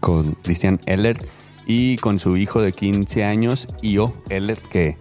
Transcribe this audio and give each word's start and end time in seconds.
Con 0.00 0.32
Cristian 0.42 0.80
Ellert 0.86 1.24
y 1.66 1.96
con 1.98 2.18
su 2.18 2.36
hijo 2.36 2.60
de 2.60 2.72
15 2.72 3.24
años, 3.24 3.68
Io 3.82 4.12
Ellert, 4.28 4.62
que 4.66 4.96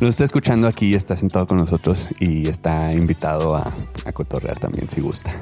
nos 0.00 0.10
está 0.10 0.24
escuchando 0.24 0.68
aquí, 0.68 0.94
está 0.94 1.16
sentado 1.16 1.46
con 1.46 1.58
nosotros 1.58 2.06
y 2.20 2.48
está 2.48 2.92
invitado 2.92 3.56
a, 3.56 3.72
a 4.04 4.12
cotorrear 4.12 4.58
también, 4.58 4.88
si 4.88 5.00
gusta. 5.00 5.32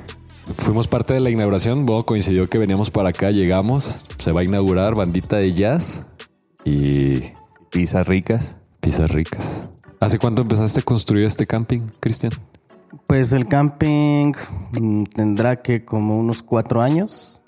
Fuimos 0.59 0.89
parte 0.89 1.15
de 1.15 1.21
la 1.21 1.31
inauguración. 1.31 1.85
Bueno, 1.85 2.07
coincidió 2.07 2.49
que 2.49 2.59
veníamos 2.59 2.91
para 2.91 3.11
acá, 3.11 3.31
llegamos. 3.33 4.05
Se 4.19 4.33
va 4.33 4.41
a 4.41 4.45
inaugurar 4.45 4.95
bandita 4.95 5.37
de 5.37 5.53
jazz 5.53 6.07
y 6.65 7.23
Pizzas 7.71 8.07
ricas. 8.07 8.57
pizzas 8.81 9.11
ricas. 9.11 9.45
¿Hace 10.01 10.19
cuánto 10.19 10.43
empezaste 10.43 10.81
a 10.81 10.83
construir 10.83 11.25
este 11.25 11.47
camping, 11.47 11.89
Cristian? 12.01 12.33
Pues 13.07 13.33
el 13.33 13.47
camping 13.49 14.33
mm, 14.73 15.05
tendrá 15.05 15.57
que 15.57 15.85
como 15.85 16.17
unos 16.17 16.43
cuatro 16.43 16.81
años. 16.81 17.43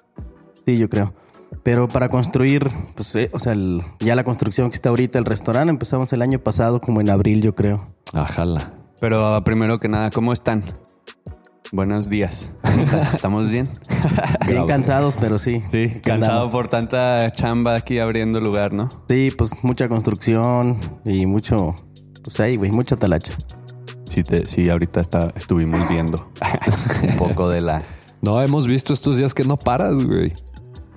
Sí, 0.69 0.77
yo 0.77 0.91
creo. 0.91 1.15
Pero 1.63 1.89
para 1.89 2.11
construir, 2.11 2.69
pues, 2.95 3.17
eh, 3.17 3.31
o 3.33 3.39
sea, 3.39 3.55
el- 3.55 3.83
ya 4.01 4.15
la 4.15 4.23
construcción 4.23 4.69
que 4.69 4.75
está 4.77 4.91
ahorita, 4.91 5.19
el 5.19 5.25
restaurante, 5.25 5.71
empezamos 5.71 6.13
el 6.13 6.21
año 6.21 6.41
pasado, 6.41 6.83
como 6.83 7.01
en 7.01 7.09
abril, 7.09 7.41
yo 7.41 7.55
creo. 7.55 7.87
Ajala. 8.13 8.75
Pero 9.01 9.43
primero 9.45 9.81
que 9.81 9.89
nada, 9.89 10.11
¿cómo 10.11 10.31
están? 10.35 10.63
Buenos 11.73 12.11
días. 12.11 12.51
¿Estamos 13.15 13.49
bien? 13.49 13.67
Bien 14.47 14.67
cansados, 14.67 15.17
pero 15.19 15.39
sí. 15.39 15.63
Sí, 15.71 15.89
cansado 16.03 16.33
andamos. 16.33 16.51
por 16.53 16.69
tanta 16.69 17.33
chamba 17.33 17.75
aquí 17.77 17.99
abriendo 17.99 18.39
lugar, 18.43 18.75
¿no? 18.75 18.91
Sí, 19.09 19.31
pues 19.39 19.53
mucha 19.65 19.89
construcción 19.89 20.79
y 21.07 21.25
mucho, 21.25 21.77
pues 22.23 22.39
ahí, 22.41 22.57
güey, 22.57 22.71
mucha 22.73 22.95
talacha. 22.97 23.33
Sí, 24.11 24.23
te, 24.23 24.47
sí 24.47 24.69
ahorita 24.69 25.01
está, 25.01 25.33
estuvimos 25.35 25.89
viendo 25.89 26.31
un 27.09 27.17
poco 27.17 27.49
de 27.49 27.63
la... 27.63 27.81
No, 28.21 28.43
hemos 28.43 28.67
visto 28.67 28.93
estos 28.93 29.17
días 29.17 29.33
que 29.33 29.45
no 29.45 29.57
paras, 29.57 30.05
güey. 30.05 30.35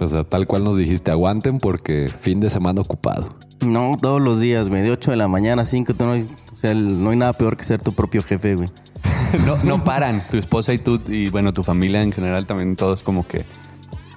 O 0.01 0.07
sea, 0.07 0.23
tal 0.23 0.47
cual 0.47 0.63
nos 0.63 0.77
dijiste, 0.77 1.11
aguanten 1.11 1.59
porque 1.59 2.09
fin 2.21 2.39
de 2.39 2.49
semana 2.49 2.81
ocupado. 2.81 3.29
No, 3.63 3.91
todos 4.01 4.19
los 4.21 4.39
días, 4.39 4.67
güey, 4.69 4.81
de 4.81 4.91
8 4.91 5.11
de 5.11 5.17
la 5.17 5.27
mañana 5.27 5.61
a 5.61 5.65
5, 5.65 5.93
tú 5.93 6.05
no, 6.05 6.13
hay- 6.13 6.27
o 6.51 6.55
sea, 6.55 6.71
el- 6.71 7.01
no 7.03 7.11
hay 7.11 7.17
nada 7.17 7.33
peor 7.33 7.55
que 7.55 7.63
ser 7.63 7.81
tu 7.81 7.93
propio 7.93 8.23
jefe, 8.23 8.55
güey. 8.55 8.69
No, 9.45 9.55
no 9.63 9.83
paran. 9.83 10.23
Tu 10.29 10.37
esposa 10.37 10.73
y 10.73 10.77
tú, 10.79 10.99
y 11.07 11.29
bueno, 11.29 11.53
tu 11.53 11.63
familia 11.63 12.01
en 12.01 12.11
general 12.11 12.45
también 12.47 12.75
todos 12.75 13.01
como 13.03 13.25
que 13.25 13.45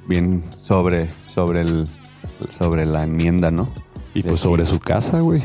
bien 0.09 0.43
sobre, 0.61 1.09
sobre 1.25 1.61
el, 1.61 1.87
sobre 2.50 2.84
la 2.87 3.05
enmienda, 3.05 3.50
¿no? 3.50 3.69
Y 4.15 4.23
De 4.23 4.31
pues 4.31 4.41
sobre 4.41 4.65
su 4.67 4.81
casa, 4.81 5.21
güey. 5.21 5.43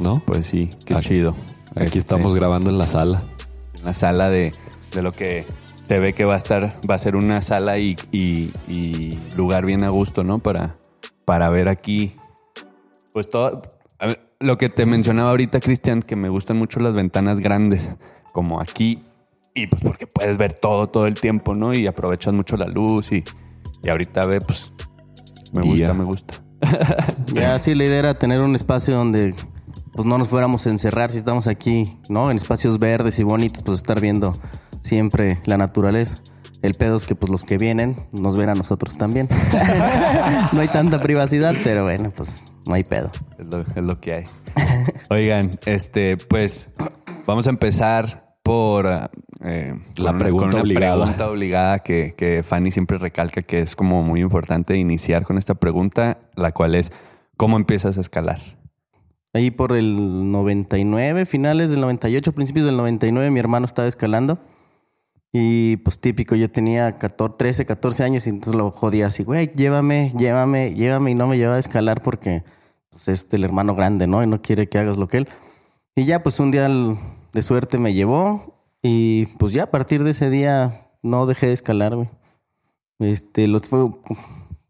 ¿No? 0.00 0.22
Pues 0.26 0.46
sí, 0.46 0.70
qué 0.84 0.94
Aquí- 0.94 1.08
chido. 1.08 1.36
Aquí 1.74 1.84
Este, 1.84 1.98
estamos 2.00 2.34
grabando 2.34 2.68
en 2.70 2.78
la 2.78 2.86
sala. 2.86 3.22
en 3.78 3.84
la 3.84 3.92
sala 3.94 4.28
de, 4.28 4.52
de 4.92 5.02
lo 5.02 5.12
que 5.12 5.46
se 5.92 6.00
ve 6.00 6.14
que 6.14 6.24
va 6.24 6.32
a 6.32 6.38
estar, 6.38 6.80
va 6.90 6.94
a 6.94 6.98
ser 6.98 7.16
una 7.16 7.42
sala 7.42 7.76
y, 7.76 7.96
y- 8.12 8.50
y 8.66 9.18
lugar 9.36 9.66
bien 9.66 9.84
a 9.84 9.90
gusto, 9.90 10.24
¿no? 10.24 10.38
Para, 10.38 10.74
para 11.26 11.50
ver 11.50 11.68
aquí, 11.68 12.14
pues 13.12 13.28
todo, 13.28 13.60
ver, 14.00 14.26
lo 14.40 14.56
que 14.56 14.70
te 14.70 14.86
mencionaba 14.86 15.28
ahorita, 15.28 15.60
Cristian, 15.60 16.00
que 16.00 16.16
me 16.16 16.30
gustan 16.30 16.56
mucho 16.56 16.80
las 16.80 16.94
ventanas 16.94 17.40
grandes, 17.40 17.94
como 18.32 18.58
aquí, 18.58 19.02
y 19.54 19.66
pues 19.66 19.82
porque 19.82 20.06
puedes 20.06 20.38
ver 20.38 20.54
todo, 20.54 20.88
todo 20.88 21.06
el 21.06 21.20
tiempo, 21.20 21.54
¿no? 21.54 21.74
Y 21.74 21.86
aprovechas 21.86 22.32
mucho 22.32 22.56
la 22.56 22.68
luz 22.68 23.12
y, 23.12 23.22
y 23.82 23.90
ahorita 23.90 24.24
ve, 24.24 24.40
pues, 24.40 24.72
me 25.52 25.60
gusta, 25.60 25.92
me 25.92 26.04
gusta. 26.04 26.34
Ya 27.34 27.58
sí, 27.58 27.74
la 27.74 27.84
idea 27.84 27.98
era 27.98 28.18
tener 28.18 28.40
un 28.40 28.54
espacio 28.54 28.96
donde 28.96 29.34
pues 29.92 30.06
no 30.06 30.16
nos 30.16 30.28
fuéramos 30.28 30.66
a 30.66 30.70
encerrar 30.70 31.10
si 31.10 31.18
estamos 31.18 31.46
aquí, 31.48 31.98
¿no? 32.08 32.30
En 32.30 32.38
espacios 32.38 32.78
verdes 32.78 33.18
y 33.18 33.24
bonitos, 33.24 33.62
pues 33.62 33.76
estar 33.76 34.00
viendo 34.00 34.38
siempre 34.82 35.38
la 35.44 35.56
naturaleza. 35.58 36.18
El 36.62 36.74
pedo 36.74 36.94
es 36.94 37.04
que 37.04 37.14
pues 37.16 37.30
los 37.30 37.42
que 37.42 37.58
vienen 37.58 37.96
nos 38.12 38.36
ven 38.36 38.48
a 38.48 38.54
nosotros 38.54 38.96
también. 38.96 39.28
no 40.52 40.60
hay 40.60 40.68
tanta 40.68 41.02
privacidad, 41.02 41.54
pero 41.64 41.82
bueno, 41.84 42.12
pues 42.14 42.44
no 42.66 42.74
hay 42.74 42.84
pedo. 42.84 43.10
Es 43.38 43.46
lo, 43.46 43.60
es 43.60 43.82
lo 43.82 44.00
que 44.00 44.14
hay. 44.14 44.24
Oigan, 45.10 45.58
este, 45.66 46.16
pues 46.16 46.70
vamos 47.26 47.46
a 47.48 47.50
empezar 47.50 48.36
por 48.44 48.86
eh, 49.44 49.74
La 49.96 50.10
con 50.10 50.18
pregunta 50.18 50.44
con 50.44 50.54
una 50.54 50.62
obligada. 50.62 50.96
pregunta 50.96 51.30
obligada 51.30 51.78
que, 51.80 52.14
que 52.16 52.42
Fanny 52.42 52.70
siempre 52.70 52.98
recalca 52.98 53.42
que 53.42 53.60
es 53.60 53.74
como 53.74 54.02
muy 54.02 54.20
importante 54.20 54.76
iniciar 54.76 55.24
con 55.24 55.38
esta 55.38 55.54
pregunta, 55.54 56.18
la 56.36 56.52
cual 56.52 56.74
es 56.74 56.92
¿cómo 57.36 57.56
empiezas 57.56 57.98
a 57.98 58.00
escalar? 58.00 58.38
Ahí 59.34 59.50
por 59.50 59.72
el 59.72 60.30
99, 60.30 61.24
finales 61.24 61.70
del 61.70 61.80
98, 61.80 62.32
principios 62.32 62.66
del 62.66 62.76
99, 62.76 63.30
mi 63.30 63.40
hermano 63.40 63.64
estaba 63.64 63.88
escalando. 63.88 64.38
Y 65.32 65.76
pues 65.78 65.98
típico, 65.98 66.34
yo 66.34 66.50
tenía 66.50 66.98
14, 66.98 67.36
13, 67.38 67.66
14 67.66 68.04
años 68.04 68.26
y 68.26 68.30
entonces 68.30 68.54
lo 68.54 68.70
jodía 68.70 69.06
así, 69.06 69.24
güey, 69.24 69.46
llévame, 69.54 70.12
llévame, 70.18 70.74
llévame. 70.74 71.10
Y 71.12 71.14
no 71.14 71.26
me 71.26 71.38
llevaba 71.38 71.56
a 71.56 71.60
escalar 71.60 72.02
porque 72.02 72.44
pues, 72.90 73.08
es 73.08 73.26
el 73.32 73.44
hermano 73.44 73.74
grande, 73.74 74.06
¿no? 74.06 74.22
Y 74.22 74.26
no 74.26 74.42
quiere 74.42 74.68
que 74.68 74.78
hagas 74.78 74.98
lo 74.98 75.08
que 75.08 75.18
él. 75.18 75.28
Y 75.96 76.04
ya 76.04 76.22
pues 76.22 76.38
un 76.40 76.50
día 76.50 76.68
de 77.32 77.42
suerte 77.42 77.78
me 77.78 77.94
llevó 77.94 78.58
y 78.82 79.26
pues 79.38 79.52
ya 79.54 79.64
a 79.64 79.70
partir 79.70 80.04
de 80.04 80.10
ese 80.10 80.28
día 80.28 80.90
no 81.02 81.24
dejé 81.26 81.46
de 81.46 81.52
escalar. 81.54 81.96
Este, 82.98 83.46
los 83.46 83.68
fue, 83.68 83.80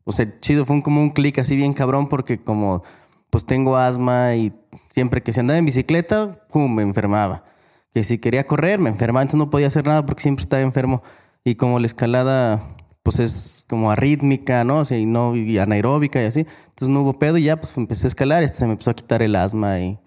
o 0.05 0.13
sea, 0.13 0.39
chido, 0.41 0.65
fue 0.65 0.77
un- 0.77 0.83
como 0.83 1.01
un 1.03 1.11
clic 1.11 1.39
así 1.39 1.57
bien 1.57 1.73
cabrón 1.73 2.09
porque 2.09 2.39
como 2.41 2.83
pues 3.31 3.47
tengo 3.47 3.77
asma 3.77 4.35
y 4.37 4.53
siempre 4.91 5.23
que 5.23 5.33
se 5.33 5.41
andaba 5.41 5.59
en 5.59 5.65
bicicleta, 5.65 6.45
pum, 6.53 6.73
me 6.75 6.83
enfermaba. 6.83 7.45
Que 7.93 8.03
si 8.05 8.19
quería 8.19 8.47
correr, 8.47 8.79
me 8.79 8.89
enfermaba, 8.91 9.23
entonces 9.23 9.39
no 9.39 9.51
podía 9.51 9.67
hacer 9.67 9.87
nada 9.87 10.07
porque 10.07 10.23
siempre 10.23 10.43
estaba 10.43 10.63
enfermo. 10.63 11.03
Y 11.45 11.57
como 11.57 11.79
la 11.79 11.87
escalada, 11.87 12.63
pues 13.03 13.19
es 13.21 13.67
como 13.69 13.91
arrítmica, 13.91 14.65
¿no? 14.65 14.79
O 14.79 14.85
sea, 14.85 14.99
y 14.99 15.07
no 15.07 15.37
y 15.37 15.59
anaeróbica 15.59 16.23
y 16.23 16.27
así. 16.27 16.41
Entonces 16.41 16.89
no 16.89 17.03
hubo 17.03 17.19
pedo 17.19 17.37
y 17.39 17.45
ya 17.45 17.57
pues 17.57 17.77
empecé 17.77 18.07
a 18.07 18.09
escalar 18.09 18.43
hasta 18.45 18.59
se 18.59 18.67
me 18.67 18.73
empezó 18.73 18.91
a 18.91 18.95
quitar 18.95 19.23
el 19.23 19.35
asma 19.37 19.79
y 19.81 19.99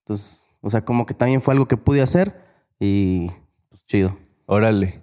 entonces, 0.00 0.56
o 0.60 0.70
sea, 0.70 0.84
como 0.84 1.04
que 1.06 1.14
también 1.14 1.42
fue 1.42 1.52
algo 1.52 1.66
que 1.68 1.76
pude 1.76 2.00
hacer 2.02 2.40
y 2.80 3.28
pues 3.68 3.84
chido. 3.86 4.16
Órale, 4.46 5.02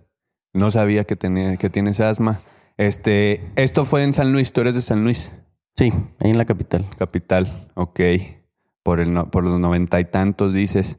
no 0.53 0.72
sabía 0.72 1.03
que, 1.03 1.16
tenía, 1.16 1.57
que 1.57 1.69
tienes 1.69 2.00
asma. 2.00 2.41
Este, 2.78 3.51
esto 3.56 3.86
fue 3.86 4.04
en 4.04 4.13
San 4.13 4.31
Luis, 4.31 4.54
tú 4.54 4.62
eres 4.62 4.75
de 4.75 4.81
San 4.81 5.04
Luis, 5.04 5.31
Sí, 5.75 5.92
ahí 6.21 6.30
en 6.31 6.38
la 6.38 6.45
capital. 6.45 6.86
capital, 6.98 7.69
ok. 7.75 8.00
Por, 8.83 9.00
el, 9.00 9.13
no- 9.13 9.30
por 9.31 9.44
los 9.44 9.60
noventa 9.60 10.00
y 10.00 10.06
tantos 10.06 10.54
dices. 10.54 10.98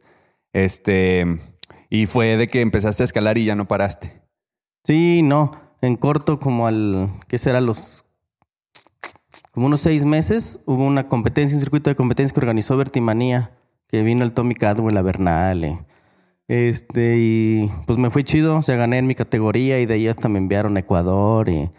Este, 0.52 1.25
y 1.90 2.06
fue 2.06 2.37
de 2.37 2.46
que 2.46 2.60
empezaste 2.60 3.02
a 3.02 3.04
escalar 3.04 3.38
y 3.38 3.44
ya 3.44 3.54
no 3.54 3.66
paraste. 3.69 4.22
Sí, 4.84 5.22
no. 5.22 5.50
En 5.81 5.96
corto, 5.96 6.38
como 6.38 6.66
al. 6.66 7.10
¿Qué 7.28 7.38
será? 7.38 7.60
Los. 7.60 8.04
Como 9.52 9.66
unos 9.66 9.81
seis 9.81 10.04
meses, 10.04 10.60
hubo 10.66 10.84
una 10.87 11.08
competencia, 11.08 11.56
un 11.56 11.60
circuito 11.60 11.90
de 11.90 11.96
competencia 11.96 12.32
que 12.32 12.40
organizó 12.40 12.76
Vertimanía, 12.76 13.50
que 13.88 14.02
vino 14.02 14.25
el 14.25 14.32
Tommy 14.32 14.54
Cadwell, 14.54 14.94
la 14.94 15.02
Bernal. 15.02 15.64
eh. 15.64 15.78
Este, 16.49 17.16
y 17.19 17.70
pues 17.87 17.98
me 17.98 18.10
fue 18.10 18.25
chido, 18.25 18.58
o 18.58 18.62
sea, 18.62 18.76
gané 18.76 18.98
en 18.98 19.06
mi 19.06 19.14
categoría 19.14 19.78
y 19.81 19.87
de 19.87 19.94
ahí 19.94 20.08
hasta 20.08 20.28
me 20.28 20.38
enviaron 20.38 20.76
a 20.76 20.81
Ecuador. 20.81 21.48
Y 21.48 21.70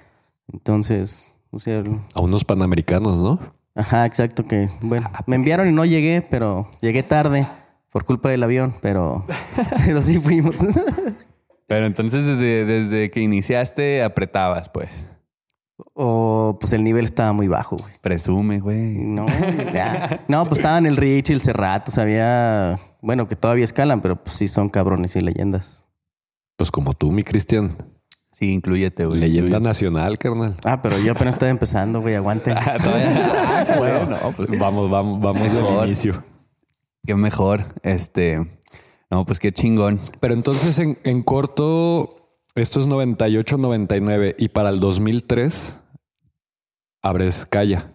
entonces, 0.52 1.38
o 1.52 1.60
sea, 1.60 1.80
el- 1.80 2.00
A 2.16 2.22
unos 2.22 2.44
panamericanos, 2.46 3.18
¿no? 3.18 3.40
ajá, 3.76 4.06
exacto, 4.06 4.46
que 4.46 4.68
bueno, 4.82 5.10
me 5.26 5.36
enviaron 5.36 5.68
y 5.68 5.72
no 5.72 5.84
llegué, 5.86 6.22
pero 6.22 6.70
llegué 6.82 7.02
tarde 7.04 7.48
por 7.94 8.06
culpa 8.06 8.30
del 8.30 8.42
avión, 8.42 8.74
pero, 8.82 9.24
pero 9.86 10.02
sí 10.02 10.20
fuimos. 10.20 10.60
Pero 11.66 11.86
entonces 11.86 12.26
desde, 12.26 12.66
desde 12.66 13.10
que 13.10 13.22
iniciaste 13.22 14.04
apretabas, 14.04 14.68
pues. 14.68 15.08
O 15.94 16.58
pues 16.60 16.74
el 16.74 16.84
nivel 16.84 17.06
estaba 17.06 17.32
muy 17.32 17.48
bajo, 17.48 17.78
güey. 17.78 17.94
Presume, 18.02 18.60
güey. 18.60 18.96
No, 18.96 19.26
ya. 19.74 20.26
No, 20.28 20.46
pues 20.46 20.60
estaban 20.60 20.86
el 20.86 20.98
Rich 20.98 21.30
y 21.30 21.34
el 21.34 21.42
Cerrato, 21.42 21.90
sabía, 21.90 22.78
bueno, 23.02 23.30
que 23.30 23.38
todavía 23.38 23.64
escalan, 23.64 24.02
pero 24.02 24.22
pues 24.22 24.36
sí 24.36 24.50
son 24.50 24.70
cabrones 24.70 25.16
y 25.16 25.22
leyendas. 25.22 25.86
Pues 26.58 26.70
como 26.70 26.94
tú, 26.94 27.12
mi 27.12 27.24
Cristian. 27.24 27.76
Sí, 28.34 28.52
incluyete, 28.52 29.06
güey. 29.06 29.22
Leyenda 29.22 29.60
nacional, 29.62 30.18
carnal. 30.18 30.58
Ah, 30.66 30.82
pero 30.82 31.00
yo 31.00 31.14
apenas 31.14 31.36
estaba 31.36 31.50
empezando, 31.50 32.02
güey, 32.02 32.16
aguante. 32.16 32.54
bueno, 33.80 34.18
pues 34.36 34.60
vamos, 34.60 34.92
vamos, 34.92 35.22
vamos 35.22 35.54
al 35.54 35.86
inicio. 35.88 36.33
Qué 37.06 37.16
mejor. 37.16 37.66
Este. 37.84 38.60
No, 39.10 39.26
pues 39.26 39.40
qué 39.40 39.52
chingón. 39.52 40.00
Pero 40.20 40.34
entonces 40.34 40.80
en, 40.80 40.98
en 41.04 41.22
corto, 41.22 42.40
esto 42.56 42.80
es 42.80 42.88
98, 42.88 43.58
99 43.58 44.36
y 44.40 44.50
para 44.50 44.70
el 44.70 44.80
2003 44.80 45.80
abres 47.02 47.46
Calla. 47.46 47.92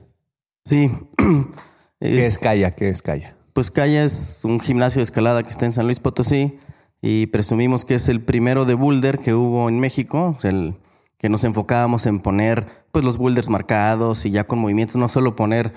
Sí. 0.65 0.91
¿Qué 2.01 2.19
Es- 2.27 2.39
Calla? 2.39 2.73
¿Qué 2.75 2.89
es 2.91 3.03
Calla? 3.03 3.37
Pues 3.53 3.71
Calla 3.73 4.05
es 4.05 4.43
un 4.45 4.61
gimnasio 4.61 5.01
de 5.01 5.05
escalada 5.05 5.43
que 5.43 5.49
está 5.49 5.67
en 5.67 5.73
San 5.73 5.87
Luis 5.87 5.99
Potosí 5.99 6.59
y 7.03 7.27
presumimos 7.27 7.85
que 7.85 7.95
es 7.97 8.09
el 8.09 8.21
primero 8.23 8.65
de 8.67 8.75
boulder 8.75 9.19
que 9.19 9.35
hubo 9.35 9.69
en 9.69 9.81
México, 9.81 10.35
o 10.37 10.41
sea, 10.41 10.51
el 10.53 10.77
que 11.17 11.29
nos 11.29 11.43
enfocábamos 11.43 12.07
en 12.07 12.21
poner 12.21 12.85
pues 12.93 13.05
los 13.05 13.19
boulders 13.19 13.49
marcados 13.49 14.25
y 14.27 14.31
ya 14.31 14.45
con 14.47 14.61
movimientos, 14.61 14.95
no 14.97 15.09
solo 15.09 15.35
poner 15.35 15.73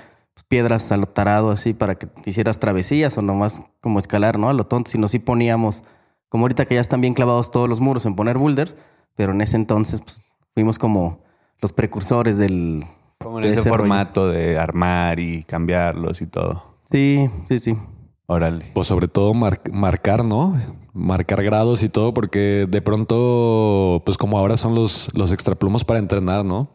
piedras 0.48 0.92
a 0.92 0.98
lo 0.98 1.06
tarado 1.06 1.52
así 1.52 1.74
para 1.74 1.96
que 1.96 2.08
te 2.08 2.30
hicieras 2.30 2.60
travesías 2.60 3.18
o 3.18 3.22
nomás 3.22 3.62
como 3.80 4.00
escalar, 4.00 4.38
¿no? 4.40 4.50
A 4.50 4.54
lo 4.54 4.66
tonto, 4.66 4.92
sino 4.92 5.08
sí 5.08 5.20
poníamos, 5.20 5.84
como 6.30 6.44
ahorita 6.46 6.66
que 6.66 6.76
ya 6.76 6.82
están 6.82 7.02
bien 7.02 7.14
clavados 7.14 7.52
todos 7.52 7.70
los 7.70 7.80
muros 7.80 8.06
en 8.06 8.16
poner 8.16 8.38
boulders, 8.38 8.76
pero 9.16 9.32
en 9.34 9.42
ese 9.42 9.56
entonces 9.58 10.02
pues, 10.02 10.24
fuimos 10.54 10.78
como 10.80 11.20
los 11.62 11.74
precursores 11.74 12.38
del... 12.38 12.84
Como 13.20 13.38
en 13.38 13.44
de 13.44 13.50
ese 13.52 13.60
ese 13.62 13.70
rollo. 13.70 13.80
formato 13.82 14.28
de 14.30 14.58
armar 14.58 15.20
y 15.20 15.44
cambiarlos 15.44 16.22
y 16.22 16.28
todo. 16.28 16.78
Sí, 16.92 17.30
sí, 17.48 17.60
sí. 17.60 17.78
Órale. 18.26 18.72
Pues 18.74 18.88
sobre 18.88 19.08
todo 19.08 19.34
mar- 19.34 19.62
marcar, 19.72 20.26
¿no? 20.26 20.58
Marcar 20.94 21.44
grados 21.44 21.84
y 21.84 21.90
todo, 21.90 22.14
porque 22.14 22.66
de 22.70 22.82
pronto, 22.82 24.02
pues 24.06 24.18
como 24.18 24.38
ahora 24.40 24.58
son 24.58 24.74
los, 24.74 25.10
los 25.14 25.32
extraplumos 25.32 25.86
para 25.86 26.00
entrenar, 26.00 26.44
¿no? 26.44 26.72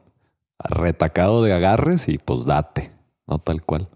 Retacado 0.59 1.43
de 1.43 1.53
agarres 1.53 2.09
y 2.09 2.19
pues 2.19 2.47
date, 2.47 2.93
¿no? 3.27 3.39
Tal 3.39 3.63
cual. 3.63 3.89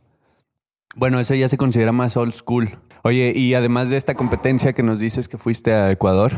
Bueno, 0.97 1.21
eso 1.21 1.35
ya 1.35 1.49
se 1.49 1.56
considera 1.56 1.93
más 1.93 2.17
old 2.17 2.35
school. 2.35 2.69
Oye, 3.03 3.32
y 3.35 3.55
además 3.55 3.88
de 3.88 3.97
esta 3.97 4.15
competencia 4.15 4.73
que 4.75 4.82
nos 4.82 4.99
dices 4.99 5.29
que 5.29 5.38
fuiste 5.38 5.73
a 5.73 5.91
Ecuador, 5.91 6.32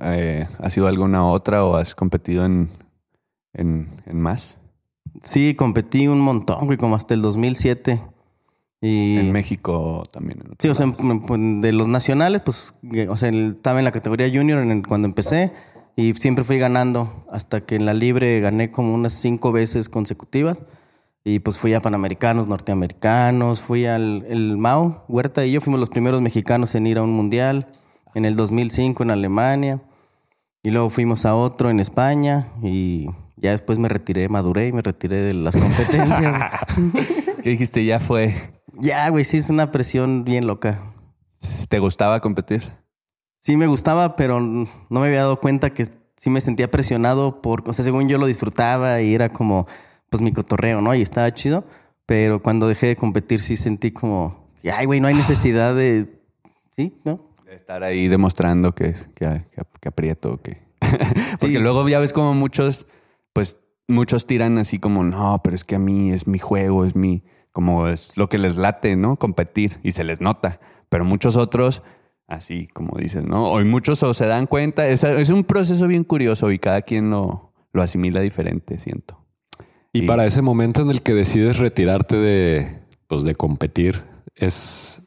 eh, 0.00 0.48
¿ha 0.58 0.70
sido 0.70 0.88
alguna 0.88 1.24
otra 1.26 1.64
o 1.64 1.76
has 1.76 1.94
competido 1.94 2.44
en, 2.44 2.70
en, 3.52 3.88
en 4.06 4.20
más? 4.20 4.58
Sí, 5.22 5.54
competí 5.54 6.08
un 6.08 6.20
montón, 6.20 6.66
güey, 6.66 6.78
como 6.78 6.96
hasta 6.96 7.14
el 7.14 7.22
2007. 7.22 8.00
Y... 8.80 9.16
En 9.18 9.32
México 9.32 10.04
también. 10.10 10.40
en 10.40 10.54
Sí, 10.58 10.68
o 10.68 10.74
sea, 10.74 10.86
de 10.86 11.72
los 11.72 11.86
nacionales, 11.88 12.40
pues, 12.42 12.74
eh, 12.92 13.06
o 13.08 13.16
sea, 13.16 13.28
estaba 13.28 13.78
en 13.78 13.84
la 13.84 13.92
categoría 13.92 14.28
junior 14.32 14.60
en 14.62 14.70
el- 14.70 14.86
cuando 14.86 15.06
empecé 15.06 15.52
y 15.96 16.12
siempre 16.14 16.44
fui 16.44 16.58
ganando 16.58 17.26
hasta 17.30 17.60
que 17.60 17.74
en 17.76 17.86
la 17.86 17.94
libre 17.94 18.38
gané 18.40 18.70
como 18.70 18.94
unas 18.94 19.12
cinco 19.14 19.50
veces 19.52 19.88
consecutivas 19.88 20.62
y 21.24 21.40
pues 21.40 21.58
fui 21.58 21.74
a 21.74 21.82
Panamericanos, 21.82 22.46
Norteamericanos, 22.46 23.60
fui 23.62 23.86
al 23.86 24.24
el 24.28 24.56
Mao, 24.56 25.04
Huerta 25.08 25.44
y 25.44 25.52
yo 25.52 25.60
fuimos 25.60 25.80
los 25.80 25.90
primeros 25.90 26.20
mexicanos 26.22 26.74
en 26.74 26.86
ir 26.86 26.98
a 26.98 27.02
un 27.02 27.12
mundial 27.12 27.68
en 28.14 28.24
el 28.24 28.36
2005 28.36 29.02
en 29.02 29.10
Alemania 29.10 29.82
y 30.62 30.70
luego 30.70 30.90
fuimos 30.90 31.26
a 31.26 31.34
otro 31.34 31.70
en 31.70 31.80
España 31.80 32.48
y 32.62 33.06
ya 33.36 33.50
después 33.50 33.78
me 33.78 33.88
retiré, 33.88 34.28
maduré 34.28 34.68
y 34.68 34.72
me 34.72 34.82
retiré 34.82 35.20
de 35.22 35.34
las 35.34 35.56
competencias. 35.56 36.36
¿Qué 37.42 37.50
dijiste? 37.50 37.84
Ya 37.84 38.00
fue. 38.00 38.34
ya, 38.74 39.08
güey, 39.10 39.24
sí 39.24 39.36
es 39.36 39.50
una 39.50 39.70
presión 39.70 40.24
bien 40.24 40.46
loca. 40.46 40.80
¿Te 41.68 41.78
gustaba 41.78 42.20
competir? 42.20 42.64
Sí 43.40 43.56
me 43.56 43.66
gustaba, 43.66 44.16
pero 44.16 44.40
no 44.40 44.66
me 44.88 45.06
había 45.06 45.20
dado 45.20 45.40
cuenta 45.40 45.70
que 45.70 45.86
sí 46.16 46.30
me 46.30 46.40
sentía 46.40 46.70
presionado 46.70 47.40
por, 47.40 47.68
o 47.68 47.72
sea, 47.72 47.84
según 47.84 48.08
yo 48.08 48.18
lo 48.18 48.26
disfrutaba 48.26 49.00
y 49.00 49.14
era 49.14 49.32
como, 49.32 49.68
pues 50.10 50.22
mi 50.22 50.32
cotorreo, 50.32 50.80
¿no? 50.80 50.94
Y 50.94 51.02
estaba 51.02 51.32
chido, 51.32 51.64
pero 52.06 52.42
cuando 52.42 52.68
dejé 52.68 52.88
de 52.88 52.96
competir 52.96 53.40
sí 53.40 53.56
sentí 53.56 53.90
como, 53.90 54.48
que, 54.62 54.70
ay, 54.70 54.86
güey, 54.86 55.00
no 55.00 55.08
hay 55.08 55.14
necesidad 55.14 55.74
de, 55.74 56.08
sí, 56.70 56.94
¿no? 57.04 57.20
De 57.46 57.54
estar 57.54 57.82
ahí 57.84 58.08
demostrando 58.08 58.74
que, 58.74 58.94
que, 59.14 59.44
que, 59.52 59.62
que 59.80 59.88
aprieto, 59.88 60.40
que... 60.42 60.58
Porque 61.40 61.56
Sí. 61.56 61.58
luego 61.58 61.88
ya 61.88 61.98
ves 61.98 62.12
como 62.12 62.34
muchos, 62.34 62.86
pues 63.32 63.58
muchos 63.86 64.26
tiran 64.26 64.58
así 64.58 64.78
como, 64.78 65.02
no, 65.04 65.40
pero 65.42 65.56
es 65.56 65.64
que 65.64 65.74
a 65.76 65.78
mí 65.78 66.12
es 66.12 66.26
mi 66.26 66.38
juego, 66.38 66.84
es 66.84 66.94
mi, 66.94 67.22
como 67.52 67.88
es 67.88 68.16
lo 68.16 68.28
que 68.28 68.38
les 68.38 68.56
late, 68.56 68.96
¿no? 68.96 69.16
Competir 69.16 69.78
y 69.82 69.92
se 69.92 70.04
les 70.04 70.20
nota. 70.20 70.60
Pero 70.88 71.04
muchos 71.04 71.36
otros, 71.36 71.82
así 72.26 72.66
como 72.68 72.96
dices, 72.98 73.24
¿no? 73.24 73.50
Hoy 73.50 73.64
muchos 73.64 74.02
o 74.02 74.14
se 74.14 74.26
dan 74.26 74.46
cuenta, 74.46 74.86
es, 74.88 75.04
es 75.04 75.30
un 75.30 75.44
proceso 75.44 75.86
bien 75.86 76.04
curioso 76.04 76.50
y 76.50 76.58
cada 76.58 76.82
quien 76.82 77.10
lo, 77.10 77.52
lo 77.72 77.82
asimila 77.82 78.20
diferente, 78.20 78.78
siento. 78.78 79.17
Y 79.98 80.04
Y- 80.04 80.06
para 80.06 80.26
ese 80.26 80.42
momento 80.42 80.82
en 80.82 80.90
el 80.90 81.02
que 81.02 81.14
decides 81.14 81.58
retirarte 81.58 82.16
de, 82.16 82.78
pues, 83.06 83.24
de 83.24 83.34
competir, 83.34 84.04
es, 84.34 85.02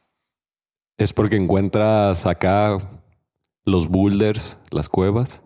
es 0.98 1.12
porque 1.12 1.36
encuentras 1.36 2.26
acá 2.26 2.76
los 3.64 3.88
boulders, 3.88 4.58
las 4.70 4.88
cuevas. 4.88 5.42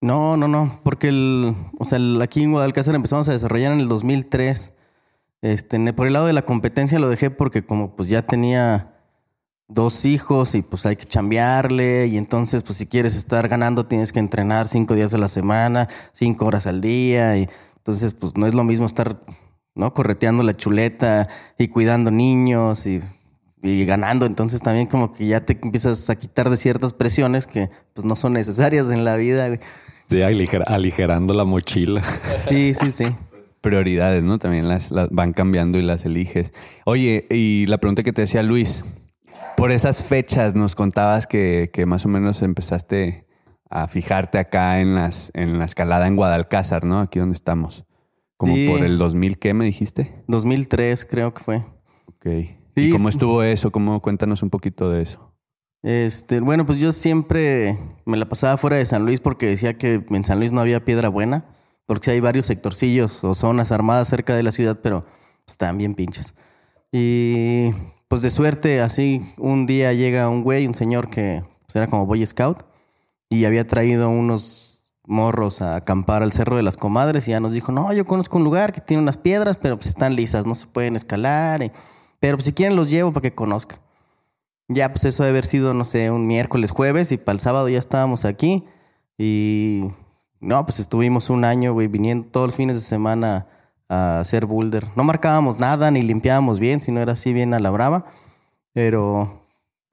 No, 0.00 0.36
no, 0.36 0.48
no, 0.48 0.78
porque 0.84 1.08
el, 1.08 1.54
o 1.78 1.84
sea, 1.84 1.96
el- 1.96 2.20
aquí 2.22 2.42
en 2.42 2.52
Guadalcázar 2.52 2.94
empezamos 2.94 3.28
a 3.28 3.32
desarrollar 3.32 3.72
en 3.72 3.80
el 3.80 3.88
2003. 3.88 4.72
Este, 5.42 5.92
por 5.92 6.06
el 6.06 6.12
lado 6.14 6.26
de 6.26 6.32
la 6.32 6.42
competencia 6.46 6.98
lo 6.98 7.08
dejé 7.08 7.30
porque 7.30 7.64
como 7.64 7.94
pues 7.96 8.08
ya 8.08 8.22
tenía 8.22 8.94
dos 9.68 10.04
hijos 10.04 10.54
y 10.54 10.62
pues 10.62 10.86
hay 10.86 10.96
que 10.96 11.04
chambearle 11.04 12.06
y 12.06 12.16
entonces 12.16 12.62
pues 12.62 12.78
si 12.78 12.86
quieres 12.86 13.14
estar 13.16 13.46
ganando 13.48 13.84
tienes 13.86 14.12
que 14.12 14.20
entrenar 14.20 14.68
cinco 14.68 14.94
días 14.94 15.12
a 15.12 15.18
la 15.18 15.28
semana, 15.28 15.88
cinco 16.12 16.46
horas 16.46 16.66
al 16.66 16.80
día 16.80 17.36
y 17.36 17.48
entonces 17.84 18.14
pues 18.14 18.34
no 18.36 18.46
es 18.46 18.54
lo 18.54 18.64
mismo 18.64 18.86
estar, 18.86 19.20
¿no? 19.74 19.92
Correteando 19.92 20.42
la 20.42 20.54
chuleta 20.56 21.28
y 21.58 21.68
cuidando 21.68 22.10
niños 22.10 22.86
y, 22.86 23.00
y 23.62 23.84
ganando, 23.84 24.24
entonces 24.24 24.62
también 24.62 24.86
como 24.86 25.12
que 25.12 25.26
ya 25.26 25.44
te 25.44 25.58
empiezas 25.62 26.08
a 26.08 26.16
quitar 26.16 26.48
de 26.48 26.56
ciertas 26.56 26.94
presiones 26.94 27.46
que 27.46 27.68
pues 27.92 28.06
no 28.06 28.16
son 28.16 28.32
necesarias 28.32 28.90
en 28.90 29.04
la 29.04 29.16
vida. 29.16 29.48
güey. 29.48 29.60
Sí, 30.06 30.16
aliger- 30.18 30.64
aligerando 30.66 31.34
la 31.34 31.44
mochila. 31.44 32.02
Sí, 32.48 32.72
sí, 32.74 32.90
sí. 32.90 33.04
prioridades, 33.60 34.22
¿no? 34.22 34.38
También 34.38 34.66
las, 34.68 34.90
las 34.90 35.10
van 35.10 35.32
cambiando 35.34 35.78
y 35.78 35.82
las 35.82 36.04
eliges. 36.06 36.52
Oye, 36.86 37.26
y 37.30 37.66
la 37.66 37.76
pregunta 37.78 38.02
que 38.02 38.12
te 38.14 38.22
decía 38.22 38.42
Luis, 38.42 38.82
por 39.56 39.72
esas 39.72 40.02
fechas 40.02 40.54
nos 40.54 40.74
contabas 40.74 41.26
que, 41.26 41.70
que 41.72 41.84
más 41.86 42.04
o 42.06 42.08
menos 42.08 42.40
empezaste 42.42 43.23
a 43.74 43.88
fijarte 43.88 44.38
acá 44.38 44.80
en 44.80 44.94
las 44.94 45.32
en 45.34 45.58
la 45.58 45.64
escalada 45.64 46.06
en 46.06 46.14
Guadalcázar, 46.14 46.84
¿no? 46.84 47.00
Aquí 47.00 47.18
donde 47.18 47.34
estamos. 47.34 47.84
Como 48.36 48.54
Sí. 48.54 48.68
por 48.68 48.84
el 48.84 48.98
2000, 48.98 49.38
¿qué 49.38 49.52
me 49.52 49.64
dijiste? 49.64 50.22
2003 50.28 51.04
creo 51.04 51.34
que 51.34 51.42
fue. 51.42 51.56
Ok. 52.08 52.26
¿Y 52.76 52.90
cómo 52.90 53.08
estuvo 53.08 53.42
eso? 53.42 53.72
¿Cómo 53.72 54.00
cuéntanos 54.00 54.42
un 54.42 54.50
poquito 54.50 54.90
de 54.90 55.02
eso? 55.02 55.32
Este, 55.82 56.40
bueno, 56.40 56.64
pues 56.66 56.78
yo 56.80 56.92
siempre 56.92 57.76
me 58.06 58.16
la 58.16 58.28
pasaba 58.28 58.56
fuera 58.56 58.76
de 58.76 58.86
San 58.86 59.04
Luis 59.04 59.20
porque 59.20 59.46
decía 59.46 59.76
que 59.76 60.04
en 60.08 60.24
San 60.24 60.38
Luis 60.38 60.50
no 60.52 60.60
había 60.60 60.84
piedra 60.84 61.08
buena, 61.08 61.44
porque 61.86 62.06
sí 62.06 62.10
hay 62.12 62.20
varios 62.20 62.46
sectorcillos 62.46 63.22
o 63.24 63.34
zonas 63.34 63.70
armadas 63.72 64.08
cerca 64.08 64.34
de 64.34 64.42
la 64.44 64.52
ciudad, 64.52 64.78
pero 64.82 65.04
están 65.46 65.78
bien 65.78 65.94
pinches. 65.94 66.34
Y 66.92 67.70
pues 68.08 68.22
de 68.22 68.30
suerte, 68.30 68.80
así 68.80 69.20
un 69.36 69.66
día 69.66 69.92
llega 69.92 70.28
un 70.28 70.42
güey, 70.42 70.66
un 70.66 70.74
señor 70.74 71.10
que 71.10 71.42
pues, 71.66 71.76
era 71.76 71.88
como 71.88 72.06
Boy 72.06 72.24
Scout 72.24 72.64
y 73.34 73.44
había 73.44 73.66
traído 73.66 74.08
unos 74.08 74.84
morros 75.06 75.60
a 75.62 75.76
acampar 75.76 76.22
al 76.22 76.32
Cerro 76.32 76.56
de 76.56 76.62
las 76.62 76.76
Comadres 76.76 77.28
y 77.28 77.32
ya 77.32 77.40
nos 77.40 77.52
dijo, 77.52 77.72
no, 77.72 77.92
yo 77.92 78.06
conozco 78.06 78.38
un 78.38 78.44
lugar 78.44 78.72
que 78.72 78.80
tiene 78.80 79.02
unas 79.02 79.18
piedras, 79.18 79.56
pero 79.56 79.76
pues 79.76 79.88
están 79.88 80.14
lisas, 80.16 80.46
no 80.46 80.54
se 80.54 80.66
pueden 80.66 80.96
escalar, 80.96 81.62
y- 81.62 81.72
pero 82.20 82.36
pues, 82.38 82.46
si 82.46 82.52
quieren 82.52 82.74
los 82.76 82.88
llevo 82.90 83.12
para 83.12 83.22
que 83.22 83.34
conozcan. 83.34 83.78
Ya, 84.68 84.90
pues 84.92 85.04
eso 85.04 85.22
debe 85.24 85.32
haber 85.34 85.44
sido, 85.44 85.74
no 85.74 85.84
sé, 85.84 86.10
un 86.10 86.26
miércoles, 86.26 86.70
jueves, 86.70 87.12
y 87.12 87.18
para 87.18 87.34
el 87.34 87.40
sábado 87.40 87.68
ya 87.68 87.78
estábamos 87.78 88.24
aquí. 88.24 88.64
Y 89.18 89.84
no, 90.40 90.64
pues 90.64 90.80
estuvimos 90.80 91.28
un 91.28 91.44
año, 91.44 91.74
güey, 91.74 91.86
viniendo 91.86 92.26
todos 92.28 92.46
los 92.48 92.56
fines 92.56 92.76
de 92.76 92.82
semana 92.82 93.46
a 93.90 94.20
hacer 94.20 94.46
boulder. 94.46 94.86
No 94.96 95.04
marcábamos 95.04 95.58
nada, 95.58 95.90
ni 95.90 96.00
limpiábamos 96.00 96.60
bien, 96.60 96.80
sino 96.80 97.00
era 97.00 97.12
así 97.12 97.34
bien 97.34 97.52
a 97.52 97.58
la 97.58 97.70
brava. 97.70 98.06
Pero, 98.72 99.43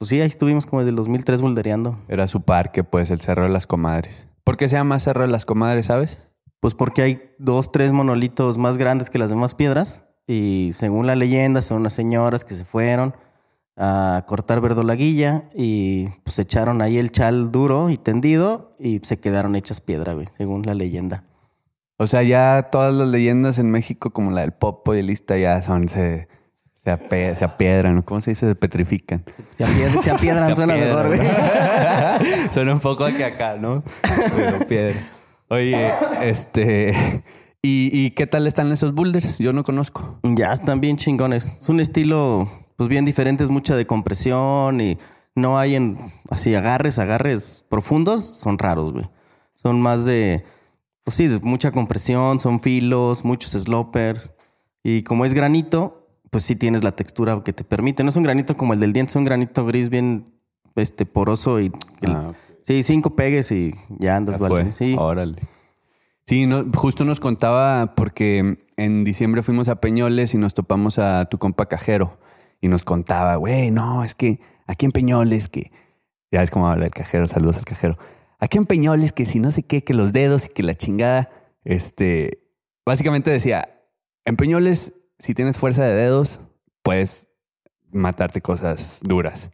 pues 0.02 0.10
sí, 0.10 0.20
ahí 0.20 0.28
estuvimos 0.28 0.66
como 0.66 0.80
desde 0.80 0.90
el 0.90 0.96
2003 0.96 1.44
bouldereando. 1.44 2.00
Era 2.08 2.26
su 2.26 2.42
parque, 2.42 2.84
pues, 2.84 3.12
el 3.12 3.22
Cerro 3.22 3.44
de 3.44 3.50
las 3.50 3.68
Comadres. 3.68 4.28
¿Por 4.44 4.58
qué 4.58 4.68
se 4.68 4.76
llama 4.76 5.00
Cerro 5.00 5.22
de 5.22 5.28
las 5.28 5.46
Comadres, 5.46 5.86
sabes? 5.86 6.28
Pues 6.60 6.74
porque 6.74 7.04
hay 7.04 7.22
dos, 7.38 7.72
tres 7.72 7.92
monolitos 7.92 8.58
más 8.58 8.80
grandes 8.80 9.12
que 9.12 9.20
las 9.20 9.30
demás 9.30 9.54
piedras. 9.54 10.06
Y 10.26 10.72
según 10.74 11.06
la 11.06 11.16
leyenda, 11.16 11.62
son 11.62 11.82
unas 11.82 11.94
señoras 11.94 12.44
que 12.44 12.56
se 12.56 12.66
fueron 12.66 13.14
a 13.78 14.24
cortar 14.26 14.60
verdolaguilla 14.60 15.44
y 15.54 16.08
pues 16.24 16.40
echaron 16.40 16.82
ahí 16.82 16.98
el 16.98 17.12
chal 17.12 17.52
duro 17.52 17.92
y 17.92 17.98
tendido 17.98 18.72
y 18.80 19.02
se 19.04 19.20
quedaron 19.20 19.56
hechas 19.56 19.82
piedra, 19.82 20.14
güey, 20.16 20.26
según 20.36 20.64
la 20.64 20.74
leyenda. 20.74 21.26
O 21.98 22.08
sea, 22.08 22.24
ya 22.24 22.70
todas 22.72 22.92
las 22.92 23.08
leyendas 23.08 23.60
en 23.60 23.70
México, 23.70 24.10
como 24.10 24.32
la 24.32 24.42
del 24.42 24.54
Popo 24.54 24.96
y 24.96 24.98
el 24.98 25.06
Lista, 25.06 25.38
ya 25.38 25.62
son, 25.62 25.90
se, 25.90 26.28
se, 26.84 26.92
ape- 26.92 27.36
se 27.36 27.46
apiedran, 27.46 27.96
¿no? 27.96 28.06
¿Cómo 28.06 28.22
se 28.22 28.32
dice? 28.32 28.48
Se 28.48 28.56
petrifican. 28.56 29.24
Se, 29.52 29.66
apied- 29.66 30.02
se 30.02 30.12
apiedran, 30.12 30.46
Se 30.48 30.56
suena 30.56 30.76
mejor, 30.76 31.08
güey. 31.08 31.20
Suena 32.52 32.74
un 32.74 32.80
poco 32.80 33.06
que 33.06 33.24
acá, 33.26 33.58
¿no? 33.58 33.84
Pero 34.36 34.68
piedra. 34.68 35.00
Oye, 35.50 35.92
este... 36.22 37.24
¿y, 37.62 37.90
¿Y 37.94 38.12
qué 38.12 38.26
tal 38.26 38.48
están 38.48 38.72
esos 38.72 38.94
boulders? 38.94 39.38
Yo 39.38 39.54
no 39.54 39.64
conozco. 39.64 40.20
Ya 40.24 40.52
están 40.52 40.82
bien 40.82 40.98
chingones. 40.98 41.58
Es 41.60 41.70
un 41.70 41.80
estilo, 41.80 42.50
pues 42.78 42.90
bien 42.90 43.06
diferente, 43.06 43.44
es 43.44 43.50
mucha 43.50 43.76
de 43.76 43.86
compresión 43.86 44.82
y 44.82 44.98
no 45.36 45.60
hay 45.60 45.76
en 45.76 45.98
así 46.30 46.56
agarres, 46.56 47.00
agarres 47.00 47.64
profundos, 47.70 48.24
son 48.26 48.58
raros, 48.58 48.94
güey. 48.94 49.06
Son 49.56 49.80
más 49.80 50.06
de, 50.06 50.44
pues 51.04 51.16
sí, 51.16 51.28
de 51.28 51.40
mucha 51.42 51.72
compresión, 51.72 52.40
son 52.40 52.60
filos, 52.62 53.24
muchos 53.24 53.52
slopers. 53.52 54.32
Y 54.84 55.04
como 55.04 55.26
es 55.26 55.34
granito, 55.36 56.01
pues 56.32 56.44
sí 56.46 56.56
tienes 56.56 56.84
la 56.84 56.94
textura 56.94 57.42
que 57.46 57.54
te 57.54 57.64
permite. 57.64 58.04
No 58.04 58.10
es 58.10 58.16
un 58.16 58.24
granito 58.24 58.58
como 58.58 58.74
el 58.74 58.80
del 58.80 58.94
diente, 58.94 59.12
es 59.12 59.16
un 59.16 59.24
granito 59.26 59.66
gris 59.66 59.90
bien 59.92 60.34
este, 60.76 61.06
poroso 61.06 61.60
y... 61.60 61.66
el- 62.02 62.12
Ah. 62.12 62.32
Sí, 62.64 62.84
cinco 62.84 63.16
pegues 63.16 63.52
y 63.52 63.74
ya 64.00 64.16
andas, 64.16 64.38
Ya 64.38 64.42
vale. 64.48 64.72
Sí. 64.72 64.96
Órale. 64.98 65.42
Sí, 66.28 66.46
no, 66.46 66.64
justo 66.76 67.04
nos 67.06 67.20
contaba 67.20 67.96
porque 67.96 68.60
en 68.78 69.04
diciembre 69.04 69.42
fuimos 69.42 69.68
a 69.68 69.82
Peñoles 69.82 70.34
y 70.36 70.38
nos 70.38 70.54
topamos 70.54 71.00
a 71.00 71.26
tu 71.26 71.40
compa 71.40 71.66
cajero 71.66 72.20
y 72.62 72.68
nos 72.68 72.86
contaba, 72.86 73.36
güey, 73.38 73.72
no, 73.72 74.04
es 74.04 74.14
que 74.14 74.40
aquí 74.68 74.86
en 74.86 74.92
Peñoles 74.92 75.50
que 75.50 75.72
ya 76.32 76.44
es 76.44 76.52
como 76.52 76.70
habla 76.70 76.86
el 76.86 76.92
cajero, 76.92 77.28
saludos 77.28 77.58
al 77.58 77.66
cajero. 77.66 77.98
Aquí 78.40 78.60
en 78.60 78.68
Peñoles 78.68 79.12
que 79.12 79.26
si 79.26 79.40
no 79.40 79.50
sé 79.50 79.64
qué, 79.64 79.84
que 79.84 79.96
los 79.96 80.14
dedos 80.14 80.46
y 80.46 80.50
que 80.50 80.62
la 80.62 80.76
chingada, 80.76 81.30
este, 81.66 82.44
básicamente 82.86 83.32
decía, 83.32 83.82
en 84.24 84.36
Peñoles 84.38 84.94
si 85.22 85.36
tienes 85.36 85.60
fuerza 85.60 85.84
de 85.86 85.94
dedos, 85.94 86.42
puedes 86.82 87.30
matarte 87.92 88.42
cosas 88.42 89.02
duras. 89.04 89.52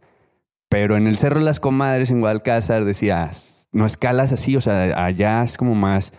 Pero 0.70 0.96
en 0.96 1.06
el 1.06 1.18
Cerro 1.18 1.40
de 1.40 1.44
las 1.44 1.60
Comadres, 1.60 2.10
en 2.10 2.20
Guadalcázar, 2.20 2.86
decía, 2.86 3.30
no 3.72 3.84
escalas 3.84 4.32
así, 4.32 4.56
o 4.56 4.62
sea, 4.62 5.04
allá 5.04 5.42
es 5.42 5.58
como 5.58 5.74
más 5.74 6.14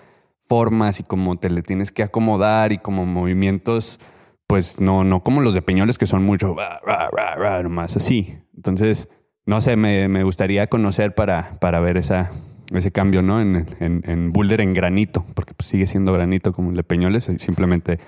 formas 0.47 0.99
y 0.99 1.03
como 1.03 1.37
te 1.37 1.49
le 1.49 1.63
tienes 1.63 1.91
que 1.91 2.03
acomodar 2.03 2.71
y 2.73 2.77
como 2.77 3.07
movimientos, 3.07 3.99
pues 4.45 4.79
no, 4.79 5.03
no 5.03 5.23
como 5.23 5.41
los 5.41 5.55
de 5.55 5.63
Peñoles 5.63 5.97
que 5.97 6.05
son 6.05 6.23
mucho, 6.23 6.55
ra, 6.55 6.79
ra, 6.85 7.09
ra, 7.11 7.35
ra, 7.35 7.63
nomás 7.63 7.95
así. 7.95 8.37
Entonces, 8.55 9.09
no 9.45 9.61
sé, 9.61 9.75
me, 9.77 10.07
me 10.07 10.23
gustaría 10.23 10.67
conocer 10.67 11.15
para, 11.15 11.53
para 11.59 11.79
ver 11.79 11.97
esa, 11.97 12.31
ese 12.71 12.91
cambio, 12.91 13.23
¿no? 13.23 13.39
En, 13.39 13.65
en, 13.79 14.01
en 14.05 14.31
boulder 14.31 14.61
en 14.61 14.75
granito, 14.75 15.25
porque 15.33 15.55
pues, 15.55 15.69
sigue 15.69 15.87
siendo 15.87 16.13
granito 16.13 16.53
como 16.53 16.69
el 16.69 16.75
de 16.75 16.83
Peñoles, 16.83 17.31
simplemente 17.37 17.99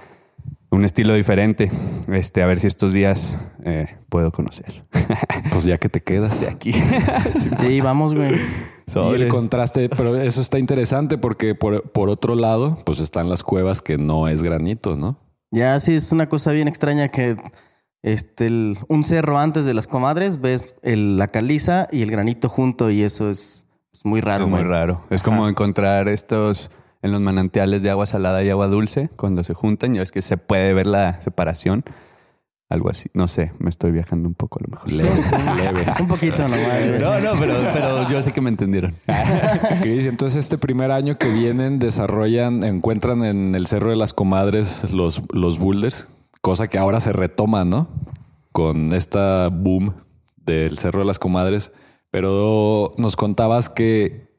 un 0.72 0.86
estilo 0.86 1.13
diferente. 1.13 1.70
Este, 2.08 2.42
a 2.42 2.46
ver 2.48 2.60
si 2.60 2.68
estos 2.68 2.94
días 2.94 3.38
eh, 3.63 3.98
puedo 4.10 4.32
conocer. 4.32 4.84
Pues 5.51 5.66
ya 5.66 5.78
que 5.78 5.90
te 5.90 6.01
quedas. 6.01 6.42
de 6.42 6.48
aquí. 6.50 6.72
Sí, 7.60 7.82
vamos, 7.82 8.16
güey. 8.16 8.32
Y 8.94 9.13
el 9.13 9.28
contraste, 9.30 9.88
pero 9.90 10.18
eso 10.18 10.42
está 10.42 10.60
interesante 10.60 11.18
porque 11.18 11.56
por, 11.56 11.92
por 11.92 12.10
otro 12.10 12.36
lado, 12.36 12.78
pues 12.86 13.00
están 13.00 13.30
las 13.30 13.44
cuevas 13.44 13.82
que 13.82 13.98
no 13.98 14.28
es 14.28 14.44
granito, 14.44 14.98
¿no? 14.98 15.18
Ya 15.51 15.80
sí 15.80 15.94
es 15.96 16.12
una 16.12 16.28
cosa 16.28 16.51
bien 16.51 16.68
extraña 16.68 17.10
que 17.10 17.38
este 18.04 18.48
el- 18.48 18.78
un 18.90 19.04
cerro 19.04 19.38
antes 19.38 19.66
de 19.66 19.74
las 19.74 19.88
comadres 19.88 20.42
ves 20.42 20.75
el- 20.82 21.18
la 21.18 21.28
caliza 21.28 21.88
y 21.92 22.01
el 22.01 22.12
granito 22.12 22.50
junto 22.50 22.90
y 22.90 23.04
eso 23.04 23.30
es, 23.30 23.66
es 23.94 24.06
muy 24.06 24.20
raro. 24.22 24.46
Es 24.46 24.50
muy 24.50 24.60
güey. 24.62 24.72
raro. 24.72 25.04
Es 25.10 25.22
como 25.24 25.48
encontrar 25.48 26.08
estos 26.10 26.72
en 27.01 27.12
los 27.12 27.22
manantiales 27.22 27.81
de 27.81 27.89
agua 27.89 28.05
salada 28.05 28.43
y 28.43 28.50
agua 28.50 28.67
dulce 28.67 29.10
cuando 29.15 29.43
se 29.43 29.53
juntan. 29.53 29.93
Ya 29.93 30.01
es 30.01 30.12
que 30.12 30.22
se 30.22 30.38
puede 30.38 30.74
ver 30.74 30.88
la 30.88 31.22
separación. 31.22 31.84
Algo 32.70 32.89
así. 32.89 33.10
No 33.13 33.27
sé, 33.27 33.51
me 33.60 33.70
estoy 33.70 33.91
viajando 33.91 34.29
un 34.29 34.34
poco 34.34 34.60
a 34.60 34.63
lo 34.63 34.70
mejor. 34.70 34.91
Leve, 34.91 35.10
leve. 35.58 35.86
Un 36.00 36.08
poquito. 36.08 36.38
No, 36.48 37.20
no, 37.20 37.38
pero, 37.38 37.55
pero 37.74 38.10
yo 38.10 38.22
sé 38.22 38.31
que 38.31 38.39
me 38.39 38.50
entendieron. 38.50 38.96
Ok, 39.08 39.86
entonces 39.86 40.39
este 40.39 40.58
primer 40.58 40.89
año 40.91 41.17
que 41.17 41.29
vienen 41.29 41.79
desarrollan, 41.79 42.63
encuentran 42.63 43.25
en 43.25 43.55
el 43.55 43.67
Cerro 43.67 43.89
de 43.89 43.98
las 43.98 44.13
Comadres 44.13 44.89
los, 44.93 45.22
los 45.34 45.60
boulders, 45.60 46.08
cosa 46.39 46.70
que 46.70 46.77
ahora 46.77 47.01
se 47.01 47.12
retoma, 47.12 47.65
¿no? 47.65 47.89
Con 48.53 48.93
esta 48.93 49.50
boom 49.50 49.93
del 50.38 50.77
Cerro 50.77 51.00
de 51.00 51.05
las 51.05 51.20
Comadres. 51.20 51.74
Pero 52.10 52.93
nos 52.98 53.17
contabas 53.17 53.67
que 53.67 54.31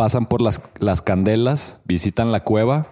pasan 0.00 0.24
por 0.24 0.40
las, 0.40 0.62
las 0.78 1.02
candelas, 1.02 1.82
visitan 1.84 2.32
la 2.32 2.42
cueva 2.42 2.86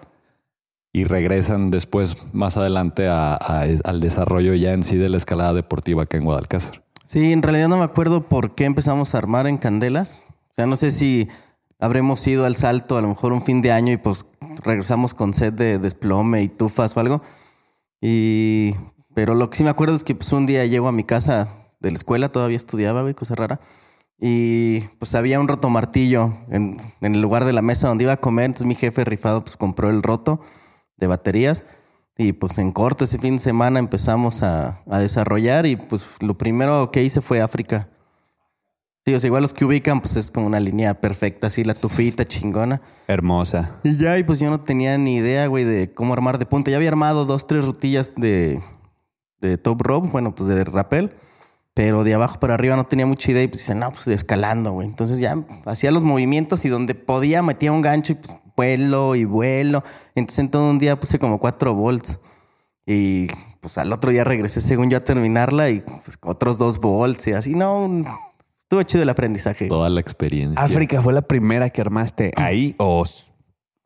y 0.93 1.05
regresan 1.05 1.71
después, 1.71 2.23
más 2.33 2.55
adelante, 2.55 3.07
al 3.07 3.99
desarrollo 3.99 4.53
ya 4.53 4.73
en 4.73 4.83
sí 4.83 4.95
de 4.95 5.09
la 5.09 5.17
escalada 5.17 5.53
deportiva 5.53 6.03
acá 6.03 6.17
en 6.17 6.25
Guadalcázar. 6.25 6.83
Sí, 7.05 7.31
en 7.31 7.41
realidad 7.41 7.67
no 7.67 7.77
me 7.77 7.83
acuerdo 7.83 8.27
por 8.27 8.53
qué 8.53 8.65
empezamos 8.65 9.15
a 9.15 9.17
armar 9.17 9.47
en 9.47 9.57
candelas. 9.57 10.27
O 10.51 10.53
sea, 10.53 10.67
no 10.67 10.75
sé 10.75 10.91
si 10.91 11.27
habremos 11.79 12.27
ido 12.27 12.45
al 12.45 12.55
salto 12.55 12.95
a 12.95 13.01
lo 13.01 13.07
mejor 13.07 13.33
un 13.33 13.41
fin 13.41 13.63
de 13.63 13.71
año 13.71 13.91
y 13.91 13.97
pues 13.97 14.27
regresamos 14.63 15.15
con 15.15 15.33
set 15.33 15.55
de 15.55 15.79
desplome 15.79 16.43
y 16.43 16.47
tufas 16.47 16.95
o 16.95 16.99
algo. 16.99 17.23
Y 18.01 18.75
pero 19.15 19.33
lo 19.33 19.49
que 19.49 19.57
sí 19.57 19.63
me 19.63 19.71
acuerdo 19.71 19.95
es 19.95 20.03
que 20.03 20.13
pues 20.13 20.31
un 20.31 20.45
día 20.45 20.63
llego 20.67 20.87
a 20.87 20.91
mi 20.91 21.05
casa 21.05 21.47
de 21.79 21.89
la 21.89 21.95
escuela, 21.95 22.31
todavía 22.31 22.57
estudiaba, 22.57 23.01
güey, 23.01 23.15
cosa 23.15 23.33
rara. 23.33 23.59
Y 24.21 24.81
pues 24.99 25.15
había 25.15 25.39
un 25.39 25.47
roto 25.47 25.69
martillo 25.69 26.33
en, 26.49 26.77
en 27.01 27.15
el 27.15 27.21
lugar 27.21 27.45
de 27.45 27.53
la 27.53 27.61
mesa 27.61 27.87
donde 27.87 28.03
iba 28.03 28.13
a 28.13 28.17
comer. 28.17 28.47
Entonces 28.47 28.67
mi 28.67 28.75
jefe 28.75 29.05
rifado 29.05 29.43
pues 29.43 29.55
compró 29.55 29.89
el 29.89 30.03
roto 30.03 30.41
de 30.97 31.07
baterías. 31.07 31.63
Y 32.17 32.33
pues 32.33 32.57
en 32.57 32.73
corto 32.73 33.05
ese 33.05 33.17
fin 33.17 33.37
de 33.37 33.39
semana 33.39 33.79
empezamos 33.79 34.43
a, 34.43 34.81
a 34.89 34.99
desarrollar 34.99 35.65
y 35.65 35.77
pues 35.77 36.05
lo 36.19 36.37
primero 36.37 36.91
que 36.91 37.01
hice 37.01 37.21
fue 37.21 37.41
África. 37.41 37.87
Sí, 39.05 39.13
o 39.13 39.19
sea, 39.19 39.29
igual 39.29 39.43
los 39.43 39.53
que 39.53 39.63
ubican 39.63 40.01
pues 40.01 40.17
es 40.17 40.29
como 40.29 40.45
una 40.45 40.59
línea 40.59 40.99
perfecta, 40.99 41.47
así 41.47 41.63
la 41.63 41.73
tufita 41.73 42.25
chingona. 42.25 42.81
Hermosa. 43.07 43.79
Y 43.83 43.95
ya, 43.95 44.17
y 44.17 44.23
pues 44.23 44.39
yo 44.41 44.49
no 44.49 44.59
tenía 44.59 44.97
ni 44.97 45.15
idea, 45.15 45.47
güey, 45.47 45.63
de 45.63 45.93
cómo 45.93 46.11
armar 46.11 46.39
de 46.39 46.45
punta. 46.45 46.69
Ya 46.69 46.75
había 46.77 46.89
armado 46.89 47.23
dos, 47.23 47.47
tres 47.47 47.63
rutillas 47.63 48.13
de, 48.17 48.59
de 49.39 49.57
top 49.57 49.81
rope, 49.81 50.09
bueno, 50.09 50.35
pues 50.35 50.49
de 50.49 50.61
rappel. 50.65 51.13
Pero 51.79 52.03
de 52.03 52.13
abajo 52.13 52.41
para 52.41 52.55
arriba 52.55 52.75
no 52.75 52.87
tenía 52.87 53.05
mucha 53.05 53.31
idea 53.31 53.41
y 53.41 53.47
pues 53.47 53.59
dice, 53.61 53.73
no, 53.73 53.89
pues 53.93 54.05
escalando, 54.09 54.73
güey. 54.73 54.85
Entonces 54.85 55.17
ya 55.17 55.41
hacía 55.65 55.91
los 55.91 56.01
movimientos 56.01 56.65
y 56.65 56.67
donde 56.67 56.93
podía 56.93 57.41
metía 57.41 57.71
un 57.71 57.79
gancho 57.81 58.11
y 58.11 58.15
pues 58.15 58.33
vuelo 58.57 59.15
y 59.15 59.23
vuelo. 59.23 59.81
Entonces 60.13 60.39
en 60.39 60.51
todo 60.51 60.69
un 60.69 60.77
día 60.77 60.99
puse 60.99 61.19
como 61.19 61.39
cuatro 61.39 61.73
volts. 61.73 62.19
Y 62.85 63.27
pues 63.61 63.77
al 63.77 63.93
otro 63.93 64.11
día 64.11 64.25
regresé 64.25 64.59
según 64.59 64.89
yo 64.89 64.97
a 64.97 65.05
terminarla 65.05 65.69
y 65.69 65.79
pues, 65.79 66.17
otros 66.21 66.57
dos 66.57 66.79
volts 66.81 67.27
y 67.27 67.31
así, 67.31 67.55
no, 67.55 67.85
un- 67.85 68.05
estuvo 68.57 68.83
chido 68.83 69.03
el 69.03 69.09
aprendizaje. 69.09 69.69
Toda 69.69 69.87
la 69.87 70.01
experiencia. 70.01 70.61
¿África 70.61 71.01
fue 71.01 71.13
la 71.13 71.21
primera 71.21 71.69
que 71.69 71.79
armaste 71.79 72.33
ahí 72.35 72.75
o 72.77 73.05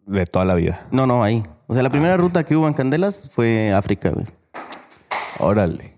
de 0.08 0.26
toda 0.26 0.46
la 0.46 0.56
vida? 0.56 0.82
No, 0.90 1.06
no, 1.06 1.22
ahí. 1.24 1.44
O 1.68 1.76
sea, 1.76 1.84
la 1.84 1.92
primera 1.92 2.18
ruta 2.18 2.44
que 2.44 2.56
hubo 2.56 2.68
en 2.68 2.74
Candelas 2.74 3.30
fue 3.32 3.72
África, 3.72 4.10
güey. 4.10 4.26
Órale. 5.38 5.93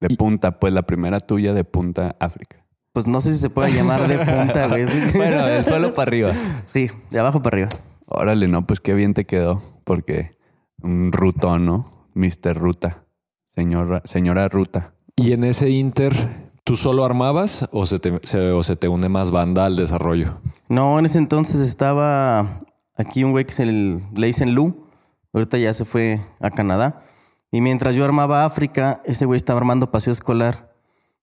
De 0.00 0.08
punta, 0.16 0.58
pues 0.60 0.72
la 0.72 0.82
primera 0.82 1.18
tuya 1.20 1.52
de 1.54 1.64
punta 1.64 2.16
África. 2.20 2.64
Pues 2.92 3.06
no 3.06 3.20
sé 3.20 3.32
si 3.32 3.38
se 3.38 3.50
puede 3.50 3.72
llamar 3.72 4.06
de 4.08 4.18
punta, 4.18 4.66
güey. 4.68 4.84
Bueno, 5.14 5.44
del 5.46 5.64
suelo 5.64 5.94
para 5.94 6.08
arriba. 6.08 6.32
Sí, 6.66 6.88
de 7.10 7.18
abajo 7.18 7.42
para 7.42 7.56
arriba. 7.56 7.68
Órale, 8.06 8.48
no, 8.48 8.66
pues 8.66 8.80
qué 8.80 8.94
bien 8.94 9.14
te 9.14 9.24
quedó. 9.24 9.62
Porque 9.84 10.36
un 10.82 11.12
rutón, 11.12 11.64
¿no? 11.66 11.84
Mister 12.14 12.56
Ruta. 12.56 13.04
Señora, 13.46 14.02
señora 14.04 14.48
Ruta. 14.48 14.94
Y 15.16 15.32
en 15.32 15.42
ese 15.44 15.70
inter, 15.70 16.50
¿tú 16.64 16.76
solo 16.76 17.04
armabas 17.04 17.68
o 17.72 17.86
se 17.86 17.98
te, 17.98 18.18
se- 18.22 18.50
o 18.52 18.62
se 18.62 18.76
te 18.76 18.88
une 18.88 19.08
más 19.08 19.30
banda 19.30 19.64
al 19.64 19.76
desarrollo? 19.76 20.40
No, 20.68 20.98
en 20.98 21.06
ese 21.06 21.18
entonces 21.18 21.60
estaba 21.60 22.62
aquí 22.96 23.24
un 23.24 23.32
güey 23.32 23.44
que 23.44 23.52
se 23.52 23.66
le, 23.66 23.98
le 24.14 24.26
dicen 24.26 24.54
Lu. 24.54 24.86
Ahorita 25.32 25.58
ya 25.58 25.74
se 25.74 25.84
fue 25.84 26.20
a 26.40 26.50
Canadá. 26.50 27.02
Y 27.50 27.60
mientras 27.60 27.96
yo 27.96 28.04
armaba 28.04 28.44
África, 28.44 29.00
ese 29.04 29.24
güey 29.24 29.36
estaba 29.36 29.58
armando 29.58 29.90
paseo 29.90 30.12
escolar. 30.12 30.74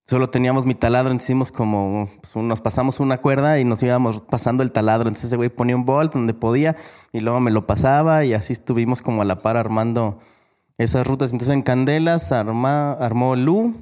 Solo 0.08 0.30
teníamos 0.30 0.66
mi 0.66 0.76
taladro, 0.76 1.12
entonces 1.12 1.30
hicimos 1.30 1.52
como, 1.52 2.08
pues, 2.22 2.36
nos 2.36 2.62
pasamos 2.62 3.00
una 3.00 3.18
cuerda 3.20 3.60
y 3.60 3.66
nos 3.66 3.82
íbamos 3.82 4.22
pasando 4.22 4.62
el 4.62 4.72
taladro. 4.72 5.08
Entonces 5.08 5.26
ese 5.26 5.38
güey 5.38 5.50
ponía 5.50 5.76
un 5.76 5.86
bolt 5.86 6.14
donde 6.14 6.34
podía 6.34 6.76
y 7.12 7.22
luego 7.22 7.40
me 7.40 7.50
lo 7.50 7.66
pasaba 7.66 8.24
y 8.24 8.34
así 8.34 8.54
estuvimos 8.54 9.02
como 9.02 9.24
a 9.24 9.26
la 9.26 9.38
par 9.38 9.58
armando 9.58 10.20
esas 10.78 11.08
rutas. 11.08 11.32
Entonces 11.32 11.54
en 11.56 11.64
Candelas 11.64 12.32
armó 12.32 13.36
Lu, 13.36 13.76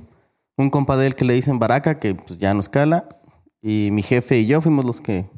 un 0.58 0.70
compa 0.70 0.96
de 0.96 1.12
que 1.12 1.26
le 1.26 1.34
dicen 1.34 1.60
Baraca, 1.60 2.00
que 2.00 2.16
pues 2.16 2.38
ya 2.38 2.54
nos 2.54 2.70
cala, 2.70 3.08
y 3.62 3.90
mi 3.92 4.02
jefe 4.02 4.40
y 4.40 4.46
yo 4.46 4.62
fuimos 4.62 4.86
los 4.86 5.02
que 5.02 5.30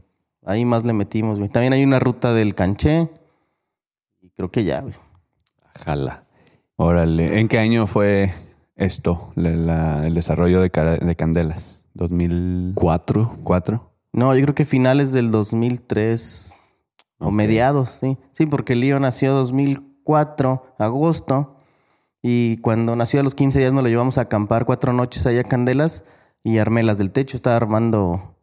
ahí 0.46 0.66
más 0.66 0.86
le 0.86 0.94
metimos. 0.94 1.40
También 1.52 1.74
hay 1.74 1.84
una 1.84 2.00
ruta 2.00 2.34
del 2.34 2.54
canché 2.54 3.10
y 4.22 4.30
creo 4.32 4.52
que 4.52 4.64
ya. 4.64 4.82
güey. 4.82 4.94
Jala. 5.84 6.25
Órale. 6.78 7.40
¿En 7.40 7.48
qué 7.48 7.58
año 7.60 7.88
fue 7.88 8.34
esto, 8.76 9.32
la- 9.36 9.52
la- 9.52 10.08
el 10.08 10.14
desarrollo 10.14 10.62
de, 10.62 10.70
de 10.70 11.16
Candelas? 11.16 11.84
¿2004? 11.96 13.38
Cuatro. 13.44 13.92
No, 14.12 14.36
yo 14.36 14.42
creo 14.44 14.56
que 14.56 14.66
finales 14.66 15.12
del 15.14 15.32
2003 15.32 16.54
o 17.20 17.28
Ok. 17.28 17.34
mediados, 17.34 17.92
sí. 18.02 18.18
Sí, 18.34 18.46
porque 18.46 18.76
Lío 18.76 19.00
nació 19.00 19.34
2004, 19.34 20.76
agosto, 20.80 21.56
y 22.22 22.58
cuando 22.58 22.96
nació 22.96 23.20
a 23.20 23.24
los 23.24 23.36
15 23.36 23.60
días 23.60 23.72
nos 23.74 23.84
lo 23.84 23.90
llevamos 23.90 24.18
a 24.18 24.22
acampar 24.22 24.66
cuatro 24.66 24.94
noches 24.94 25.26
allá 25.28 25.42
a 25.42 25.44
Candelas 25.46 26.04
y 26.44 26.58
armé 26.58 26.84
las 26.84 26.98
del 26.98 27.12
techo. 27.12 27.38
Estaba 27.38 27.56
armando, 27.56 28.36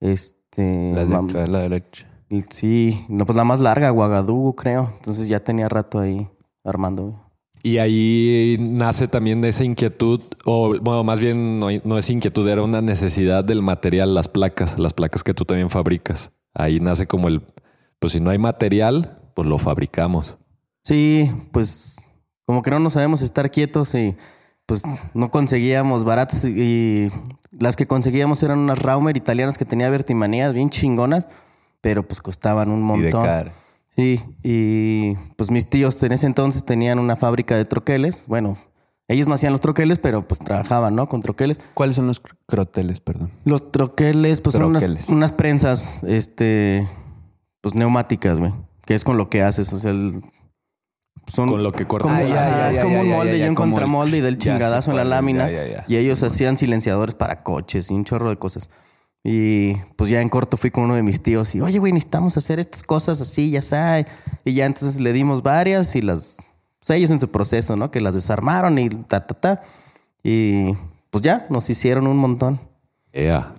este... 0.00 0.92
La 0.94 1.04
de 1.04 1.14
acá 1.14 1.46
la 1.46 1.58
derecha. 1.60 2.06
Sí, 2.50 3.04
no, 3.08 3.24
pues 3.26 3.36
la 3.36 3.44
más 3.44 3.60
larga, 3.60 3.92
Ouagadougou, 3.92 4.54
creo. 4.56 4.88
Entonces 4.96 5.28
ya 5.28 5.44
tenía 5.44 5.68
rato 5.68 5.98
ahí 6.00 6.28
armando. 6.64 7.20
Y 7.62 7.78
ahí 7.78 8.56
nace 8.60 9.08
también 9.08 9.44
esa 9.44 9.64
inquietud, 9.64 10.22
o 10.44 10.78
bueno, 10.80 11.02
más 11.02 11.18
bien 11.18 11.58
no, 11.58 11.68
no 11.84 11.98
es 11.98 12.08
inquietud, 12.10 12.46
era 12.46 12.62
una 12.62 12.80
necesidad 12.80 13.42
del 13.44 13.62
material, 13.62 14.14
las 14.14 14.28
placas, 14.28 14.78
las 14.78 14.92
placas 14.92 15.24
que 15.24 15.34
tú 15.34 15.44
también 15.44 15.68
fabricas. 15.68 16.30
Ahí 16.54 16.78
nace 16.78 17.06
como 17.06 17.28
el, 17.28 17.42
pues 17.98 18.12
si 18.12 18.20
no 18.20 18.30
hay 18.30 18.38
material, 18.38 19.18
pues 19.34 19.48
lo 19.48 19.58
fabricamos. 19.58 20.38
Sí, 20.84 21.28
pues 21.50 21.96
como 22.44 22.62
que 22.62 22.70
no 22.70 22.78
nos 22.78 22.92
sabemos 22.92 23.20
estar 23.22 23.50
quietos 23.50 23.94
y 23.96 24.14
pues 24.66 24.82
no 25.14 25.30
conseguíamos 25.30 26.04
baratas 26.04 26.44
y 26.44 27.10
las 27.50 27.74
que 27.74 27.86
conseguíamos 27.86 28.42
eran 28.44 28.58
unas 28.60 28.80
Raumer 28.80 29.16
italianas 29.16 29.58
que 29.58 29.64
tenía 29.64 29.90
vertimanías 29.90 30.54
bien 30.54 30.70
chingonas, 30.70 31.26
pero 31.80 32.06
pues 32.06 32.20
costaban 32.22 32.70
un 32.70 32.78
Y 32.78 33.02
de 33.02 33.02
montón. 33.10 33.24
cara. 33.24 33.52
Sí, 33.96 34.20
y 34.42 35.14
pues 35.36 35.50
mis 35.50 35.68
tíos 35.68 36.02
en 36.02 36.12
ese 36.12 36.26
entonces 36.26 36.64
tenían 36.64 36.98
una 36.98 37.16
fábrica 37.16 37.56
de 37.56 37.64
troqueles. 37.64 38.26
Bueno, 38.28 38.56
ellos 39.08 39.26
no 39.26 39.34
hacían 39.34 39.52
los 39.52 39.60
troqueles, 39.60 39.98
pero 39.98 40.26
pues 40.28 40.38
trabajaban, 40.38 40.94
¿no? 40.94 41.08
Con 41.08 41.22
troqueles. 41.22 41.58
¿Cuáles 41.74 41.96
son 41.96 42.06
los 42.06 42.22
cr- 42.22 42.36
croteles, 42.46 43.00
perdón? 43.00 43.30
Los 43.44 43.72
troqueles, 43.72 44.40
pues 44.42 44.54
son 44.54 44.64
unas, 44.64 45.08
unas 45.08 45.32
prensas, 45.32 46.00
este, 46.06 46.86
pues 47.62 47.74
neumáticas, 47.74 48.38
güey. 48.38 48.52
Que 48.84 48.94
es 48.94 49.02
con 49.02 49.16
lo 49.16 49.30
que 49.30 49.42
haces, 49.42 49.72
o 49.72 49.78
sea, 49.78 49.92
el- 49.92 50.20
son 51.28 51.48
Con 51.48 51.62
lo 51.62 51.72
que 51.72 51.86
cortas. 51.86 52.22
Ah, 52.22 52.26
ya, 52.28 52.70
es 52.70 52.76
ya, 52.76 52.82
como 52.82 52.96
ya, 52.96 53.02
un 53.02 53.08
molde 53.08 53.38
y 53.38 53.42
un 53.42 53.48
el- 53.48 53.54
contramolde 53.54 54.18
y 54.18 54.20
del 54.20 54.38
chingadazo 54.38 54.90
en 54.90 54.98
la 54.98 55.04
lámina. 55.04 55.50
Y 55.88 55.96
ellos 55.96 56.22
hacían 56.22 56.56
silenciadores 56.58 57.14
para 57.14 57.42
coches 57.42 57.90
y 57.90 57.94
un 57.94 58.04
chorro 58.04 58.28
de 58.28 58.36
cosas. 58.36 58.68
Y 59.28 59.74
pues 59.96 60.08
ya 60.08 60.20
en 60.20 60.28
corto 60.28 60.56
fui 60.56 60.70
con 60.70 60.84
uno 60.84 60.94
de 60.94 61.02
mis 61.02 61.20
tíos 61.20 61.52
y, 61.56 61.60
oye, 61.60 61.80
güey, 61.80 61.92
necesitamos 61.92 62.36
hacer 62.36 62.60
estas 62.60 62.84
cosas 62.84 63.20
así, 63.20 63.50
ya 63.50 63.60
sabes. 63.60 64.06
Y 64.44 64.54
ya 64.54 64.66
entonces 64.66 65.00
le 65.00 65.12
dimos 65.12 65.42
varias 65.42 65.96
y 65.96 66.00
las, 66.02 66.36
pues 66.78 66.90
ellos 66.90 67.10
en 67.10 67.18
su 67.18 67.28
proceso, 67.32 67.74
¿no? 67.74 67.90
Que 67.90 68.00
las 68.00 68.14
desarmaron 68.14 68.78
y 68.78 68.88
ta, 68.88 69.26
ta, 69.26 69.34
ta. 69.34 69.62
Y 70.22 70.74
pues 71.10 71.22
ya, 71.22 71.44
nos 71.50 71.68
hicieron 71.70 72.06
un 72.06 72.18
montón. 72.18 72.60
Ea. 73.12 73.52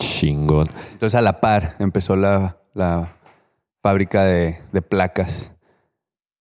Chingón. 0.00 0.66
Entonces 0.92 1.14
a 1.16 1.20
la 1.22 1.40
par 1.40 1.76
empezó 1.78 2.16
la, 2.16 2.56
la 2.74 3.12
fábrica 3.82 4.24
de, 4.24 4.58
de 4.72 4.82
placas 4.82 5.52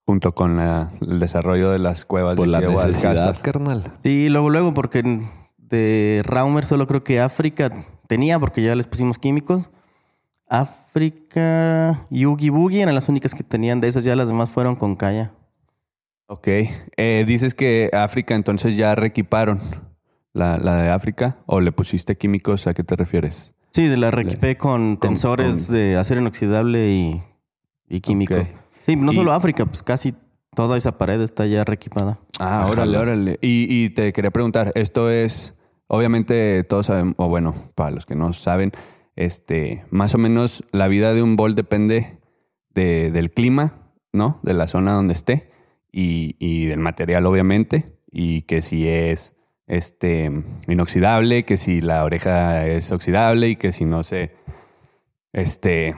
junto 0.08 0.34
con 0.34 0.58
la- 0.58 0.92
el 1.02 1.20
desarrollo 1.20 1.70
de 1.70 1.78
las 1.78 2.04
cuevas 2.04 2.36
de 2.36 2.48
la 2.48 2.62
necesidad, 2.62 3.38
carnal. 3.44 3.94
Sí, 4.04 4.28
luego, 4.30 4.50
luego, 4.50 4.74
porque 4.74 5.22
de 5.58 6.22
Raumer 6.26 6.66
solo 6.66 6.88
creo 6.88 7.04
que 7.04 7.20
África 7.22 7.70
tenía, 8.10 8.40
porque 8.40 8.62
ya 8.64 8.76
les 8.76 8.88
pusimos 8.88 9.20
químicos. 9.20 9.70
África 10.48 12.06
y 12.10 12.26
Oogie 12.26 12.50
Boogie 12.50 12.82
eran 12.82 12.96
las 12.96 13.08
únicas 13.08 13.36
que 13.36 13.44
tenían 13.44 13.80
de 13.80 13.88
esas, 13.88 14.04
ya 14.04 14.16
las 14.16 14.28
demás 14.28 14.50
fueron 14.50 14.76
con 14.76 14.96
Kaya. 14.96 15.32
Ok. 16.28 16.48
Eh, 16.98 17.24
dices 17.28 17.54
que 17.54 17.90
África 17.94 18.34
entonces 18.36 18.76
ya 18.76 18.96
reequiparon 18.96 19.60
la, 20.34 20.58
la 20.58 20.78
de 20.82 20.90
África 20.90 21.38
o 21.46 21.60
le 21.62 21.72
pusiste 21.72 22.18
químicos, 22.18 22.66
¿a 22.68 22.74
qué 22.74 22.84
te 22.84 22.96
refieres? 22.96 23.54
Sí, 23.72 23.86
de 23.86 23.98
la 23.98 24.10
reequipé 24.10 24.58
con 24.58 24.96
con- 24.96 25.10
tensores 25.12 25.68
con- 25.68 25.76
de 25.76 25.96
acero 25.98 26.22
inoxidable 26.22 26.90
y, 26.92 27.22
y 27.88 28.02
químico. 28.02 28.36
Sí, 28.86 28.96
no 28.96 29.12
Y- 29.12 29.16
solo 29.16 29.32
África, 29.34 29.66
pues 29.68 29.84
casi 29.84 30.16
toda 30.56 30.78
esa 30.78 30.98
pared 30.98 31.22
está 31.22 31.46
ya 31.46 31.64
reequipada. 31.64 32.18
Ah, 32.40 32.66
órale, 32.70 32.98
órale. 32.98 33.38
Y, 33.42 33.68
y 33.86 33.90
te 33.92 34.12
quería 34.14 34.32
preguntar, 34.32 34.72
esto 34.76 35.10
es, 35.12 35.54
obviamente 35.90 36.64
todos 36.64 36.86
sabemos, 36.86 37.16
o 37.18 37.28
bueno, 37.28 37.54
para 37.76 37.92
los 37.92 38.06
que 38.06 38.16
no 38.16 38.32
saben, 38.34 38.72
este, 39.18 39.84
más 39.90 40.16
o 40.16 40.18
menos 40.18 40.64
la 40.72 40.88
vida 40.88 41.14
de 41.14 41.22
un 41.22 41.36
bol 41.36 41.54
depende 41.56 42.18
de- 42.74 43.12
del 43.12 43.32
clima, 43.32 43.92
¿no? 44.14 44.40
De 44.44 44.54
la 44.54 44.68
zona 44.68 44.94
donde 44.94 45.14
esté 45.14 45.52
y, 45.92 46.36
y 46.40 46.66
del 46.68 46.80
material, 46.80 47.26
obviamente, 47.26 47.98
y 48.12 48.44
que 48.44 48.62
si 48.62 48.88
es 48.88 49.36
este 49.68 50.32
inoxidable, 50.68 51.44
que 51.44 51.58
si 51.58 51.82
la 51.82 52.04
oreja 52.06 52.66
es 52.66 52.92
oxidable 52.92 53.50
y 53.50 53.56
que 53.58 53.72
si 53.72 53.86
no 53.86 54.04
se, 54.04 54.32
este, 55.34 55.94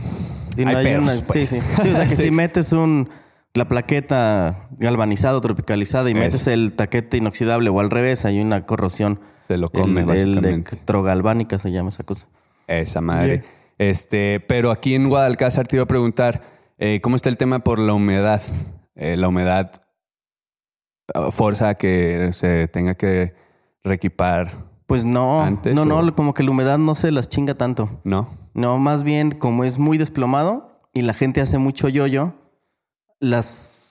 no 0.57 0.69
Hay 0.69 0.87
hay 0.87 0.95
una- 0.95 1.13
pues. 1.27 1.27
sí, 1.27 1.45
sí. 1.45 1.61
Sí, 1.81 1.89
o 1.89 1.93
sea 1.95 2.07
que 2.07 2.15
Sí. 2.15 2.23
si 2.23 2.31
metes 2.31 2.73
un 2.73 3.09
la 3.53 3.67
plaqueta 3.67 4.69
galvanizada 4.77 5.35
o 5.37 5.41
tropicalizada 5.41 6.09
y 6.09 6.13
Eso. 6.13 6.19
metes 6.21 6.47
el 6.47 6.73
taquete 6.73 7.17
inoxidable 7.17 7.69
o 7.69 7.79
al 7.81 7.89
revés, 7.89 8.23
hay 8.25 8.39
una 8.39 8.65
corrosión. 8.65 9.19
Se 9.53 9.57
lo 9.57 9.69
come 9.69 10.01
el, 10.01 10.05
básicamente. 10.07 10.75
electrogalvánica 10.75 11.59
se 11.59 11.71
llama 11.71 11.89
esa 11.89 12.03
cosa. 12.03 12.27
Esa 12.67 13.01
madre. 13.01 13.43
Este, 13.77 14.39
pero 14.39 14.71
aquí 14.71 14.93
en 14.95 15.09
Guadalcázar 15.09 15.67
te 15.67 15.75
iba 15.77 15.83
a 15.83 15.87
preguntar, 15.87 16.41
eh, 16.77 16.99
¿cómo 17.01 17.15
está 17.15 17.29
el 17.29 17.37
tema 17.37 17.59
por 17.59 17.79
la 17.79 17.93
humedad? 17.93 18.41
Eh, 18.95 19.17
la 19.17 19.27
humedad 19.27 19.81
ah, 21.13 21.31
forza 21.31 21.75
que 21.75 22.31
se 22.33 22.67
tenga 22.67 22.95
que 22.95 23.33
reequipar, 23.83 24.51
Pues 24.85 25.05
no, 25.05 25.41
¿Antes 25.41 25.73
no, 25.73 25.81
o- 25.83 25.85
no, 26.03 26.15
como 26.15 26.33
que 26.33 26.43
la 26.43 26.51
humedad 26.51 26.77
no 26.77 26.93
se 26.95 27.11
las 27.11 27.27
chinga 27.29 27.55
tanto. 27.55 28.01
¿no? 28.03 28.29
No, 28.53 28.77
más 28.77 29.03
bien 29.03 29.31
como 29.31 29.63
es 29.63 29.79
muy 29.79 29.97
desplomado 29.97 30.81
y 30.93 31.01
la 31.01 31.13
gente 31.13 31.41
hace 31.41 31.57
mucho 31.57 31.87
yoyo, 31.89 32.33
las 33.19 33.90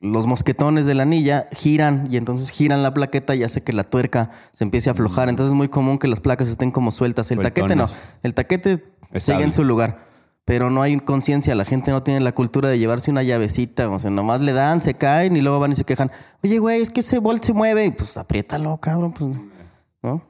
los 0.00 0.26
mosquetones 0.26 0.86
de 0.86 0.94
la 0.94 1.02
anilla 1.02 1.48
giran 1.52 2.08
y 2.10 2.16
entonces 2.16 2.50
giran 2.50 2.82
la 2.82 2.94
plaqueta 2.94 3.34
y 3.34 3.42
hace 3.42 3.62
que 3.62 3.72
la 3.72 3.84
tuerca 3.84 4.30
se 4.52 4.64
empiece 4.64 4.90
a 4.90 4.92
aflojar. 4.92 5.28
Entonces 5.28 5.52
es 5.52 5.56
muy 5.56 5.68
común 5.68 5.98
que 5.98 6.06
las 6.06 6.20
placas 6.20 6.48
estén 6.48 6.70
como 6.70 6.90
sueltas. 6.90 7.30
El 7.30 7.40
taquete 7.40 7.74
no. 7.74 7.86
El 8.22 8.34
taquete 8.34 8.84
sigue 9.14 9.42
en 9.42 9.52
su 9.52 9.64
lugar. 9.64 10.06
Pero 10.44 10.70
no 10.70 10.80
hay 10.80 10.98
conciencia, 11.00 11.54
la 11.54 11.66
gente 11.66 11.90
no 11.90 12.02
tiene 12.02 12.20
la 12.20 12.32
cultura 12.32 12.70
de 12.70 12.78
llevarse 12.78 13.10
una 13.10 13.22
llavecita, 13.22 13.86
o 13.90 13.98
sea, 13.98 14.10
nomás 14.10 14.40
le 14.40 14.54
dan, 14.54 14.80
se 14.80 14.94
caen 14.94 15.36
y 15.36 15.42
luego 15.42 15.60
van 15.60 15.72
y 15.72 15.74
se 15.74 15.84
quejan. 15.84 16.10
Oye, 16.42 16.58
güey, 16.58 16.80
es 16.80 16.88
que 16.88 17.00
ese 17.00 17.18
bol 17.18 17.42
se 17.42 17.52
mueve. 17.52 17.84
Y, 17.84 17.90
Pues 17.90 18.16
apriétalo, 18.16 18.78
cabrón, 18.78 19.12
pues, 19.12 19.38
¿no? 20.02 20.22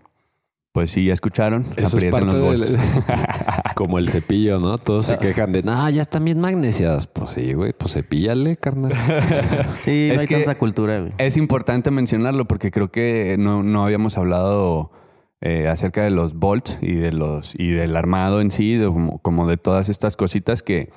Pues 0.72 0.90
sí, 0.90 1.06
ya 1.06 1.12
escucharon. 1.14 1.64
Eso 1.76 1.96
es 1.98 2.04
parte 2.06 2.26
los 2.26 2.70
del... 2.70 2.78
Como 3.74 3.98
el 3.98 4.08
cepillo, 4.10 4.58
¿no? 4.60 4.78
Todos 4.78 5.06
se 5.06 5.18
quejan 5.18 5.52
de, 5.52 5.62
no, 5.62 5.88
ya 5.90 6.02
están 6.02 6.24
bien 6.24 6.40
magnesiadas. 6.40 7.06
Pues 7.06 7.30
sí, 7.30 7.52
güey, 7.54 7.72
pues 7.72 7.92
cepíllale, 7.94 8.56
carnal. 8.56 8.92
Sí, 9.84 10.06
no 10.08 10.14
Es 10.14 10.20
hay 10.22 10.26
que- 10.28 10.36
tanta 10.36 10.58
cultura, 10.58 11.00
güey. 11.00 11.12
Es 11.18 11.36
importante 11.36 11.90
mencionarlo 11.90 12.46
porque 12.46 12.70
creo 12.70 12.90
que 12.90 13.36
no, 13.38 13.62
no 13.62 13.84
habíamos 13.84 14.18
hablado 14.18 14.92
eh, 15.40 15.68
acerca 15.68 16.02
de 16.02 16.10
los 16.10 16.34
bolts 16.34 16.78
y 16.82 16.94
de 16.94 17.12
los 17.12 17.54
y 17.56 17.70
del 17.70 17.96
armado 17.96 18.40
en 18.40 18.50
sí, 18.50 18.74
de 18.74 18.86
como, 18.86 19.18
como 19.22 19.48
de 19.48 19.56
todas 19.56 19.88
estas 19.88 20.16
cositas 20.16 20.62
que, 20.62 20.90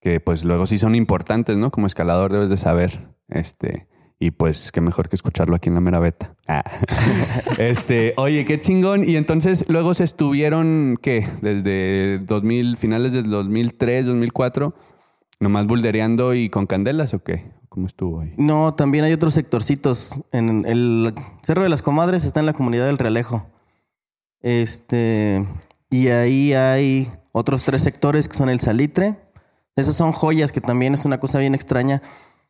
que 0.00 0.18
pues 0.20 0.44
luego 0.44 0.66
sí 0.66 0.78
son 0.78 0.94
importantes, 0.94 1.56
¿no? 1.56 1.70
Como 1.70 1.86
escalador 1.86 2.32
debes 2.32 2.48
de 2.50 2.56
saber, 2.56 3.08
este, 3.28 3.86
y 4.22 4.32
pues 4.32 4.70
qué 4.70 4.82
mejor 4.82 5.08
que 5.08 5.16
escucharlo 5.16 5.56
aquí 5.56 5.70
en 5.70 5.74
la 5.74 5.80
mera 5.80 5.98
beta. 5.98 6.34
Ah. 6.46 6.62
este, 7.58 8.12
oye, 8.18 8.44
qué 8.44 8.60
chingón. 8.60 9.02
Y 9.02 9.16
entonces 9.16 9.64
luego 9.66 9.94
se 9.94 10.04
estuvieron, 10.04 10.98
¿qué? 11.00 11.26
Desde 11.40 12.18
2000, 12.18 12.76
finales 12.76 13.14
del 13.14 13.30
2003, 13.30 14.04
2004, 14.04 14.74
nomás 15.40 15.66
buldereando 15.66 16.34
y 16.34 16.50
con 16.50 16.66
candelas 16.66 17.14
o 17.14 17.24
qué? 17.24 17.50
¿Cómo 17.70 17.86
estuvo 17.86 18.20
ahí? 18.20 18.34
No, 18.36 18.74
también 18.74 19.04
hay 19.04 19.14
otros 19.14 19.32
sectorcitos. 19.32 20.20
En 20.32 20.66
el 20.66 21.14
Cerro 21.42 21.62
de 21.62 21.70
las 21.70 21.80
Comadres 21.80 22.24
está 22.24 22.40
en 22.40 22.46
la 22.46 22.52
comunidad 22.52 22.86
del 22.86 22.98
Realejo. 22.98 23.46
Este, 24.42 25.46
y 25.88 26.08
ahí 26.08 26.52
hay 26.52 27.10
otros 27.32 27.64
tres 27.64 27.82
sectores 27.82 28.28
que 28.28 28.34
son 28.34 28.50
el 28.50 28.60
Salitre. 28.60 29.16
Esas 29.76 29.96
son 29.96 30.12
joyas 30.12 30.52
que 30.52 30.60
también 30.60 30.92
es 30.92 31.06
una 31.06 31.20
cosa 31.20 31.38
bien 31.38 31.54
extraña. 31.54 32.02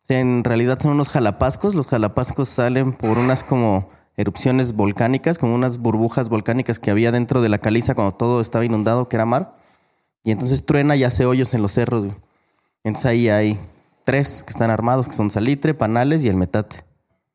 Sea, 0.02 0.20
en 0.20 0.44
realidad 0.44 0.78
son 0.80 0.92
unos 0.92 1.08
jalapascos. 1.08 1.74
Los 1.74 1.86
jalapascos 1.86 2.48
salen 2.48 2.92
por 2.92 3.18
unas 3.18 3.44
como 3.44 3.90
erupciones 4.16 4.74
volcánicas, 4.74 5.38
como 5.38 5.54
unas 5.54 5.78
burbujas 5.78 6.28
volcánicas 6.28 6.78
que 6.78 6.90
había 6.90 7.12
dentro 7.12 7.42
de 7.42 7.48
la 7.48 7.58
caliza 7.58 7.94
cuando 7.94 8.14
todo 8.14 8.40
estaba 8.40 8.64
inundado, 8.64 9.08
que 9.08 9.16
era 9.16 9.24
mar. 9.24 9.56
Y 10.22 10.30
entonces 10.30 10.66
truena 10.66 10.96
y 10.96 11.04
hace 11.04 11.24
hoyos 11.26 11.54
en 11.54 11.62
los 11.62 11.72
cerros. 11.72 12.06
güey. 12.06 12.16
Entonces 12.84 13.06
ahí 13.06 13.28
hay 13.28 13.58
tres 14.04 14.44
que 14.44 14.50
están 14.50 14.70
armados, 14.70 15.06
que 15.08 15.14
son 15.14 15.30
Salitre, 15.30 15.74
Panales 15.74 16.24
y 16.24 16.28
el 16.28 16.36
Metate. 16.36 16.84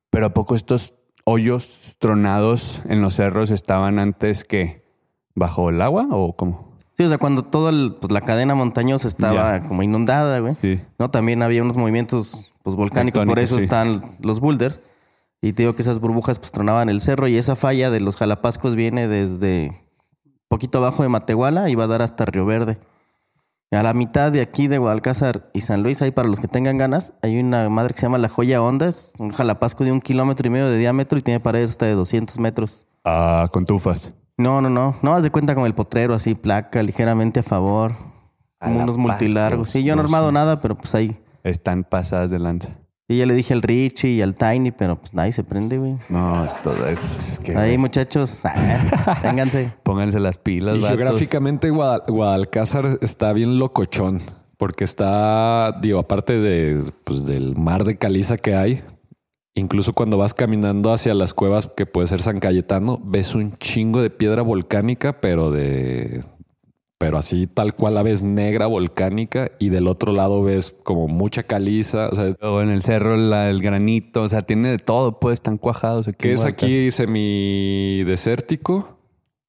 Pero 0.10 0.28
¿a 0.28 0.34
poco 0.34 0.56
estos 0.56 0.94
hoyos 1.24 1.96
tronados 2.00 2.82
en 2.86 3.02
los 3.02 3.16
cerros 3.16 3.52
estaban 3.52 4.00
antes 4.00 4.44
que 4.44 4.86
bajo 5.34 5.70
el 5.70 5.82
agua 5.82 6.08
o 6.12 6.36
cómo? 6.36 6.76
Sí, 6.98 7.04
o 7.04 7.08
sea, 7.10 7.18
cuando 7.18 7.44
toda 7.44 7.72
pues, 8.00 8.12
la 8.12 8.22
cadena 8.22 8.56
montañosa 8.56 9.08
estaba 9.08 9.62
como 9.62 9.84
inundada, 9.84 10.40
güey. 10.40 10.56
Sí. 10.56 10.82
¿no? 10.98 11.12
También 11.12 11.42
había 11.42 11.62
unos 11.62 11.76
movimientos 11.76 12.54
pues, 12.66 12.76
volcánicos, 12.76 13.26
por 13.26 13.40
eso 13.40 13.58
sí. 13.58 13.64
están 13.64 14.04
los 14.22 14.40
boulders. 14.40 14.82
Y 15.42 15.54
te 15.54 15.64
digo 15.64 15.76
que 15.76 15.84
esas 15.84 16.00
burbujas 16.00 16.40
pues 16.40 16.52
tronaban 16.52 16.90
el 16.90 17.00
cerro 17.00 17.28
y 17.28 17.38
esa 17.38 17.56
falla 17.56 17.92
de 17.92 18.00
los 18.00 18.18
Jalapascos 18.18 18.76
viene 18.76 19.08
desde 19.08 19.84
poquito 20.48 20.80
abajo 20.80 21.04
de 21.04 21.10
Matehuala 21.10 21.70
y 21.70 21.76
va 21.76 21.84
a 21.84 21.88
dar 21.88 22.02
hasta 22.02 22.26
Río 22.26 22.46
Verde. 22.46 22.80
A 23.72 23.84
la 23.84 23.94
mitad 23.94 24.32
de 24.32 24.42
aquí 24.42 24.68
de 24.68 24.78
Guadalcázar 24.78 25.50
y 25.54 25.62
San 25.62 25.84
Luis, 25.84 26.02
ahí 26.02 26.12
para 26.12 26.28
los 26.28 26.40
que 26.40 26.48
tengan 26.48 26.78
ganas, 26.78 27.14
hay 27.22 27.40
una 27.40 27.70
madre 27.70 27.94
que 27.94 28.00
se 28.00 28.06
llama 28.06 28.18
La 28.18 28.30
Joya 28.30 28.62
Honda, 28.62 28.88
es 28.88 29.14
un 29.20 29.32
jalapasco 29.32 29.84
de 29.84 29.92
un 29.92 30.02
kilómetro 30.02 30.48
y 30.48 30.50
medio 30.50 30.70
de 30.70 30.78
diámetro 30.78 31.20
y 31.20 31.22
tiene 31.22 31.40
paredes 31.40 31.72
hasta 31.72 31.86
de 31.86 31.94
200 31.94 32.40
metros. 32.40 32.88
Ah, 33.04 33.50
con 33.52 33.66
tufas. 33.66 34.16
No, 34.38 34.62
no, 34.62 34.70
no. 34.70 34.96
No 35.02 35.14
haz 35.14 35.24
de 35.24 35.30
cuenta 35.30 35.54
con 35.56 35.66
el 35.66 35.76
potrero, 35.76 36.16
así, 36.16 36.36
placa, 36.36 36.82
ligeramente 36.82 37.42
a 37.42 37.44
favor. 37.44 37.94
Como 38.60 38.82
unos 38.82 38.98
multilargos. 38.98 39.70
Sí, 39.70 39.84
yo 39.84 39.96
no 39.96 40.02
he 40.02 40.06
armado 40.06 40.32
nada, 40.32 40.62
pero 40.62 40.76
pues 40.76 40.96
ahí. 40.96 41.20
Están 41.46 41.84
pasadas 41.84 42.32
de 42.32 42.40
lanza. 42.40 42.70
Y 43.08 43.20
ya 43.20 43.28
le 43.28 43.36
dije 43.36 43.54
al 43.54 43.62
Richie 43.62 44.10
y 44.14 44.22
al 44.24 44.34
Tiny, 44.34 44.72
pero 44.72 45.00
pues 45.00 45.14
nadie 45.14 45.32
se 45.32 45.44
prende, 45.44 45.78
güey. 45.78 45.96
No, 46.10 46.44
es 46.44 46.60
todo 46.64 46.88
eso. 46.88 47.06
Es 47.16 47.40
que, 47.40 47.52
Ahí, 47.52 47.70
güey, 47.70 47.78
muchachos, 47.78 48.42
ténganse. 49.22 49.72
pónganse 49.84 50.20
las 50.20 50.40
pilas, 50.40 50.78
Y 50.78 50.82
vatos. 50.82 50.98
geográficamente 50.98 51.70
Guadal- 51.72 52.04
Guadalcázar 52.08 52.98
está 53.02 53.32
bien 53.34 53.60
locochón, 53.60 54.20
porque 54.58 54.84
está, 54.86 55.74
digo, 55.84 56.00
aparte 56.00 56.40
de, 56.40 56.84
pues, 57.04 57.26
del 57.28 57.56
mar 57.56 57.84
de 57.84 57.96
caliza 57.98 58.38
que 58.38 58.56
hay, 58.56 58.82
incluso 59.54 59.94
cuando 59.94 60.18
vas 60.18 60.34
caminando 60.34 60.92
hacia 60.92 61.14
las 61.14 61.36
cuevas, 61.36 61.70
que 61.78 61.86
puede 61.86 62.08
ser 62.08 62.24
San 62.24 62.40
Cayetano, 62.40 63.00
ves 63.04 63.36
un 63.36 63.56
chingo 63.58 64.02
de 64.02 64.10
piedra 64.10 64.42
volcánica, 64.42 65.22
pero 65.22 65.52
de... 65.52 66.22
Pero 67.06 67.20
así 67.20 67.46
tal 67.46 67.76
cual 67.76 67.94
la 67.94 68.02
ves 68.04 68.24
negra 68.24 68.66
volcánica 68.66 69.52
y 69.60 69.70
del 69.70 69.88
otro 69.88 70.12
lado 70.12 70.42
ves 70.44 70.76
como 70.84 71.08
mucha 71.08 71.44
caliza. 71.44 72.10
O 72.10 72.16
sea, 72.16 72.36
en 72.62 72.70
el 72.70 72.82
cerro 72.82 73.16
la- 73.16 73.50
el 73.52 73.62
granito, 73.62 74.24
o 74.24 74.30
sea, 74.30 74.42
tiene 74.42 74.70
de 74.70 74.80
todo, 74.80 75.20
pues, 75.20 75.36
están 75.36 75.58
cuajados 75.60 76.08
aquí. 76.08 76.28
en 76.30 76.34
es 76.34 76.40
Guadalcázar. 76.42 76.68
aquí 76.70 76.92
semidesértico. 76.92 78.92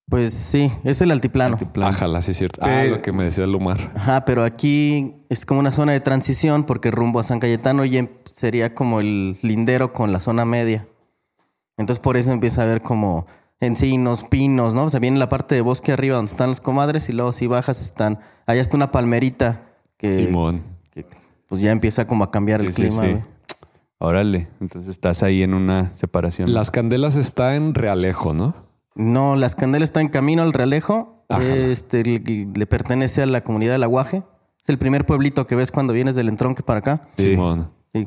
Pues 0.09 0.35
sí, 0.35 0.71
es 0.85 1.01
el 1.03 1.11
altiplano. 1.11 1.55
Altiplano. 1.55 1.91
Ájala, 1.91 2.23
sí 2.23 2.31
es 2.31 2.37
cierto. 2.37 2.61
Ah, 2.63 2.85
lo 2.85 3.03
que 3.03 3.11
me 3.11 3.25
decía 3.25 3.45
Lumar. 3.47 3.91
Ajá, 3.97 4.25
pero 4.25 4.45
aquí 4.45 5.15
es 5.29 5.45
como 5.45 5.59
una 5.59 5.73
zona 5.73 5.93
de 5.93 6.01
transición 6.01 6.63
porque 6.65 6.93
rumbo 6.93 7.19
a 7.19 7.25
San 7.25 7.41
Cayetano 7.41 7.85
ya 7.85 7.99
em- 8.01 8.09
sería 8.25 8.73
como 8.75 9.01
el 9.01 9.39
lindero 9.43 9.93
con 9.93 10.13
la 10.13 10.21
zona 10.21 10.45
media. 10.45 10.87
Entonces 11.77 12.01
por 12.01 12.17
eso 12.17 12.31
empieza 12.31 12.61
a 12.61 12.65
haber 12.67 12.83
como 12.83 13.27
encinos, 13.61 14.25
pinos, 14.25 14.75
¿no? 14.75 14.85
O 14.85 14.91
sea, 14.91 15.01
viene 15.01 15.19
la 15.19 15.29
parte 15.29 15.55
de 15.55 15.61
bosque 15.61 15.93
arriba 15.93 16.17
donde 16.17 16.31
están 16.31 16.49
los 16.51 16.61
comadres 16.61 17.09
y 17.09 17.13
luego 17.13 17.33
si 17.33 17.47
bajas 17.47 17.81
están... 17.81 18.19
Allá 18.47 18.61
está 18.61 18.77
una 18.77 18.91
palmerita 18.91 19.63
que, 19.97 20.17
Simón. 20.27 20.63
que, 20.93 21.07
pues 21.49 21.61
ya 21.61 21.71
empieza 21.73 22.07
como 22.07 22.25
a 22.25 22.31
cambiar 22.31 22.61
el 22.61 22.73
Sí, 22.73 22.83
sí, 22.83 22.89
clima. 22.89 23.03
sí. 23.03 23.11
güey. 23.13 23.23
Órale, 23.99 24.49
entonces 24.61 24.91
estás 24.91 25.23
ahí 25.23 25.43
en 25.43 25.55
una 25.55 25.97
separación. 25.97 26.53
Las 26.53 26.71
candelas 26.71 27.17
está 27.17 27.57
en 27.57 27.75
Realejo, 27.75 28.35
¿no? 28.35 28.55
No, 28.95 29.37
Las 29.37 29.57
Candelas 29.57 29.89
está 29.89 30.01
en 30.01 30.09
camino 30.09 30.43
al 30.43 30.53
Realejo. 30.55 31.25
Ajá. 31.29 31.43
Este, 31.47 32.03
le, 32.03 32.19
le 32.55 32.67
pertenece 32.67 33.23
a 33.23 33.27
la 33.27 33.43
comunidad 33.43 33.73
del 33.73 33.83
Aguaje. 33.83 34.23
Es 34.63 34.69
el 34.71 34.79
primer 34.79 35.05
pueblito 35.07 35.47
que 35.47 35.55
ves 35.55 35.71
cuando 35.71 35.93
vienes 35.93 36.15
del 36.17 36.29
entronque 36.29 36.63
para 36.63 36.79
acá. 36.81 37.03
Sí. 37.17 37.31
Simón. 37.31 37.71
Sí. 37.95 38.07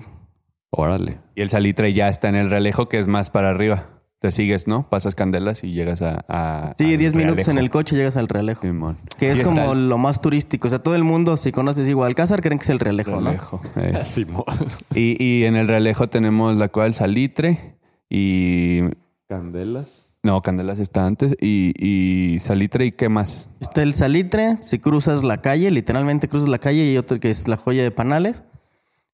Órale. 0.72 1.20
Y 1.36 1.42
el 1.42 1.50
salitre 1.50 1.94
ya 1.94 2.08
está 2.10 2.30
en 2.30 2.36
el 2.36 2.50
Realejo, 2.50 2.88
que 2.90 3.00
es 3.00 3.08
más 3.08 3.30
para 3.30 3.50
arriba. 3.52 3.86
Te 4.20 4.32
sigues, 4.32 4.68
¿no? 4.68 4.90
Pasas 4.90 5.16
candelas 5.16 5.64
y 5.64 5.72
llegas 5.72 6.02
a. 6.02 6.26
a 6.28 6.74
Sí, 6.78 6.92
al 6.92 6.98
10 6.98 7.16
minutos 7.16 7.48
en 7.48 7.58
el 7.58 7.70
coche 7.70 7.96
llegas 7.96 8.18
al 8.18 8.28
Realejo. 8.28 8.64
Simón. 8.64 8.98
Que 9.18 9.32
es 9.32 9.40
como 9.40 9.72
el 9.72 9.88
lo 9.88 9.98
más 9.98 10.20
turístico. 10.20 10.68
O 10.68 10.70
sea, 10.70 10.80
todo 10.80 10.96
el 10.96 11.06
mundo, 11.06 11.38
si 11.38 11.54
conoces 11.54 11.88
Igualcázar, 11.88 12.42
creen 12.42 12.60
que 12.60 12.64
es 12.64 12.70
el 12.70 12.80
Realejo, 12.80 13.22
¿no? 13.22 13.32
Eh. 13.78 14.00
Simón. 14.04 14.44
Y, 14.94 15.16
y 15.24 15.46
en 15.46 15.56
el 15.56 15.70
Realejo 15.70 16.10
tenemos 16.10 16.58
la 16.58 16.68
cueva 16.68 16.84
del 16.86 16.94
salitre 16.96 17.78
y. 18.10 18.82
Candelas. 19.30 20.10
No, 20.22 20.42
Candelas 20.42 20.80
está 20.80 21.06
antes. 21.06 21.38
Y, 21.40 21.72
y 21.78 22.40
Salitre, 22.40 22.88
¿y 22.88 22.92
qué 22.92 23.08
más? 23.08 23.50
Está 23.62 23.84
el 23.84 23.94
Salitre, 23.94 24.58
si 24.58 24.80
cruzas 24.80 25.24
la 25.24 25.42
calle, 25.42 25.72
literalmente 25.72 26.28
cruzas 26.28 26.50
la 26.50 26.60
calle 26.60 26.92
y 26.92 26.98
otro 26.98 27.22
que 27.22 27.30
es 27.30 27.48
la 27.48 27.56
joya 27.56 27.84
de 27.84 27.92
Panales. 27.92 28.44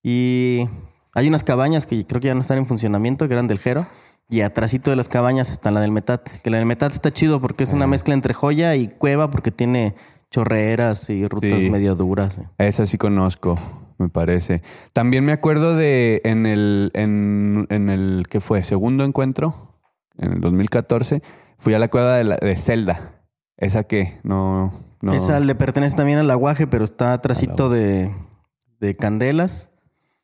Y 0.01 0.65
hay 1.13 1.27
unas 1.27 1.43
cabañas 1.43 1.85
que 1.85 2.03
creo 2.07 2.21
que 2.21 2.27
ya 2.29 2.35
no 2.35 2.41
están 2.41 2.57
en 2.57 2.65
funcionamiento, 2.65 3.27
que 3.27 3.33
eran 3.35 3.47
del 3.47 3.59
Jero. 3.59 3.85
Y 4.29 4.41
atrásito 4.41 4.89
de 4.89 4.95
las 4.95 5.07
cabañas 5.09 5.51
está 5.51 5.69
la 5.71 5.81
del 5.81 5.91
Metate. 5.91 6.31
Que 6.43 6.49
la 6.49 6.57
del 6.57 6.65
Metate 6.65 6.95
está 6.95 7.11
chido 7.13 7.39
porque 7.39 7.63
es 7.63 7.73
una 7.73 7.85
mezcla 7.87 8.13
entre 8.13 8.33
joya 8.33 8.75
y 8.75 8.87
cueva 8.87 9.29
porque 9.29 9.51
tiene 9.51 9.95
chorreras 10.31 11.09
y 11.09 11.27
rutas 11.27 11.61
Sí. 11.61 11.69
medio 11.69 11.95
duras. 11.95 12.41
Esa 12.57 12.85
sí 12.85 12.97
conozco, 12.97 13.57
me 13.99 14.09
parece. 14.09 14.61
También 14.93 15.23
me 15.25 15.31
acuerdo 15.31 15.75
de 15.75 16.21
en 16.25 16.45
el, 16.47 16.91
en, 16.95 17.67
en 17.69 17.89
el 17.89 18.25
que 18.29 18.41
fue 18.41 18.63
segundo 18.63 19.03
encuentro, 19.03 19.75
en 20.17 20.33
el 20.33 20.41
2014, 20.41 21.21
fui 21.59 21.73
a 21.75 21.79
la 21.79 21.87
cueva 21.89 22.15
de, 22.15 22.23
la, 22.23 22.37
de 22.37 22.55
Zelda. 22.57 23.11
Esa 23.57 23.83
que 23.83 24.19
no, 24.23 24.73
no. 25.01 25.13
Esa 25.13 25.39
le 25.39 25.53
pertenece 25.55 25.95
también 25.95 26.17
al 26.17 26.31
aguaje, 26.31 26.65
pero 26.67 26.83
está 26.83 27.13
atrásito 27.13 27.69
de, 27.69 28.11
de 28.79 28.95
Candelas. 28.95 29.69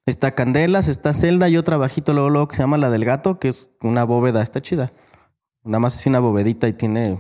Está 0.06 0.32
Candelas, 0.32 0.88
está 0.88 1.14
Celda 1.14 1.48
y 1.50 1.58
otra 1.58 1.78
bajito 1.78 2.14
luego, 2.14 2.30
luego 2.30 2.48
que 2.48 2.56
se 2.56 2.64
llama 2.64 2.78
la 2.78 2.90
del 2.90 3.06
gato, 3.06 3.40
que 3.40 3.50
es 3.50 3.70
una 3.82 4.04
bóveda, 4.04 4.42
está 4.42 4.62
chida. 4.62 4.92
Nada 5.64 5.80
más 5.80 6.00
es 6.00 6.08
una 6.08 6.20
bovedita 6.20 6.68
y 6.68 6.74
tiene 6.74 7.20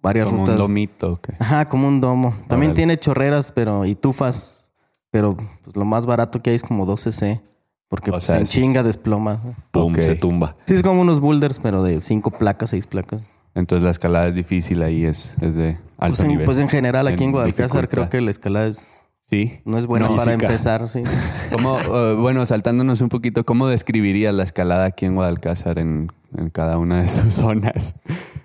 varias 0.00 0.28
como 0.28 0.42
un 0.42 0.46
rutas. 0.46 0.58
domito. 0.60 1.20
Ajá, 1.40 1.68
como 1.68 1.88
un 1.88 2.00
domo. 2.00 2.30
También 2.46 2.70
Órale. 2.70 2.74
tiene 2.76 2.98
chorreras, 2.98 3.50
pero 3.52 3.84
y 3.84 3.96
tufas, 3.96 4.70
pero 5.10 5.36
pues, 5.36 5.74
lo 5.76 5.84
más 5.84 6.06
barato 6.06 6.40
que 6.40 6.50
hay 6.50 6.56
es 6.56 6.62
como 6.62 6.86
12C, 6.86 7.40
porque 7.88 8.10
O 8.10 8.14
pues, 8.14 8.24
sea, 8.24 8.36
en 8.36 8.42
es- 8.44 8.50
chinga 8.50 8.84
desploma. 8.84 9.42
Pum, 9.72 9.92
se 9.96 10.14
tumba. 10.14 10.56
Sí, 10.68 10.74
es 10.74 10.82
como 10.84 11.00
unos 11.00 11.18
boulders, 11.18 11.58
pero 11.58 11.82
de 11.82 12.00
cinco 12.00 12.30
placas, 12.30 12.70
seis 12.70 12.86
placas. 12.86 13.40
Entonces 13.56 13.82
la 13.84 13.90
escalada 13.90 14.28
es 14.28 14.36
difícil 14.36 14.84
ahí, 14.84 15.04
es, 15.04 15.34
es 15.40 15.56
de 15.56 15.70
alto 15.98 16.16
Pues 16.16 16.20
en, 16.20 16.28
nivel. 16.28 16.44
pues 16.44 16.58
en 16.60 16.68
general 16.68 17.08
aquí 17.08 17.24
en, 17.24 17.30
En 17.30 17.32
Guadalcázar 17.32 17.66
dificultad. 17.82 17.88
creo 17.90 18.08
que 18.10 18.20
la 18.20 18.30
escalada 18.30 18.66
es, 18.68 18.99
Sí. 19.30 19.60
no 19.64 19.78
es 19.78 19.86
buena 19.86 20.08
No, 20.08 20.16
para 20.16 20.32
física. 20.32 20.46
empezar, 20.46 20.88
sí. 20.88 21.02
¿Cómo, 21.52 21.78
eh, 21.78 22.14
bueno, 22.14 22.44
saltándonos 22.46 23.00
un 23.00 23.08
poquito, 23.08 23.44
¿cómo 23.44 23.68
describirías 23.68 24.34
la 24.34 24.42
escalada 24.42 24.86
aquí 24.86 25.06
en 25.06 25.14
Guadalcázar 25.14 25.78
en, 25.78 26.10
en 26.36 26.50
cada 26.50 26.78
una 26.78 27.00
de 27.02 27.08
sus 27.08 27.32
zonas? 27.34 27.94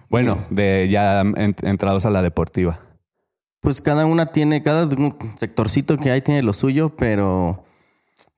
Bueno, 0.09 0.37
de 0.51 0.87
ya 0.89 1.21
en- 1.21 1.55
entrados 1.63 2.05
a 2.05 2.11
la 2.11 2.21
deportiva. 2.21 2.79
Pues 3.61 3.81
cada 3.81 4.05
una 4.05 4.27
tiene, 4.27 4.61
cada 4.61 4.87
sectorcito 5.37 5.97
que 5.97 6.11
hay 6.11 6.21
tiene 6.21 6.43
lo 6.43 6.53
suyo, 6.53 6.95
pero 6.95 7.63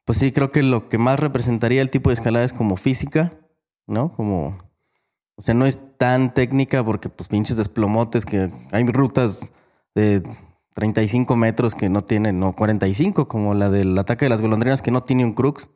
pues 0.06 0.18
sí, 0.20 0.32
creo 0.32 0.50
que 0.52 0.64
lo 0.64 0.88
que 0.88 0.98
más 0.98 1.20
representaría 1.20 1.82
el 1.82 1.90
tipo 1.90 2.10
de 2.10 2.14
escalada 2.14 2.46
es 2.46 2.54
como 2.54 2.78
física, 2.78 3.32
¿no? 3.88 4.14
Como, 4.14 4.58
o 5.36 5.42
sea, 5.42 5.54
no 5.54 5.66
es 5.66 5.80
tan 5.98 6.34
técnica 6.34 6.86
porque 6.86 7.10
pues 7.10 7.28
pinches 7.28 7.58
desplomotes 7.58 8.26
que 8.26 8.50
hay 8.72 8.86
rutas 8.86 9.52
de 9.96 10.24
35 10.78 11.36
metros 11.36 11.74
que 11.74 11.90
no 11.90 12.04
tienen, 12.04 12.40
no 12.40 12.54
45, 12.54 13.28
como 13.28 13.56
la 13.56 13.72
del 13.72 13.98
ataque 13.98 14.26
de 14.26 14.30
las 14.30 14.44
golondrinas 14.44 14.84
que 14.84 14.92
no 14.92 15.02
tiene 15.02 15.26
un 15.26 15.34
crux. 15.34 15.72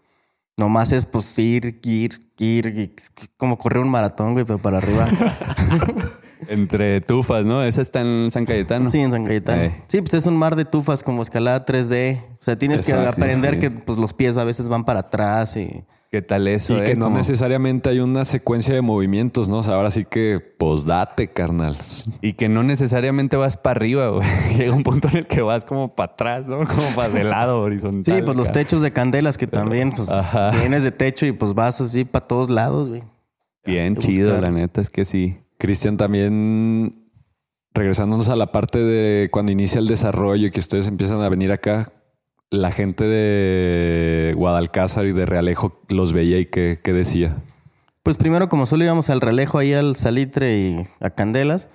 Nomás 0.58 0.92
es 0.92 1.08
pues 1.08 1.40
ir, 1.40 1.80
ir, 1.84 2.32
ir, 2.38 2.94
como 3.36 3.58
correr 3.58 3.82
un 3.82 3.90
maratón, 3.90 4.34
güey, 4.34 4.46
pero 4.46 4.60
para 4.60 4.78
arriba. 4.78 5.08
Entre 6.48 7.02
tufas, 7.02 7.46
¿no? 7.46 7.64
Esa 7.64 7.82
está 7.82 8.02
en 8.02 8.32
San 8.32 8.46
Cayetano. 8.46 8.90
Sí, 8.90 9.00
en 9.00 9.12
San 9.12 9.26
Cayetano. 9.26 9.62
Eh. 9.64 9.84
Sí, 9.88 10.02
pues 10.02 10.14
es 10.14 10.26
un 10.26 10.38
mar 10.38 10.56
de 10.56 10.66
tufas 10.66 11.04
como 11.04 11.22
escalada 11.22 11.66
3D. 11.66 12.22
O 12.22 12.38
sea, 12.40 12.58
tienes 12.58 12.86
que 12.86 12.94
aprender 12.94 13.56
sí. 13.56 13.60
que 13.60 13.72
pues, 13.72 13.98
los 13.98 14.14
pies 14.14 14.38
a 14.38 14.44
veces 14.44 14.68
van 14.68 14.86
para 14.86 15.02
atrás 15.02 15.56
y... 15.58 15.84
¿Qué 16.12 16.22
tal 16.22 16.50
eso? 16.50 16.76
Y 16.76 16.80
eh? 16.82 16.84
que 16.84 16.96
no 16.96 17.06
Como- 17.06 17.16
necesariamente 17.18 17.90
hay 17.90 18.00
una 18.00 18.26
secuencia 18.26 18.76
de 18.76 18.82
movimientos, 18.82 19.48
¿no? 19.48 19.60
O 19.60 19.64
sea, 19.64 19.76
ahora 19.76 19.92
sí 19.92 20.04
que, 20.04 20.42
pues 20.58 20.86
date, 20.86 21.30
carnal. 21.30 21.78
Y 22.22 22.34
que 22.34 22.50
no 22.50 22.64
necesariamente 22.64 23.38
vas 23.38 23.56
para 23.56 23.78
arriba, 23.78 24.10
güey. 24.10 24.28
Llega 24.58 24.74
un 24.74 24.84
punto 24.84 25.08
en 25.08 25.18
el 25.20 25.28
que 25.28 25.42
vas 25.42 25.64
como 25.64 25.96
para 25.96 26.12
atrás, 26.12 26.48
¿no? 26.50 26.68
Como 26.68 26.90
para 26.98 27.08
de 27.08 27.24
lado 27.24 27.62
horizontal. 27.62 28.14
Sí, 28.14 28.22
pues 28.26 28.36
los 28.36 28.52
techos 28.52 28.82
de 28.82 28.92
candelas 28.92 29.38
que 29.38 29.48
también, 29.48 29.94
pues 29.94 30.12
Ajá. 30.12 30.52
vienes 30.52 30.84
de 30.84 30.92
techo 30.92 31.26
y 31.26 31.32
pues 31.32 31.54
vas 31.54 31.80
así 31.80 32.04
para 32.04 32.28
todos 32.28 32.50
lados, 32.50 32.90
güey. 32.90 33.04
Bien 33.64 33.94
de 33.94 34.02
chido, 34.02 34.32
buscar. 34.32 34.52
la 34.52 34.60
neta, 34.60 34.82
es 34.82 34.90
que 34.90 35.06
sí. 35.06 35.38
Cristian, 35.62 35.96
también 35.96 37.12
regresándonos 37.72 38.30
a 38.30 38.36
la 38.36 38.52
parte 38.52 38.80
de 38.80 39.30
cuando 39.30 39.52
inicia 39.52 39.78
el 39.78 39.88
desarrollo 39.88 40.48
y 40.48 40.52
que 40.52 40.60
ustedes 40.60 40.88
empiezan 40.88 41.22
a 41.22 41.30
venir 41.30 41.52
acá, 41.52 41.94
la 42.50 42.72
gente 42.72 43.04
de 43.04 44.34
Guadalcázar 44.36 45.06
y 45.06 45.14
de 45.14 45.28
Realejo 45.28 45.80
los 45.88 46.14
veía 46.14 46.40
y 46.40 46.48
qué, 46.48 46.80
qué 46.84 46.94
decía. 46.94 47.38
Pues 48.02 48.18
primero, 48.18 48.50
como 48.50 48.66
solo 48.66 48.86
íbamos 48.86 49.12
al 49.12 49.22
relejo 49.22 49.60
ahí 49.60 49.72
al 49.72 49.96
salitre 49.98 50.58
y 50.58 50.84
a 51.00 51.12
candelas, 51.12 51.70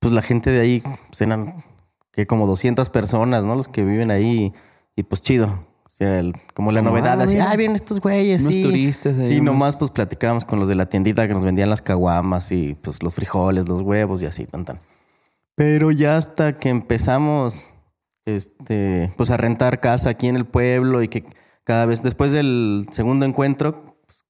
pues 0.00 0.12
la 0.12 0.20
gente 0.20 0.50
de 0.50 0.60
ahí 0.60 0.82
pues, 1.08 1.22
eran 1.22 1.64
que 2.12 2.26
como 2.26 2.46
200 2.46 2.90
personas, 2.90 3.42
¿no? 3.42 3.56
Los 3.56 3.68
que 3.68 3.84
viven 3.84 4.10
ahí 4.10 4.52
y 4.96 5.02
pues 5.04 5.22
chido. 5.22 5.66
O 5.94 5.96
sea, 5.96 6.18
el- 6.18 6.34
como 6.54 6.72
la 6.72 6.80
Como, 6.80 6.90
novedad, 6.90 7.20
ah, 7.20 7.22
así, 7.24 7.38
ah, 7.38 7.54
vienen 7.54 7.76
estos 7.76 8.00
güeyes, 8.00 8.42
unos 8.42 8.52
sí. 8.52 8.62
turistas 8.64 9.16
ahí, 9.16 9.34
Y 9.34 9.38
unos- 9.38 9.54
nomás 9.54 9.76
pues 9.76 9.92
platicábamos 9.92 10.44
con 10.44 10.58
los 10.58 10.66
de 10.68 10.74
la 10.74 10.86
tiendita 10.88 11.28
que 11.28 11.34
nos 11.34 11.44
vendían 11.44 11.70
las 11.70 11.82
caguamas 11.82 12.50
y 12.50 12.74
pues 12.74 13.00
los 13.00 13.14
frijoles, 13.14 13.68
los 13.68 13.80
huevos 13.80 14.20
y 14.20 14.26
así, 14.26 14.44
tan 14.44 14.64
tan. 14.64 14.80
Pero 15.54 15.92
ya 15.92 16.16
hasta 16.16 16.54
que 16.54 16.68
empezamos 16.68 17.74
este, 18.26 19.12
pues 19.16 19.30
a 19.30 19.36
rentar 19.36 19.78
casa 19.80 20.08
aquí 20.10 20.26
en 20.26 20.34
el 20.34 20.46
pueblo 20.46 21.00
y 21.02 21.06
que 21.08 21.24
cada 21.62 21.86
vez 21.86 22.02
después 22.02 22.32
del 22.32 22.86
segundo 22.90 23.24
encuentro, 23.24 23.94
pues, 24.04 24.24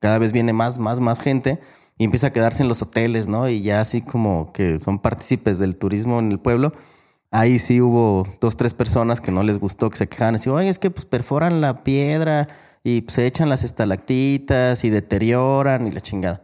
cada 0.00 0.16
vez 0.18 0.32
viene 0.32 0.52
más, 0.54 0.78
más, 0.78 1.00
más 1.00 1.20
gente 1.20 1.60
y 1.98 2.04
empieza 2.04 2.28
a 2.28 2.32
quedarse 2.32 2.62
en 2.62 2.68
los 2.70 2.80
hoteles, 2.80 3.28
¿no? 3.28 3.48
Y 3.50 3.60
ya 3.60 3.80
así 3.82 4.00
como 4.00 4.50
que 4.52 4.78
son 4.78 4.98
partícipes 4.98 5.58
del 5.58 5.76
turismo 5.76 6.20
en 6.20 6.32
el 6.32 6.38
pueblo. 6.38 6.72
Ahí 7.32 7.58
sí 7.58 7.80
hubo 7.80 8.26
dos, 8.42 8.58
tres 8.58 8.74
personas 8.74 9.22
que 9.22 9.32
no 9.32 9.42
les 9.42 9.58
gustó, 9.58 9.88
que 9.88 9.96
se 9.96 10.06
quejaban. 10.06 10.34
Así, 10.34 10.50
oye, 10.50 10.68
es 10.68 10.78
que 10.78 10.90
pues 10.90 11.06
perforan 11.06 11.62
la 11.62 11.82
piedra 11.82 12.46
y 12.84 13.00
pues, 13.00 13.14
se 13.14 13.26
echan 13.26 13.48
las 13.48 13.64
estalactitas 13.64 14.84
y 14.84 14.90
deterioran 14.90 15.86
y 15.86 15.92
la 15.92 16.02
chingada. 16.02 16.42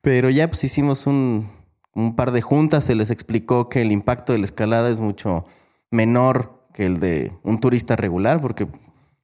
Pero 0.00 0.30
ya 0.30 0.48
pues 0.48 0.62
hicimos 0.62 1.08
un, 1.08 1.50
un 1.94 2.14
par 2.14 2.30
de 2.30 2.40
juntas, 2.40 2.84
se 2.84 2.94
les 2.94 3.10
explicó 3.10 3.68
que 3.68 3.82
el 3.82 3.90
impacto 3.90 4.32
de 4.32 4.38
la 4.38 4.44
escalada 4.44 4.90
es 4.90 5.00
mucho 5.00 5.44
menor 5.90 6.68
que 6.72 6.86
el 6.86 7.00
de 7.00 7.32
un 7.42 7.58
turista 7.58 7.96
regular, 7.96 8.40
porque 8.40 8.68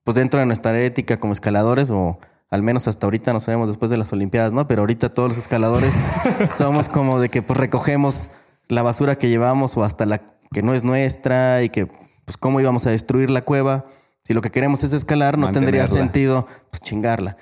pues 0.03 0.17
dentro 0.17 0.41
de 0.41 0.47
nuestra 0.47 0.81
ética 0.81 1.19
como 1.19 1.33
escaladores, 1.33 1.93
o 1.93 2.19
al 2.51 2.63
menos 2.65 2.89
hasta 2.89 3.07
ahorita 3.07 3.33
no 3.33 3.39
sabemos 3.39 3.69
después 3.69 3.91
de 3.91 3.99
las 3.99 4.13
Olimpiadas, 4.13 4.53
¿no? 4.53 4.67
Pero 4.67 4.83
ahorita 4.83 5.15
todos 5.15 5.29
los 5.29 5.39
escaladores 5.39 5.95
somos 6.51 6.89
como 6.89 7.21
de 7.21 7.29
que 7.29 7.43
pues 7.43 7.57
recogemos 7.57 8.31
la 8.69 8.83
basura 8.83 9.17
que 9.17 9.29
llevamos 9.29 9.77
o 9.77 9.85
hasta 9.85 10.05
la 10.05 10.23
que 10.53 10.63
no 10.63 10.75
es 10.75 10.85
nuestra 10.85 11.63
y 11.63 11.69
que 11.69 11.87
pues 11.87 12.37
cómo 12.37 12.61
íbamos 12.61 12.87
a 12.87 12.91
destruir 12.91 13.31
la 13.31 13.45
cueva. 13.45 13.87
Si 14.25 14.35
lo 14.35 14.43
que 14.43 14.51
queremos 14.51 14.85
es 14.85 14.93
escalar, 14.93 15.39
no 15.39 15.51
tendría 15.53 15.87
sentido 15.87 16.47
pues 16.71 16.81
chingarla. 16.83 17.37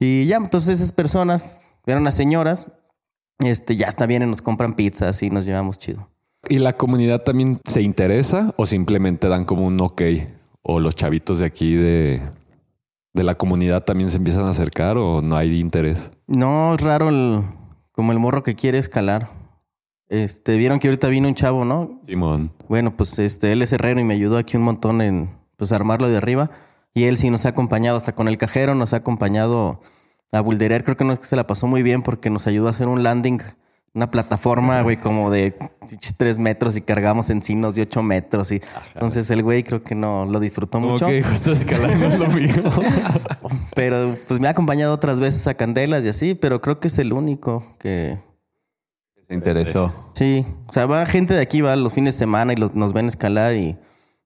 Y 0.00 0.26
ya, 0.26 0.36
entonces 0.36 0.80
esas 0.80 0.92
personas, 0.92 1.72
eran 1.86 2.04
las 2.04 2.16
señoras, 2.16 2.68
este, 3.38 3.76
ya 3.76 3.86
está 3.86 4.06
bien 4.06 4.22
y 4.22 4.26
nos 4.26 4.42
compran 4.42 4.74
pizzas 4.74 5.22
y 5.22 5.30
nos 5.30 5.46
llevamos 5.46 5.78
chido. 5.78 6.08
¿Y 6.48 6.58
la 6.58 6.74
comunidad 6.74 7.22
también 7.22 7.60
se 7.64 7.82
interesa 7.82 8.52
o 8.56 8.66
simplemente 8.66 9.28
dan 9.28 9.44
como 9.44 9.66
un 9.66 9.80
ok? 9.80 10.02
¿O 10.62 10.80
los 10.80 10.94
chavitos 10.94 11.38
de 11.38 11.46
aquí 11.46 11.74
de, 11.74 12.22
de 13.12 13.22
la 13.22 13.36
comunidad 13.36 13.84
también 13.84 14.10
se 14.10 14.18
empiezan 14.18 14.46
a 14.46 14.50
acercar 14.50 14.98
o 14.98 15.22
no 15.22 15.36
hay 15.36 15.58
interés? 15.58 16.10
No, 16.26 16.74
es 16.74 16.80
raro 16.80 17.08
el, 17.08 17.42
como 17.92 18.12
el 18.12 18.18
morro 18.18 18.42
que 18.42 18.54
quiere 18.54 18.78
escalar. 18.78 19.28
Este, 20.14 20.56
vieron 20.56 20.78
que 20.78 20.86
ahorita 20.86 21.08
vino 21.08 21.26
un 21.26 21.34
chavo, 21.34 21.64
¿no? 21.64 22.00
Simón. 22.06 22.52
Bueno, 22.68 22.96
pues 22.96 23.18
este, 23.18 23.50
él 23.50 23.62
es 23.62 23.72
herrero 23.72 23.98
y 23.98 24.04
me 24.04 24.14
ayudó 24.14 24.38
aquí 24.38 24.56
un 24.56 24.62
montón 24.62 25.02
en 25.02 25.28
pues 25.56 25.72
armarlo 25.72 26.08
de 26.08 26.16
arriba. 26.16 26.52
Y 26.94 27.04
él 27.06 27.18
sí 27.18 27.30
nos 27.30 27.46
ha 27.46 27.48
acompañado 27.48 27.96
hasta 27.96 28.14
con 28.14 28.28
el 28.28 28.38
cajero, 28.38 28.76
nos 28.76 28.92
ha 28.92 28.98
acompañado 28.98 29.80
a 30.30 30.40
bulderear. 30.40 30.84
Creo 30.84 30.96
que 30.96 31.04
no 31.04 31.12
es 31.12 31.18
que 31.18 31.24
se 31.24 31.34
la 31.34 31.48
pasó 31.48 31.66
muy 31.66 31.82
bien 31.82 32.02
porque 32.02 32.30
nos 32.30 32.46
ayudó 32.46 32.68
a 32.68 32.70
hacer 32.70 32.86
un 32.86 33.02
landing, 33.02 33.40
una 33.92 34.08
plataforma, 34.08 34.82
güey, 34.82 34.98
como 34.98 35.32
de 35.32 35.56
tres 36.16 36.38
metros 36.38 36.76
y 36.76 36.82
cargamos 36.82 37.28
encinos 37.28 37.74
de 37.74 37.82
ocho 37.82 38.04
metros. 38.04 38.52
Y 38.52 38.60
entonces 38.94 39.28
el 39.30 39.42
güey 39.42 39.64
creo 39.64 39.82
que 39.82 39.96
no 39.96 40.26
lo 40.26 40.38
disfrutó 40.38 40.78
mucho. 40.78 41.08
justo 41.28 41.50
escalando 41.50 42.06
es 42.06 42.18
lo 42.20 42.28
mío. 42.28 42.62
Pero 43.74 44.16
pues 44.28 44.38
me 44.38 44.46
ha 44.46 44.52
acompañado 44.52 44.94
otras 44.94 45.18
veces 45.18 45.44
a 45.48 45.54
Candelas 45.54 46.04
y 46.04 46.08
así, 46.08 46.36
pero 46.36 46.60
creo 46.60 46.78
que 46.78 46.86
es 46.86 46.98
el 47.00 47.12
único 47.12 47.64
que, 47.80 48.20
Se 49.28 49.34
interesó. 49.34 49.92
Sí, 50.14 50.46
o 50.66 50.72
sea, 50.72 50.86
va 50.86 51.04
gente 51.06 51.34
de 51.34 51.40
aquí, 51.40 51.60
va 51.60 51.74
los 51.76 51.94
fines 51.94 52.14
de 52.14 52.18
semana 52.18 52.52
y 52.52 52.56
los- 52.56 52.74
nos 52.74 52.92
ven 52.92 53.06
escalar 53.06 53.54
y 53.56 53.76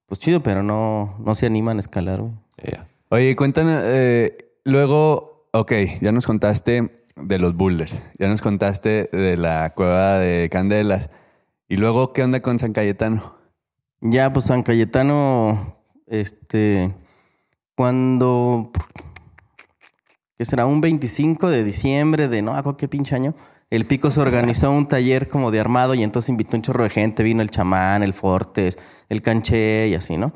pues 0.07 0.19
chido, 0.21 0.43
pero 0.43 0.63
no, 0.63 1.17
no 1.21 1.35
se 1.35 1.47
animan 1.47 1.77
a 1.77 1.81
escalar, 1.81 2.21
güey. 2.21 2.33
Yeah. 2.63 2.89
Oye, 3.11 3.37
cuéntanos, 3.37 3.83
eh, 3.85 4.37
luego, 4.65 5.49
ok, 5.53 5.73
ya 6.01 6.13
nos 6.13 6.27
contaste 6.27 7.05
de 7.17 7.39
los 7.39 7.55
boulders, 7.55 8.03
ya 8.19 8.29
nos 8.29 8.41
contaste 8.41 9.09
de 9.13 9.37
la 9.37 9.73
cueva 9.75 10.19
de 10.19 10.49
Candelas. 10.51 11.11
Y 11.69 11.77
luego, 11.77 12.13
¿qué 12.13 12.23
onda 12.23 12.41
con 12.41 12.59
San 12.59 12.73
Cayetano? 12.73 13.37
Ya, 14.01 14.33
pues 14.33 14.47
San 14.47 14.63
Cayetano, 14.63 15.77
este, 16.07 16.95
cuando, 17.75 18.71
¿qué 20.37 20.45
será? 20.45 20.67
Un 20.67 20.81
25 20.81 21.49
de 21.51 21.65
diciembre 21.65 22.29
de, 22.29 22.43
no, 22.43 22.55
¿a 22.55 22.77
qué 22.77 22.89
pinche 22.89 23.15
año? 23.15 23.35
El 23.71 23.85
Pico 23.85 24.11
se 24.11 24.21
organizó 24.21 24.71
un 24.71 24.89
taller 24.89 25.29
como 25.29 25.51
de 25.51 25.61
armado 25.61 25.95
y 25.95 26.03
entonces 26.03 26.31
invitó 26.31 26.57
un 26.57 26.63
chorro 26.63 26.85
de 26.85 26.91
gente, 26.91 27.23
vino 27.23 27.43
el 27.43 27.51
chamán, 27.51 28.03
el 28.03 28.15
Fortes, 28.15 28.79
el 29.09 29.21
canché 29.21 29.89
y 29.89 29.95
así, 29.95 30.17
¿no? 30.17 30.33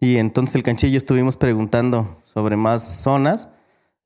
Y 0.00 0.16
entonces 0.16 0.56
el 0.56 0.62
canché 0.62 0.88
y 0.88 0.92
yo 0.92 0.96
estuvimos 0.96 1.36
preguntando 1.36 2.16
sobre 2.22 2.56
más 2.56 2.82
zonas 3.02 3.48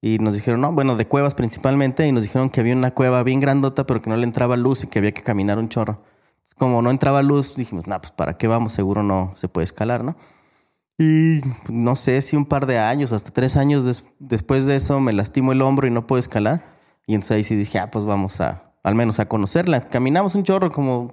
y 0.03 0.19
nos 0.19 0.35
dijeron, 0.35 0.61
no, 0.61 0.73
bueno, 0.73 0.97
de 0.97 1.07
cuevas 1.07 1.35
principalmente, 1.35 2.07
y 2.07 2.13
nos 2.13 2.23
dijeron 2.23 2.51
que 2.51 2.61
había 2.61 2.75
una 2.77 2.93
cueva 2.93 3.23
bien 3.23 3.41
grandota, 3.41 3.87
pero 3.87 4.03
que 4.03 4.11
no 4.11 4.17
le 4.17 4.25
entraba 4.25 4.57
luz 4.57 4.85
y 4.85 4.89
que 4.89 4.99
había 4.99 5.13
que 5.13 5.23
caminar 5.23 5.59
un 5.59 5.69
chorro. 5.69 6.03
Como 6.59 6.83
no 6.83 6.91
entraba 6.91 7.23
luz, 7.23 7.57
dijimos, 7.57 7.87
nah, 7.87 7.99
pues 7.99 8.11
para 8.13 8.37
qué 8.37 8.47
vamos, 8.47 8.73
seguro 8.73 9.03
no 9.03 9.33
se 9.37 9.49
puede 9.49 9.65
escalar, 9.65 10.05
¿no? 10.05 10.17
Y 10.99 11.41
pues, 11.41 11.71
no 11.71 11.97
sé 11.97 12.21
si 12.23 12.37
un 12.37 12.45
par 12.47 12.67
de 12.67 12.79
años, 12.79 13.13
hasta 13.13 13.31
tres 13.31 13.57
años 13.57 13.85
des- 13.85 14.05
después 14.19 14.67
de 14.67 14.77
eso, 14.77 15.01
me 15.01 15.13
lastimo 15.13 15.53
el 15.53 15.63
hombro 15.63 15.87
y 15.87 15.91
no 15.91 16.07
puedo 16.07 16.21
escalar. 16.21 16.76
Y 17.07 17.15
entonces 17.15 17.37
ahí 17.37 17.45
sí 17.45 17.57
dije, 17.57 17.79
ah, 17.79 17.91
pues 17.91 18.05
vamos 18.05 18.41
a, 18.41 18.73
al 18.83 18.95
menos 18.95 19.21
a 19.21 19.29
conocerla. 19.29 19.81
Caminamos 19.81 20.35
un 20.35 20.43
chorro 20.43 20.71
como 20.71 21.13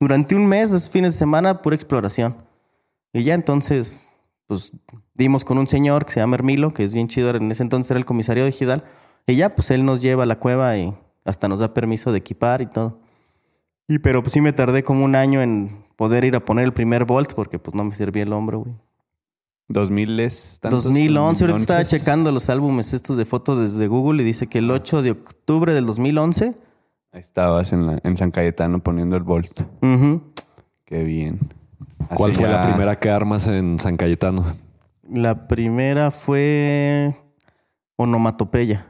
durante 0.00 0.34
un 0.34 0.46
mes, 0.46 0.70
esos 0.70 0.90
fines 0.90 1.12
de 1.12 1.18
semana, 1.18 1.58
pura 1.60 1.76
exploración. 1.76 2.36
Y 3.12 3.22
ya 3.22 3.34
entonces, 3.34 4.12
pues 4.46 4.76
dimos 5.14 5.44
con 5.44 5.58
un 5.58 5.66
señor 5.66 6.04
que 6.04 6.12
se 6.12 6.20
llama 6.20 6.36
Hermilo, 6.36 6.72
que 6.72 6.82
es 6.82 6.92
bien 6.92 7.08
chido, 7.08 7.30
en 7.30 7.50
ese 7.50 7.62
entonces 7.62 7.90
era 7.90 7.98
el 7.98 8.06
comisario 8.06 8.44
de 8.44 8.52
Gidal. 8.52 8.84
Y 9.26 9.36
ya, 9.36 9.54
pues 9.54 9.70
él 9.70 9.84
nos 9.84 10.02
lleva 10.02 10.24
a 10.24 10.26
la 10.26 10.38
cueva 10.38 10.76
y 10.76 10.92
hasta 11.24 11.46
nos 11.48 11.60
da 11.60 11.72
permiso 11.72 12.10
de 12.10 12.18
equipar 12.18 12.62
y 12.62 12.66
todo. 12.66 12.98
Y 13.86 13.98
pero 13.98 14.22
pues 14.22 14.32
sí 14.32 14.40
me 14.40 14.52
tardé 14.52 14.82
como 14.82 15.04
un 15.04 15.14
año 15.14 15.40
en 15.42 15.84
poder 15.96 16.24
ir 16.24 16.34
a 16.34 16.44
poner 16.44 16.64
el 16.64 16.72
primer 16.72 17.04
Bolt 17.04 17.34
porque 17.34 17.58
pues 17.58 17.74
no 17.74 17.84
me 17.84 17.94
servía 17.94 18.24
el 18.24 18.32
hombro, 18.32 18.60
güey. 18.60 18.74
2000 19.68 20.20
es 20.20 20.58
tantos, 20.60 20.84
2011, 20.84 21.44
ahorita 21.44 21.58
estaba 21.60 21.78
2011. 21.80 21.98
checando 21.98 22.32
los 22.32 22.50
álbumes 22.50 22.92
estos 22.92 23.16
de 23.16 23.24
fotos 23.24 23.60
desde 23.72 23.86
Google 23.88 24.22
y 24.22 24.26
dice 24.26 24.46
que 24.48 24.58
el 24.58 24.70
8 24.70 25.02
de 25.02 25.12
octubre 25.12 25.72
del 25.74 25.86
2011. 25.86 26.54
Ahí 27.12 27.20
estabas 27.20 27.72
en, 27.72 27.86
la- 27.86 28.00
en 28.04 28.16
San 28.16 28.30
Cayetano 28.30 28.80
poniendo 28.82 29.16
el 29.16 29.22
Bolt. 29.22 29.60
ujú, 29.82 30.22
Qué 30.84 31.04
bien. 31.04 31.38
¿Cuál 32.14 32.34
fue 32.34 32.48
la 32.48 32.62
primera 32.62 32.98
que 32.98 33.08
armas 33.10 33.46
en 33.46 33.78
San 33.78 33.96
Cayetano? 33.96 34.44
La 35.08 35.46
primera 35.48 36.10
fue 36.10 37.14
onomatopeya. 37.96 38.86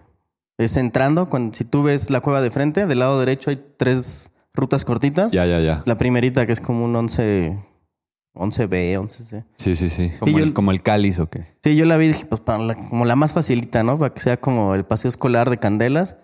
Es 0.58 0.76
entrando, 0.76 1.28
cuando, 1.28 1.54
si 1.54 1.64
tú 1.64 1.82
ves 1.82 2.11
la 2.11 2.20
cueva 2.20 2.40
de 2.40 2.50
frente, 2.50 2.87
del 2.87 2.98
lado 3.00 3.18
derecho 3.18 3.50
hay 3.50 3.61
tres 3.76 4.32
rutas 4.54 4.85
cortitas. 4.85 5.32
Ya, 5.32 5.46
ya, 5.46 5.61
ya. 5.61 5.82
La 5.87 5.96
primerita 5.98 6.46
que 6.46 6.52
es 6.52 6.61
como 6.61 6.85
un 6.85 6.94
11, 6.94 7.58
11B, 8.35 8.97
11C. 8.99 9.45
Sí, 9.57 9.75
sí, 9.75 9.88
sí. 9.88 10.11
Como, 10.18 10.33
Sí, 10.33 10.38
yo- 10.38 10.45
el, 10.45 10.53
como 10.55 10.71
el 10.71 10.83
cáliz 10.83 11.18
o 11.18 11.29
qué. 11.29 11.47
Sí, 11.62 11.77
yo 11.77 11.85
la 11.85 11.97
vi 11.97 12.07
y 12.07 12.09
dije, 12.09 12.25
pues 12.27 12.40
para 12.40 12.59
la- 12.59 12.75
como 12.75 13.05
la 13.05 13.16
más 13.16 13.35
facilita, 13.35 13.83
¿no? 13.83 13.99
Para 13.99 14.14
que 14.14 14.21
sea 14.21 14.38
como 14.38 14.75
el 14.75 14.85
paseo 14.85 15.09
escolar 15.09 15.51
de 15.51 15.59
Candelas. 15.59 16.16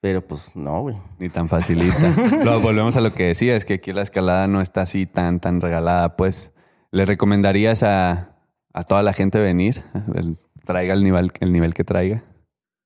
Pero 0.00 0.24
pues 0.24 0.54
no, 0.54 0.82
güey. 0.82 0.96
Ni 1.18 1.28
tan 1.30 1.48
facilita. 1.48 1.96
Luego 2.44 2.60
volvemos 2.60 2.96
a 2.96 3.00
lo 3.00 3.12
que 3.14 3.24
decía, 3.24 3.56
es 3.56 3.64
que 3.64 3.74
aquí 3.74 3.92
la 3.92 4.02
escalada 4.02 4.46
no 4.46 4.60
está 4.60 4.82
así 4.82 5.06
tan, 5.06 5.40
tan 5.40 5.60
regalada. 5.60 6.16
Pues, 6.16 6.52
¿le 6.92 7.04
recomendarías 7.06 7.82
a, 7.82 8.36
a 8.72 8.84
toda 8.84 9.02
la 9.02 9.12
gente 9.14 9.40
venir? 9.40 9.82
El- 10.14 10.36
traiga 10.64 10.94
el 10.94 11.02
nivel, 11.02 11.32
el 11.40 11.52
nivel 11.52 11.74
que 11.74 11.82
traiga. 11.84 12.24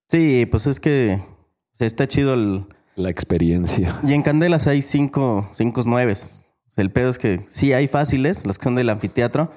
Sí, 0.08 0.46
pues 0.50 0.66
es 0.66 0.80
que 0.80 1.20
o 1.20 1.74
sea, 1.74 1.86
está 1.86 2.06
chido 2.06 2.34
el... 2.34 2.66
La 2.96 3.10
experiencia. 3.10 3.98
Y 4.06 4.12
en 4.12 4.22
Candelas 4.22 4.66
hay 4.66 4.82
cinco, 4.82 5.48
cinco 5.52 5.82
nueves. 5.84 6.39
O 6.70 6.72
sea, 6.72 6.82
el 6.82 6.92
pedo 6.92 7.10
es 7.10 7.18
que 7.18 7.42
sí 7.48 7.72
hay 7.72 7.88
fáciles, 7.88 8.46
las 8.46 8.56
que 8.56 8.62
son 8.62 8.76
del 8.76 8.90
anfiteatro, 8.90 9.50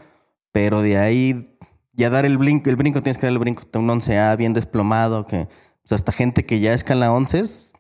pero 0.52 0.82
de 0.82 0.98
ahí 0.98 1.56
ya 1.92 2.10
dar 2.10 2.26
el 2.26 2.40
brinco, 2.40 2.72
el 2.72 2.76
brinco 2.76 3.04
tienes 3.04 3.20
que 3.20 3.28
dar 3.28 3.34
el 3.34 3.38
brinco 3.38 3.62
de 3.72 3.78
un 3.78 3.88
11A 3.88 4.36
bien 4.36 4.54
desplomado, 4.54 5.28
que 5.28 5.42
o 5.42 5.88
sea, 5.88 5.96
hasta 5.96 6.12
gente 6.12 6.44
que 6.44 6.60
ya 6.60 6.74
escala 6.74 7.14
11 7.14 7.46
se, 7.46 7.76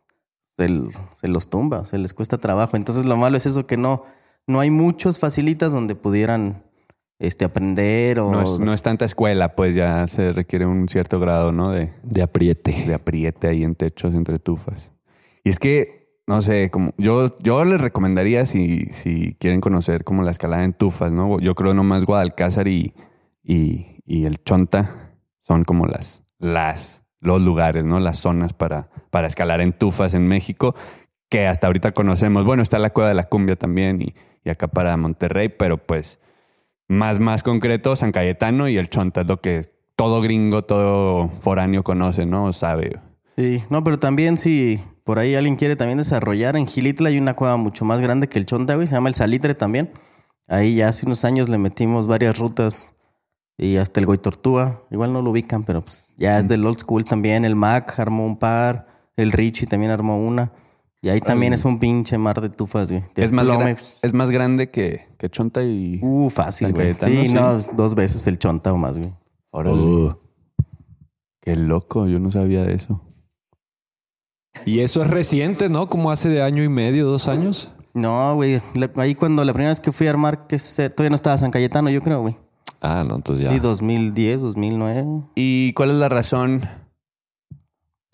se 0.55 1.27
los 1.27 1.49
tumba, 1.49 1.85
se 1.85 1.97
les 1.97 2.13
cuesta 2.13 2.37
trabajo. 2.37 2.77
Entonces 2.77 3.05
lo 3.05 3.17
malo 3.17 3.35
es 3.35 3.47
eso 3.47 3.65
que 3.65 3.75
no, 3.75 4.03
no 4.45 4.59
hay 4.59 4.69
muchos 4.69 5.17
facilitas 5.17 5.73
donde 5.73 5.95
pudieran 5.95 6.63
este, 7.17 7.43
aprender 7.43 8.19
o... 8.19 8.29
No 8.29 8.41
es, 8.41 8.59
no 8.59 8.71
es 8.71 8.83
tanta 8.83 9.05
escuela, 9.05 9.55
pues 9.55 9.75
ya 9.75 10.07
se 10.07 10.31
requiere 10.31 10.67
un 10.67 10.87
cierto 10.89 11.19
grado, 11.19 11.51
¿no? 11.51 11.71
De, 11.71 11.91
De 12.03 12.21
apriete. 12.21 12.85
de 12.85 12.93
apriete 12.93 13.47
ahí 13.47 13.63
en 13.63 13.73
techos, 13.73 14.13
entre 14.13 14.37
tufas. 14.37 14.91
Y 15.43 15.49
es 15.49 15.57
que, 15.57 16.02
no 16.25 16.41
sé, 16.41 16.69
como 16.71 16.93
yo, 16.97 17.38
yo 17.39 17.65
les 17.65 17.81
recomendaría 17.81 18.45
si, 18.45 18.86
si 18.91 19.36
quieren 19.39 19.62
conocer 19.62 20.03
como 20.03 20.23
la 20.23 20.31
escalada 20.31 20.63
en 20.63 20.73
tufas, 20.73 21.12
¿no? 21.12 21.39
Yo 21.39 21.55
creo 21.55 21.73
nomás 21.73 22.05
Guadalcázar 22.05 22.67
y, 22.67 22.93
y, 23.43 23.97
y 24.05 24.25
el 24.25 24.43
Chonta 24.43 25.13
son 25.38 25.65
como 25.65 25.86
las, 25.86 26.23
las, 26.38 27.03
los 27.19 27.41
lugares, 27.41 27.83
¿no? 27.83 27.99
Las 27.99 28.19
zonas 28.19 28.53
para, 28.53 28.89
para 29.09 29.27
escalar 29.27 29.59
en 29.59 29.73
tufas 29.73 30.13
en 30.13 30.27
México, 30.27 30.75
que 31.29 31.45
hasta 31.45 31.67
ahorita 31.67 31.91
conocemos. 31.91 32.45
Bueno, 32.45 32.63
está 32.63 32.79
la 32.79 32.91
Cueva 32.91 33.09
de 33.09 33.15
la 33.15 33.27
Cumbia 33.27 33.57
también 33.57 34.01
y, 34.01 34.13
y 34.45 34.49
acá 34.49 34.67
para 34.67 34.95
Monterrey, 34.95 35.49
pero 35.49 35.77
pues 35.77 36.19
más, 36.88 37.19
más 37.19 37.43
concreto, 37.43 37.95
San 37.95 38.12
Cayetano 38.12 38.69
y 38.69 38.77
el 38.77 38.89
Chonta 38.89 39.21
es 39.21 39.27
lo 39.27 39.38
que 39.38 39.69
todo 39.95 40.21
gringo, 40.21 40.63
todo 40.63 41.27
foráneo 41.27 41.83
conoce, 41.83 42.25
¿no? 42.25 42.53
Sabe. 42.53 42.99
Sí, 43.35 43.63
no, 43.69 43.83
pero 43.83 43.99
también 43.99 44.37
si 44.37 44.79
por 45.03 45.19
ahí 45.19 45.35
alguien 45.35 45.55
quiere 45.55 45.75
también 45.75 45.97
desarrollar, 45.97 46.55
en 46.55 46.67
Gilitla 46.67 47.09
hay 47.09 47.17
una 47.17 47.33
cueva 47.33 47.57
mucho 47.57 47.83
más 47.85 47.99
grande 47.99 48.29
que 48.29 48.39
el 48.39 48.45
Chonta, 48.45 48.75
güey, 48.75 48.87
se 48.87 48.93
llama 48.93 49.09
el 49.09 49.15
Salitre 49.15 49.55
también. 49.55 49.91
Ahí 50.47 50.75
ya 50.75 50.89
hace 50.89 51.05
unos 51.05 51.25
años 51.25 51.49
le 51.49 51.57
metimos 51.57 52.05
varias 52.05 52.37
rutas 52.37 52.93
Y 53.57 53.77
hasta 53.77 53.99
el 53.99 54.05
Goy 54.05 54.17
Tortuga. 54.17 54.81
Igual 54.91 55.13
no 55.13 55.21
lo 55.21 55.31
ubican, 55.31 55.63
pero 55.63 55.81
pues 55.81 56.13
ya 56.17 56.37
es 56.37 56.47
del 56.47 56.65
old 56.65 56.79
school 56.79 57.05
también. 57.05 57.45
El 57.45 57.55
Mac 57.55 57.97
armó 57.99 58.25
un 58.25 58.37
par. 58.37 58.87
El 59.15 59.31
Richie 59.31 59.67
también 59.67 59.91
armó 59.91 60.19
una. 60.19 60.51
Y 61.01 61.09
ahí 61.09 61.19
también 61.19 61.53
es 61.53 61.65
un 61.65 61.79
pinche 61.79 62.17
mar 62.17 62.39
de 62.39 62.49
tufas, 62.49 62.89
güey. 62.89 63.03
Es 63.15 63.31
más, 63.31 63.47
es 64.01 64.13
más 64.13 64.31
grande 64.31 64.71
que, 64.71 65.07
que 65.17 65.29
Chonta 65.29 65.61
y... 65.61 65.99
Uh, 66.01 66.29
fácil, 66.29 66.71
güey. 66.73 66.93
Sí. 66.93 67.33
no, 67.33 67.57
dos 67.57 67.93
veces 67.93 68.25
el 68.27 68.39
chonta 68.39 68.71
o 68.71 68.77
más, 68.77 68.97
güey. 68.97 69.11
Órale. 69.51 69.81
Uh. 69.81 70.17
Qué 71.41 71.57
loco, 71.57 72.07
yo 72.07 72.19
no 72.19 72.31
sabía 72.31 72.63
de 72.63 72.73
eso. 72.73 73.01
Y 74.65 74.79
eso 74.79 75.01
es 75.03 75.09
reciente, 75.09 75.69
¿no? 75.69 75.87
Como 75.87 76.11
hace 76.11 76.29
de 76.29 76.41
año 76.41 76.63
y 76.63 76.69
medio, 76.69 77.05
dos 77.07 77.27
años. 77.27 77.71
No, 77.93 78.35
güey. 78.35 78.61
Ahí 78.95 79.13
cuando 79.15 79.43
la 79.43 79.53
primera 79.53 79.69
vez 79.71 79.79
que 79.79 79.91
fui 79.91 80.07
a 80.07 80.11
armar, 80.11 80.47
que 80.47 80.57
se- 80.59 80.89
todavía 80.89 81.09
no 81.11 81.15
estaba 81.15 81.37
San 81.37 81.51
Cayetano, 81.51 81.89
yo 81.89 82.01
creo, 82.01 82.21
güey. 82.21 82.37
Ah, 82.81 83.03
no, 83.07 83.15
entonces 83.15 83.45
ya. 83.45 83.51
Sí, 83.51 83.59
2010, 83.59 84.41
2009. 84.41 85.05
¿Y 85.35 85.73
cuál 85.73 85.91
es 85.91 85.97
la 85.97 86.09
razón? 86.09 86.61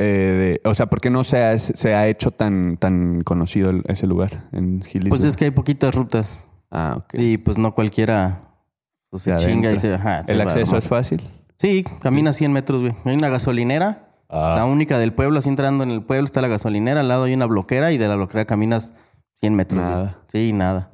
eh, 0.01 0.59
de, 0.63 0.69
o 0.69 0.73
sea, 0.75 0.85
¿por 0.85 1.01
qué 1.01 1.09
no 1.09 1.25
se 1.25 1.43
ha, 1.43 1.59
se 1.59 1.93
ha 1.93 2.07
hecho 2.07 2.31
tan, 2.31 2.77
tan 2.77 3.21
conocido 3.23 3.69
el- 3.69 3.83
ese 3.87 4.07
lugar 4.07 4.47
en 4.53 4.81
Gillis? 4.81 5.09
Pues 5.09 5.25
es 5.25 5.35
que 5.35 5.45
hay 5.45 5.51
poquitas 5.51 5.93
rutas. 5.93 6.49
Ah, 6.71 6.95
ok. 6.99 7.15
Y 7.15 7.37
pues 7.37 7.57
no 7.57 7.73
cualquiera 7.73 8.41
pues, 9.09 9.23
se 9.23 9.37
Se 9.37 9.45
chinga 9.45 9.73
y 9.73 9.77
se. 9.77 9.93
ajá, 9.93 10.21
se 10.25 10.31
¿El 10.33 10.39
acceso 10.41 10.77
es 10.77 10.87
fácil? 10.87 11.21
Sí, 11.57 11.83
camina 12.01 12.31
100 12.31 12.53
metros, 12.53 12.81
güey. 12.81 12.93
Hay 13.03 13.15
una 13.15 13.27
gasolinera, 13.27 14.08
Ah. 14.29 14.55
la 14.57 14.65
única 14.65 14.97
del 14.97 15.13
pueblo. 15.13 15.39
Así 15.39 15.49
entrando 15.49 15.83
en 15.83 15.91
el 15.91 16.03
pueblo 16.03 16.25
está 16.25 16.41
la 16.41 16.47
gasolinera. 16.47 17.01
Al 17.01 17.07
lado 17.07 17.23
hay 17.23 17.33
una 17.33 17.45
bloquera 17.45 17.91
y 17.91 17.97
de 17.97 18.07
la 18.07 18.15
bloquera 18.15 18.45
caminas 18.45 18.93
100 19.41 19.55
metros. 19.55 19.81
Nada. 19.81 20.19
Sí, 20.27 20.53
nada. 20.53 20.91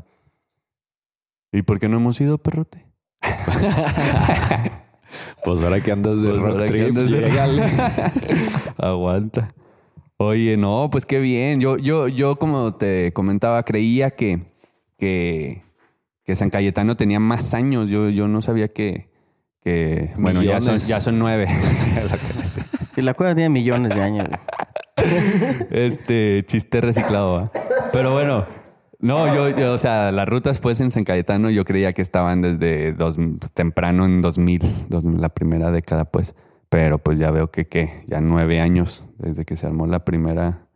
¿Y 1.52 1.62
por 1.62 1.80
qué 1.80 1.88
no 1.88 1.98
hemos 1.98 2.20
ido, 2.20 2.38
perrote? 2.38 2.86
Pues 5.44 5.62
ahora 5.62 5.80
que 5.80 5.92
andas 5.92 6.22
de 6.22 6.30
Pues 6.30 6.42
rock 6.42 6.52
ahora 6.54 6.66
que 6.66 6.86
andas 6.86 7.10
de-. 7.10 7.82
Aguanta. 8.78 9.54
Oye, 10.18 10.58
no, 10.58 10.90
pues 10.92 11.06
qué 11.06 11.20
bien. 11.20 11.60
Yo, 11.60 11.78
yo, 11.78 12.08
yo 12.08 12.38
como 12.38 12.76
te 12.76 13.14
comentaba, 13.14 13.64
creía 13.64 14.12
que, 14.12 14.44
que, 14.98 15.62
que 16.24 16.36
San 16.36 16.50
Cayetano 16.50 16.98
tenía 16.98 17.20
más 17.20 17.54
años. 17.54 17.90
Yo, 17.90 18.10
yo 18.10 18.28
no 18.28 18.42
sabía 18.42 18.70
que, 18.70 19.10
que 19.66 20.12
bueno, 20.16 20.44
ya 20.44 20.62
son, 20.62 20.78
ya 20.78 21.02
son 21.02 21.18
nueve. 21.20 21.48
Sí, 22.94 23.02
la 23.02 23.14
cueva 23.14 23.36
tiene 23.36 23.50
millones 23.50 23.94
de 23.94 24.02
años, 24.02 24.26
este 25.70 26.44
chiste 26.46 26.80
reciclado. 26.80 27.52
Pero 27.92 28.14
bueno, 28.14 28.46
no, 29.00 29.28
yo, 29.36 29.50
yo, 29.50 29.74
o 29.74 29.78
sea, 29.78 30.14
las 30.14 30.30
rutas 30.30 30.60
pues 30.62 30.80
en 30.80 30.92
San 30.92 31.04
Cayetano 31.04 31.50
yo 31.50 31.66
creía 31.66 31.92
que 31.92 32.02
estaban 32.02 32.42
desde 32.42 32.94
dos, 32.94 33.18
temprano 33.54 34.06
en 34.06 34.22
2000, 34.22 34.62
2000, 34.88 35.20
la 35.20 35.28
primera 35.28 35.72
década 35.72 36.06
pues, 36.06 36.36
pero 36.70 37.00
pues 37.00 37.20
ya 37.20 37.32
veo 37.32 37.52
que, 37.52 37.68
que 37.68 38.06
ya 38.08 38.22
nueve 38.22 38.62
años 38.62 39.04
desde 39.18 39.44
que 39.44 39.58
se 39.58 39.66
armó 39.68 39.88
la 39.88 40.06
primera 40.06 40.68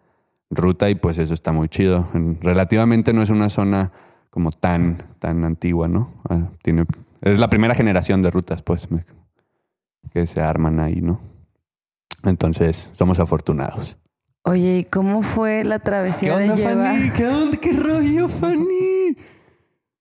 ruta 0.50 0.90
y 0.90 0.96
pues 0.96 1.20
eso 1.20 1.34
está 1.34 1.54
muy 1.54 1.70
chido. 1.70 2.08
En- 2.14 2.38
relativamente 2.42 3.14
no 3.14 3.22
es 3.22 3.30
una 3.30 3.48
zona 3.48 3.94
como 4.30 4.52
tan, 4.52 4.98
tan 5.20 5.46
antigua, 5.46 5.88
¿no? 5.88 6.22
Ah, 6.30 6.50
tiene, 6.64 6.84
es 7.22 7.40
la 7.40 7.50
primera 7.50 7.76
generación 7.76 8.22
de 8.22 8.32
rutas 8.32 8.62
pues 8.64 8.88
que 10.12 10.26
se 10.28 10.42
arman 10.42 10.80
ahí, 10.80 11.02
¿no? 11.02 11.20
Entonces, 12.24 12.90
somos 12.94 13.20
afortunados. 13.20 13.98
Oye, 14.44 14.80
¿y 14.80 14.84
cómo 14.86 15.22
fue 15.22 15.64
la 15.64 15.80
travesía 15.80 16.38
de 16.38 16.48
llevar? 16.56 17.14
¿Qué 17.14 17.28
onda? 17.28 17.58
¿Qué 17.58 17.74
rollo, 17.74 18.28
Fanny? 18.28 19.16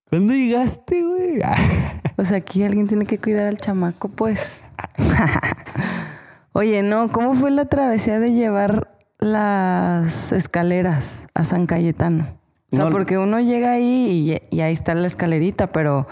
¿Cuándo 0.08 0.32
llegaste, 0.32 1.04
güey? 1.04 1.40
Pues 2.16 2.32
aquí 2.32 2.64
alguien 2.64 2.88
tiene 2.88 3.06
que 3.06 3.18
cuidar 3.18 3.46
al 3.46 3.58
chamaco, 3.58 4.08
pues. 4.08 4.60
Oye, 6.52 6.82
no, 6.82 7.10
¿cómo 7.12 7.34
fue 7.34 7.50
la 7.50 7.66
travesía 7.66 8.18
de 8.18 8.32
llevar 8.32 8.96
las 9.20 10.32
escaleras 10.32 11.26
a 11.34 11.44
San 11.44 11.66
Cayetano? 11.66 12.38
O 12.72 12.76
sea, 12.76 12.86
No- 12.86 12.90
porque 12.90 13.18
uno 13.18 13.38
llega 13.40 13.70
ahí 13.72 14.40
y, 14.50 14.56
y 14.56 14.60
ahí 14.62 14.72
está 14.74 14.94
la 14.94 15.06
escalerita, 15.06 15.70
pero 15.72 16.08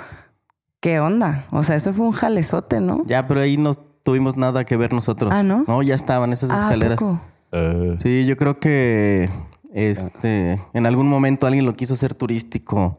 ¿qué 0.80 1.00
onda? 1.00 1.44
O 1.50 1.62
sea, 1.62 1.76
eso 1.76 1.92
fue 1.92 2.06
un 2.06 2.12
jalezote, 2.12 2.80
¿no? 2.80 3.02
Ya, 3.06 3.26
pero 3.26 3.40
ahí 3.40 3.56
no 3.56 3.72
tuvimos 3.74 4.36
nada 4.36 4.64
que 4.64 4.76
ver 4.76 4.92
nosotros. 4.92 5.32
Ah, 5.34 5.42
¿no? 5.42 5.64
No, 5.66 5.82
ya 5.82 5.94
estaban 5.94 6.32
esas 6.32 6.50
Ah, 6.50 6.54
¿a 6.54 6.58
escaleras. 6.58 6.98
poco? 6.98 7.20
Eh, 7.52 7.96
Sí, 8.00 8.26
yo 8.26 8.36
creo 8.36 8.58
que 8.60 9.28
este 9.72 10.60
en 10.72 10.86
algún 10.86 11.08
momento 11.08 11.46
alguien 11.46 11.64
lo 11.66 11.74
quiso 11.74 11.94
hacer 11.94 12.14
turístico 12.14 12.98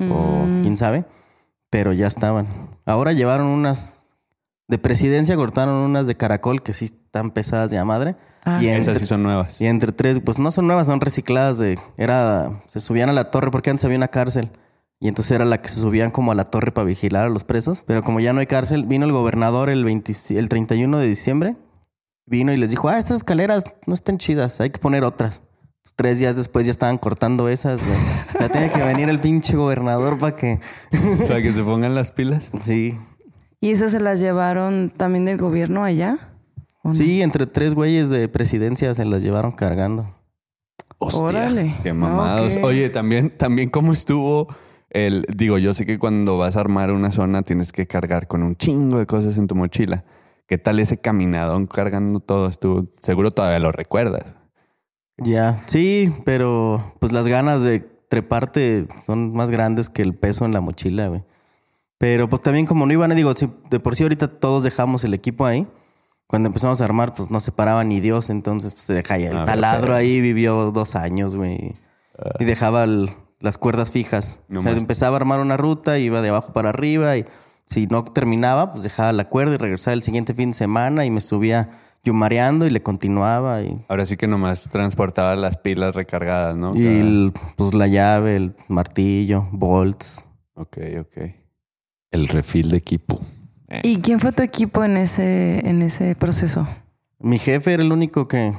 o 0.00 0.44
Mm. 0.46 0.62
quién 0.62 0.76
sabe, 0.76 1.04
pero 1.70 1.92
ya 1.92 2.06
estaban. 2.06 2.46
Ahora 2.84 3.12
llevaron 3.12 3.46
unas 3.46 4.16
de 4.68 4.78
presidencia, 4.78 5.36
cortaron 5.36 5.74
unas 5.74 6.06
de 6.06 6.16
caracol 6.16 6.62
que 6.62 6.72
sí 6.72 6.86
están 6.86 7.30
pesadas 7.30 7.70
de 7.70 7.78
a 7.78 7.84
madre. 7.84 8.16
Ah, 8.44 8.58
y, 8.60 8.66
sí. 8.66 8.68
entre, 8.68 8.82
esas 8.82 8.98
sí 8.98 9.06
son 9.06 9.22
nuevas. 9.22 9.60
y 9.60 9.66
entre 9.66 9.92
tres, 9.92 10.20
pues 10.20 10.38
no 10.38 10.50
son 10.50 10.66
nuevas, 10.66 10.86
son 10.86 11.00
recicladas 11.00 11.58
de 11.58 11.78
era 11.96 12.50
se 12.66 12.78
subían 12.80 13.08
a 13.08 13.12
la 13.12 13.30
torre 13.30 13.50
porque 13.50 13.70
antes 13.70 13.84
había 13.84 13.96
una 13.96 14.08
cárcel. 14.08 14.50
Y 14.98 15.08
entonces 15.08 15.32
era 15.32 15.44
la 15.44 15.60
que 15.60 15.68
se 15.68 15.80
subían 15.80 16.10
como 16.10 16.32
a 16.32 16.34
la 16.34 16.44
torre 16.44 16.72
para 16.72 16.86
vigilar 16.86 17.26
a 17.26 17.28
los 17.28 17.44
presos. 17.44 17.84
Pero 17.86 18.02
como 18.02 18.20
ya 18.20 18.32
no 18.32 18.40
hay 18.40 18.46
cárcel, 18.46 18.86
vino 18.86 19.04
el 19.04 19.12
gobernador 19.12 19.68
el, 19.68 19.84
20 19.84 20.12
el 20.30 20.48
31 20.48 20.98
de 20.98 21.06
diciembre. 21.06 21.56
Vino 22.24 22.52
y 22.52 22.56
les 22.56 22.70
dijo, 22.70 22.88
ah, 22.88 22.98
estas 22.98 23.18
escaleras 23.18 23.64
no 23.86 23.94
están 23.94 24.18
chidas, 24.18 24.60
hay 24.60 24.70
que 24.70 24.80
poner 24.80 25.04
otras. 25.04 25.42
Pues 25.82 25.94
tres 25.94 26.18
días 26.18 26.34
después 26.34 26.66
ya 26.66 26.72
estaban 26.72 26.98
cortando 26.98 27.48
esas, 27.48 27.84
güey. 27.84 27.98
Ya 28.40 28.48
tiene 28.48 28.70
que 28.70 28.82
venir 28.82 29.08
el 29.08 29.20
pinche 29.20 29.56
gobernador 29.56 30.18
para 30.18 30.34
que... 30.34 30.58
Para 31.28 31.42
que 31.42 31.52
se 31.52 31.62
pongan 31.62 31.94
las 31.94 32.10
pilas. 32.10 32.50
Sí. 32.62 32.98
¿Y 33.60 33.70
esas 33.70 33.92
se 33.92 34.00
las 34.00 34.18
llevaron 34.18 34.92
también 34.96 35.24
del 35.26 35.36
gobierno 35.36 35.84
allá? 35.84 36.32
Sí, 36.92 37.22
entre 37.22 37.46
tres 37.46 37.74
güeyes 37.74 38.10
de 38.10 38.28
presidencia 38.28 38.92
se 38.94 39.04
las 39.04 39.22
llevaron 39.22 39.52
cargando. 39.52 40.14
Órale. 40.98 41.74
Qué 41.82 41.92
mamados. 41.92 42.58
Oye, 42.62 42.88
también, 42.90 43.30
también 43.30 43.68
cómo 43.70 43.92
estuvo 43.92 44.48
el... 44.90 45.26
Digo, 45.34 45.58
yo 45.58 45.74
sé 45.74 45.86
que 45.86 45.98
cuando 45.98 46.38
vas 46.38 46.56
a 46.56 46.60
armar 46.60 46.90
una 46.92 47.10
zona 47.12 47.42
tienes 47.42 47.72
que 47.72 47.86
cargar 47.86 48.26
con 48.28 48.42
un 48.42 48.56
chingo 48.56 48.98
de 48.98 49.06
cosas 49.06 49.38
en 49.38 49.46
tu 49.46 49.54
mochila. 49.54 50.04
¿Qué 50.46 50.58
tal 50.58 50.78
ese 50.78 50.98
caminadón 50.98 51.66
cargando 51.66 52.20
todo? 52.20 52.46
Estuvo... 52.46 52.86
Seguro 53.00 53.30
todavía 53.32 53.58
lo 53.58 53.72
recuerdas. 53.72 54.34
Ya, 55.18 55.62
sí, 55.66 56.12
pero 56.24 56.94
pues 57.00 57.12
las 57.12 57.26
ganas 57.26 57.62
de 57.62 57.80
treparte 57.80 58.86
son 59.02 59.32
más 59.32 59.50
grandes 59.50 59.88
que 59.88 60.02
el 60.02 60.14
peso 60.14 60.44
en 60.44 60.52
la 60.52 60.60
mochila, 60.60 61.08
güey. 61.08 61.24
Pero 61.98 62.28
pues 62.28 62.42
también 62.42 62.66
como 62.66 62.84
no 62.86 62.92
iban, 62.92 63.14
digo, 63.16 63.34
si 63.34 63.50
de 63.70 63.80
por 63.80 63.96
sí 63.96 64.02
ahorita 64.02 64.28
todos 64.28 64.62
dejamos 64.62 65.02
el 65.04 65.14
equipo 65.14 65.46
ahí. 65.46 65.66
Cuando 66.28 66.48
empezamos 66.48 66.80
a 66.80 66.84
armar, 66.84 67.14
pues 67.14 67.30
no 67.30 67.40
se 67.40 67.52
paraba 67.52 67.82
ni 67.84 68.00
Dios, 68.00 68.30
entonces 68.30 68.74
pues, 68.74 68.82
se 68.84 68.92
deja 68.94 69.14
ahí. 69.14 69.24
El 69.24 69.38
Ah, 69.38 69.44
taladro 69.44 69.94
ahí 69.94 70.20
vivió 70.20 70.70
dos 70.72 70.96
años, 70.96 71.34
güey. 71.36 71.72
Y 72.38 72.44
dejaba 72.44 72.84
el- 72.84 73.10
las 73.46 73.56
cuerdas 73.58 73.90
fijas. 73.90 74.40
No 74.48 74.60
o 74.60 74.62
sea, 74.62 74.72
más. 74.72 74.80
empezaba 74.80 75.16
a 75.16 75.20
armar 75.20 75.40
una 75.40 75.56
ruta, 75.56 75.98
iba 75.98 76.20
de 76.20 76.28
abajo 76.28 76.52
para 76.52 76.68
arriba 76.68 77.16
y 77.16 77.24
si 77.68 77.86
no 77.86 78.04
terminaba, 78.04 78.72
pues 78.72 78.82
dejaba 78.82 79.12
la 79.12 79.28
cuerda 79.28 79.54
y 79.54 79.58
regresaba 79.58 79.94
el 79.94 80.02
siguiente 80.02 80.34
fin 80.34 80.50
de 80.50 80.54
semana 80.54 81.04
y 81.06 81.10
me 81.10 81.20
subía 81.20 81.70
yumareando 82.04 82.66
y 82.66 82.70
le 82.70 82.82
continuaba 82.82 83.62
y... 83.62 83.76
Ahora 83.88 84.06
sí 84.06 84.16
que 84.16 84.26
nomás 84.28 84.68
transportaba 84.68 85.34
las 85.34 85.56
pilas 85.56 85.94
recargadas, 85.94 86.54
¿no? 86.56 86.70
Y 86.74 86.84
Cada- 86.84 86.98
el, 87.00 87.32
pues 87.56 87.74
la 87.74 87.86
llave, 87.88 88.36
el 88.36 88.54
martillo, 88.68 89.48
bolts. 89.50 90.28
Ok, 90.54 90.78
ok. 91.00 91.16
El 92.12 92.28
refil 92.28 92.70
de 92.70 92.76
equipo. 92.76 93.20
¿Y 93.82 93.96
quién 93.98 94.20
fue 94.20 94.30
tu 94.30 94.42
equipo 94.42 94.84
en 94.84 94.96
ese, 94.96 95.68
en 95.68 95.82
ese 95.82 96.14
proceso? 96.14 96.68
Mi 97.18 97.38
jefe 97.38 97.72
era 97.74 97.82
el 97.82 97.90
único 97.92 98.28
que 98.28 98.52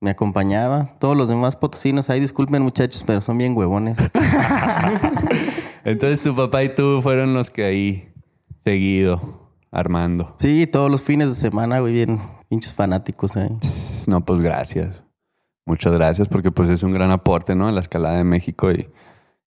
me 0.00 0.10
acompañaba. 0.10 0.96
Todos 0.98 1.16
los 1.16 1.28
demás 1.28 1.56
potosinos, 1.56 2.10
ahí 2.10 2.20
disculpen 2.20 2.62
muchachos, 2.62 3.04
pero 3.06 3.20
son 3.20 3.38
bien 3.38 3.56
huevones. 3.56 3.98
Entonces 5.84 6.20
tu 6.20 6.34
papá 6.34 6.62
y 6.62 6.74
tú 6.74 7.00
fueron 7.02 7.34
los 7.34 7.50
que 7.50 7.64
ahí 7.64 8.12
seguido 8.62 9.52
armando. 9.70 10.34
Sí, 10.38 10.66
todos 10.66 10.90
los 10.90 11.02
fines 11.02 11.30
de 11.30 11.36
semana, 11.36 11.80
güey, 11.80 11.92
bien 11.92 12.18
pinches 12.48 12.74
fanáticos 12.74 13.36
ahí. 13.36 13.50
Tss, 13.60 14.08
No, 14.08 14.24
pues 14.24 14.40
gracias. 14.40 15.02
Muchas 15.66 15.92
gracias 15.92 16.28
porque 16.28 16.50
pues 16.50 16.70
es 16.70 16.82
un 16.82 16.92
gran 16.92 17.10
aporte, 17.10 17.54
¿no? 17.54 17.68
A 17.68 17.72
la 17.72 17.80
escalada 17.80 18.16
de 18.16 18.24
México 18.24 18.72
y, 18.72 18.88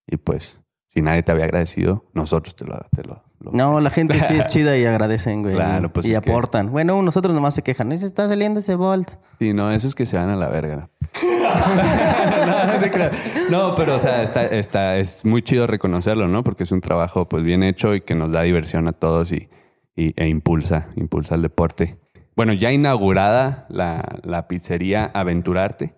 y 0.05 0.17
pues 0.17 0.59
si 0.87 1.01
nadie 1.01 1.23
te 1.23 1.31
había 1.31 1.45
agradecido, 1.45 2.05
nosotros 2.13 2.55
te 2.55 2.65
lo... 2.65 2.77
Te 2.91 3.03
lo, 3.03 3.23
lo- 3.41 3.51
No, 3.51 3.79
la 3.79 3.89
gente 3.89 4.13
sí 4.19 4.35
es 4.35 4.45
chida 4.47 4.77
y 4.77 4.85
agradecen, 4.85 5.43
güey. 5.43 5.55
Claro, 5.55 5.91
pues 5.91 6.05
Y 6.05 6.13
es 6.13 6.19
que- 6.21 6.31
aportan. 6.31 6.71
Bueno, 6.71 7.01
nosotros 7.01 7.33
nomás 7.35 7.55
se 7.55 7.61
quejan. 7.61 7.95
Se 7.97 8.05
está 8.05 8.27
saliendo 8.27 8.59
ese 8.59 8.75
Bolt. 8.75 9.09
Sí, 9.39 9.53
no, 9.53 9.71
esos 9.71 9.95
que 9.95 10.05
se 10.05 10.17
van 10.17 10.29
a 10.29 10.35
la 10.35 10.49
verga. 10.49 10.75
no. 10.75 10.89
No, 13.51 13.75
pero 13.75 13.95
o 13.95 13.99
sea, 13.99 14.23
está, 14.23 14.43
está, 14.45 14.97
es 14.97 15.25
muy 15.25 15.41
chido 15.41 15.67
reconocerlo, 15.67 16.27
¿no? 16.27 16.43
Porque 16.43 16.63
es 16.63 16.71
un 16.71 16.81
trabajo 16.81 17.27
pues 17.27 17.43
bien 17.43 17.63
hecho 17.63 17.93
y 17.95 18.01
que 18.01 18.15
nos 18.15 18.31
da 18.31 18.41
diversión 18.43 18.87
a 18.87 18.91
todos 18.93 19.31
y, 19.31 19.49
y- 19.95 20.13
e 20.15 20.27
impulsa, 20.27 20.87
impulsa 20.95 21.35
el 21.35 21.41
deporte. 21.41 21.97
Bueno, 22.35 22.53
ya 22.53 22.71
inaugurada 22.71 23.65
la, 23.69 24.03
la 24.23 24.47
pizzería 24.47 25.11
Aventurarte. 25.13 25.95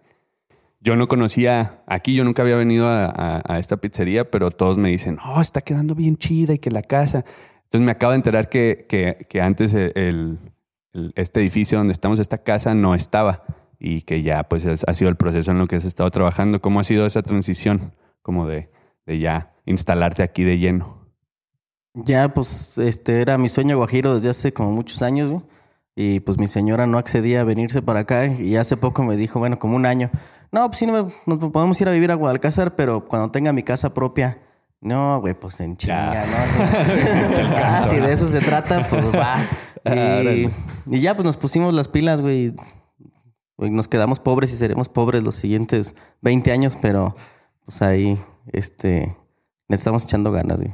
Yo 0.83 0.97
no 0.97 1.07
conocía, 1.07 1.81
aquí 1.87 2.13
yo 2.13 2.25
nunca 2.25 2.41
había 2.41 2.57
venido 2.57 2.87
a, 2.89 3.41
esta 3.57 3.77
pizzería, 3.77 4.29
pero 4.29 4.51
todos 4.51 4.77
me 4.77 4.89
dicen, 4.89 5.17
oh, 5.25 5.39
está 5.39 5.61
quedando 5.61 5.95
bien 5.95 6.17
chida 6.17 6.53
y 6.53 6.59
que 6.59 6.71
la 6.71 6.81
casa. 6.81 7.23
Entonces 7.63 7.85
me 7.85 7.91
acabo 7.91 8.11
de 8.11 8.17
enterar 8.17 8.49
que, 8.49 8.85
que, 8.89 9.41
antes 9.41 9.73
el, 9.73 9.93
el- 10.91 11.13
este 11.15 11.39
edificio 11.39 11.77
donde 11.77 11.93
estamos, 11.93 12.19
esta 12.19 12.37
casa, 12.37 12.75
no 12.75 12.93
estaba 12.95 13.43
y 13.79 14.01
que 14.01 14.21
ya 14.23 14.43
pues 14.43 14.65
es- 14.65 14.83
ha 14.85 14.93
sido 14.93 15.09
el 15.09 15.15
proceso 15.15 15.51
en 15.51 15.59
lo 15.59 15.67
que 15.67 15.77
has 15.77 15.85
estado 15.85 16.11
trabajando. 16.11 16.61
¿Cómo 16.61 16.81
ha 16.81 16.83
sido 16.83 17.05
esa 17.05 17.21
transición 17.21 17.93
como 18.21 18.45
de, 18.47 18.69
de 19.05 19.19
ya 19.19 19.53
instalarte 19.65 20.21
aquí 20.21 20.43
de 20.43 20.57
lleno? 20.59 21.07
Ya, 21.95 22.33
pues, 22.33 22.77
este 22.79 23.21
era 23.21 23.37
mi 23.37 23.47
sueño 23.47 23.77
guajiro 23.77 24.15
desde 24.15 24.29
hace 24.29 24.51
como 24.51 24.71
muchos 24.73 25.01
años, 25.01 25.31
güey. 25.31 25.43
Y 25.95 26.21
pues 26.21 26.39
mi 26.39 26.47
señora 26.47 26.87
no 26.87 26.97
accedía 26.97 27.41
a 27.41 27.43
venirse 27.43 27.81
para 27.81 28.01
acá. 28.01 28.27
Y 28.27 28.55
hace 28.55 28.77
poco 28.77 29.03
me 29.03 29.15
dijo, 29.15 29.39
bueno, 29.39 29.59
como 29.59 29.75
un 29.75 29.85
año. 29.85 30.09
No, 30.51 30.67
pues 30.67 30.79
sí, 30.79 30.85
no, 30.85 31.09
nos 31.25 31.39
podemos 31.51 31.79
ir 31.81 31.89
a 31.89 31.91
vivir 31.91 32.11
a 32.11 32.15
Guadalcázar, 32.15 32.75
pero 32.75 33.07
cuando 33.07 33.31
tenga 33.31 33.53
mi 33.53 33.63
casa 33.63 33.93
propia. 33.93 34.39
No, 34.81 35.21
güey, 35.21 35.33
pues 35.33 35.59
en 35.61 35.77
chinga. 35.77 36.25
¿no? 36.25 36.35
ah, 37.57 37.87
si 37.89 37.97
de 37.97 38.11
eso 38.11 38.27
se 38.27 38.39
trata, 38.41 38.87
pues 38.89 39.05
va. 39.15 39.35
Árale. 39.85 40.51
Y, 40.87 40.95
y 40.97 41.01
ya, 41.01 41.15
pues 41.15 41.25
nos 41.25 41.37
pusimos 41.37 41.73
las 41.73 41.87
pilas, 41.87 42.21
güey. 42.21 42.53
Güey, 43.57 43.71
Nos 43.71 43.87
quedamos 43.87 44.19
pobres 44.19 44.51
y 44.51 44.57
seremos 44.57 44.89
pobres 44.89 45.23
los 45.23 45.35
siguientes 45.35 45.95
20 46.21 46.51
años, 46.51 46.77
pero 46.81 47.15
pues 47.65 47.81
ahí, 47.81 48.19
este, 48.51 49.15
le 49.69 49.75
estamos 49.75 50.03
echando 50.03 50.31
ganas, 50.31 50.61
güey. 50.61 50.73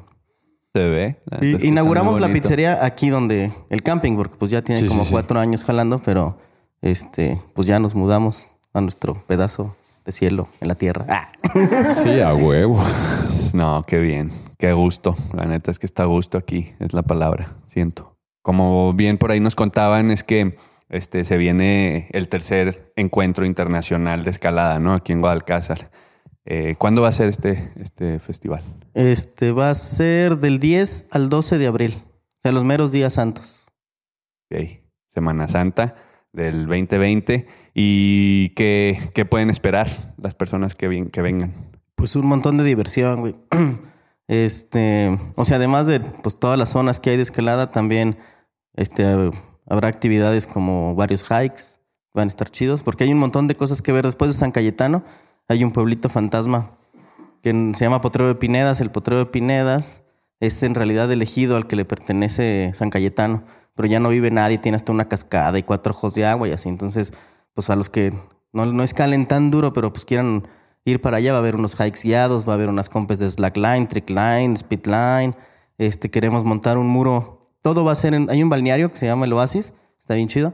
¿Se 0.73 0.87
ve? 0.87 1.15
Y- 1.41 1.67
inauguramos 1.67 2.19
la 2.21 2.27
pizzería 2.31 2.83
aquí 2.85 3.09
donde 3.09 3.51
el 3.69 3.81
camping, 3.81 4.15
porque 4.15 4.35
pues 4.37 4.51
ya 4.51 4.61
tiene 4.61 4.81
Sí, 4.81 4.87
como 4.87 5.01
sí, 5.03 5.07
sí. 5.07 5.11
cuatro 5.13 5.39
años 5.39 5.63
jalando, 5.63 5.99
pero 5.99 6.37
este, 6.81 7.41
pues 7.53 7.67
ya 7.67 7.79
nos 7.79 7.95
mudamos 7.95 8.51
a 8.73 8.81
nuestro 8.81 9.15
pedazo 9.25 9.75
de 10.05 10.11
cielo 10.11 10.47
en 10.61 10.67
la 10.67 10.75
tierra. 10.75 11.05
Ah. 11.09 11.31
Sí, 11.93 12.21
a 12.21 12.33
huevo. 12.33 12.81
No, 13.53 13.81
qué 13.87 13.97
bien, 13.97 14.31
qué 14.59 14.73
gusto. 14.73 15.15
La 15.33 15.45
neta 15.45 15.71
es 15.71 15.79
que 15.79 15.87
está 15.87 16.03
a 16.03 16.05
gusto 16.05 16.37
aquí, 16.37 16.73
es 16.79 16.93
la 16.93 17.01
palabra, 17.01 17.55
siento. 17.65 18.15
Como 18.43 18.93
bien 18.93 19.17
por 19.17 19.31
ahí 19.31 19.39
nos 19.39 19.55
contaban, 19.55 20.11
es 20.11 20.23
que 20.23 20.55
este, 20.89 21.23
se 21.23 21.35
viene 21.37 22.09
el 22.11 22.29
tercer 22.29 22.91
encuentro 22.95 23.45
internacional 23.47 24.23
de 24.23 24.29
escalada, 24.29 24.77
¿no? 24.77 24.93
Aquí 24.93 25.13
en 25.13 25.21
Guadalcázar. 25.21 25.89
Eh, 26.45 26.75
¿Cuándo 26.77 27.01
va 27.01 27.09
a 27.09 27.13
ser 27.13 27.27
este, 27.29 27.71
este 27.75 28.19
festival? 28.19 28.63
Este 28.93 29.51
va 29.51 29.69
a 29.69 29.75
ser 29.75 30.39
del 30.39 30.59
10 30.59 31.07
al 31.11 31.29
12 31.29 31.57
de 31.57 31.67
abril, 31.67 32.03
o 32.37 32.41
sea, 32.41 32.51
los 32.51 32.63
meros 32.63 32.91
días 32.91 33.13
santos. 33.13 33.67
Ok, 34.51 34.61
Semana 35.09 35.47
Santa 35.47 35.95
del 36.33 36.67
2020. 36.67 37.47
¿Y 37.73 38.49
qué, 38.49 39.11
qué 39.13 39.25
pueden 39.25 39.49
esperar 39.49 39.87
las 40.17 40.35
personas 40.35 40.75
que, 40.75 41.09
que 41.11 41.21
vengan? 41.21 41.53
Pues 41.95 42.15
un 42.15 42.27
montón 42.27 42.57
de 42.57 42.63
diversión, 42.63 43.21
güey. 43.21 43.35
Este, 44.29 45.09
o 45.37 45.43
sea, 45.43 45.57
además 45.57 45.87
de 45.87 46.01
pues 46.01 46.37
todas 46.39 46.55
las 46.55 46.69
zonas 46.69 46.99
que 46.99 47.09
hay 47.09 47.17
de 47.17 47.23
escalada, 47.23 47.71
también 47.71 48.19
este 48.75 49.03
habrá 49.65 49.87
actividades 49.87 50.45
como 50.45 50.93
varios 50.93 51.23
hikes, 51.23 51.81
van 52.13 52.25
a 52.25 52.27
estar 52.27 52.47
chidos, 52.47 52.83
porque 52.83 53.05
hay 53.05 53.11
un 53.11 53.17
montón 53.17 53.47
de 53.47 53.55
cosas 53.55 53.81
que 53.81 53.91
ver. 53.91 54.05
Después 54.05 54.29
de 54.29 54.37
San 54.37 54.51
Cayetano, 54.51 55.03
hay 55.49 55.63
un 55.63 55.71
pueblito 55.71 56.09
fantasma 56.09 56.71
que 57.41 57.51
se 57.75 57.85
llama 57.85 58.01
Potrero 58.01 58.27
de 58.27 58.35
Pinedas. 58.35 58.81
El 58.81 58.91
Potrero 58.91 59.17
de 59.17 59.25
Pinedas 59.25 60.03
es 60.39 60.61
en 60.63 60.75
realidad 60.75 61.11
el 61.11 61.21
ejido 61.21 61.57
al 61.57 61.67
que 61.67 61.75
le 61.75 61.85
pertenece 61.85 62.71
San 62.75 62.91
Cayetano, 62.91 63.43
pero 63.75 63.87
ya 63.87 63.99
no 63.99 64.09
vive 64.09 64.29
nadie, 64.29 64.59
tiene 64.59 64.75
hasta 64.75 64.91
una 64.91 65.09
cascada 65.09 65.57
y 65.57 65.63
cuatro 65.63 65.91
ojos 65.91 66.13
de 66.13 66.25
agua 66.25 66.47
y 66.47 66.51
así. 66.51 66.69
Entonces, 66.69 67.13
pues 67.55 67.69
a 67.71 67.75
los 67.75 67.89
que 67.89 68.13
no, 68.53 68.67
no 68.67 68.83
escalen 68.83 69.25
tan 69.27 69.49
duro, 69.49 69.73
pero 69.73 69.91
pues 69.91 70.05
quieran 70.05 70.47
ir 70.85 71.01
para 71.01 71.17
allá, 71.17 71.31
va 71.31 71.39
a 71.39 71.41
haber 71.41 71.55
unos 71.55 71.75
hikes 71.75 72.01
guiados, 72.03 72.47
va 72.47 72.53
a 72.53 72.55
haber 72.55 72.69
unas 72.69 72.89
compes 72.89 73.17
de 73.17 73.29
slackline, 73.29 73.87
trickline, 73.87 74.55
speedline. 74.55 75.35
Este, 75.79 76.11
queremos 76.11 76.45
montar 76.45 76.77
un 76.77 76.87
muro. 76.87 77.49
Todo 77.63 77.83
va 77.83 77.93
a 77.93 77.95
ser 77.95 78.13
en. 78.13 78.29
Hay 78.29 78.43
un 78.43 78.49
balneario 78.49 78.91
que 78.91 78.97
se 78.97 79.07
llama 79.07 79.25
el 79.25 79.33
Oasis, 79.33 79.73
está 79.99 80.13
bien 80.13 80.27
chido. 80.27 80.53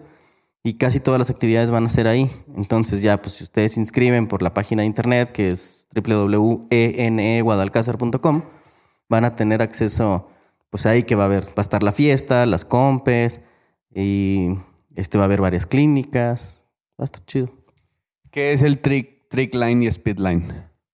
Y 0.65 0.73
casi 0.73 0.99
todas 0.99 1.19
las 1.19 1.29
actividades 1.29 1.69
van 1.69 1.85
a 1.85 1.89
ser 1.91 2.07
ahí. 2.07 2.27
Entonces, 2.55 3.03
ya, 3.03 3.21
pues 3.21 3.35
si 3.35 3.43
ustedes 3.43 3.73
se 3.73 3.79
inscriben 3.79 4.27
por 4.27 4.41
la 4.41 4.55
página 4.55 4.81
de 4.81 4.87
internet, 4.87 5.31
que 5.31 5.51
es 5.51 5.87
www.eneguadalcázar.com, 5.93 8.41
van 9.07 9.25
a 9.25 9.35
tener 9.35 9.61
acceso, 9.61 10.27
pues 10.71 10.87
ahí 10.87 11.03
que 11.03 11.13
va 11.13 11.21
a 11.21 11.27
haber, 11.27 11.45
va 11.49 11.53
a 11.57 11.61
estar 11.61 11.83
la 11.83 11.91
fiesta, 11.91 12.47
las 12.47 12.65
compes, 12.65 13.41
y 13.93 14.55
este 14.95 15.19
va 15.19 15.25
a 15.25 15.27
haber 15.27 15.39
varias 15.39 15.67
clínicas. 15.67 16.65
Va 16.99 17.03
a 17.03 17.05
estar 17.05 17.23
chido. 17.25 17.49
¿Qué 18.31 18.51
es 18.51 18.63
el 18.63 18.79
trick, 18.79 19.29
trick 19.29 19.53
line 19.53 19.85
y 19.85 19.87
speed 19.87 20.17
line? 20.17 20.47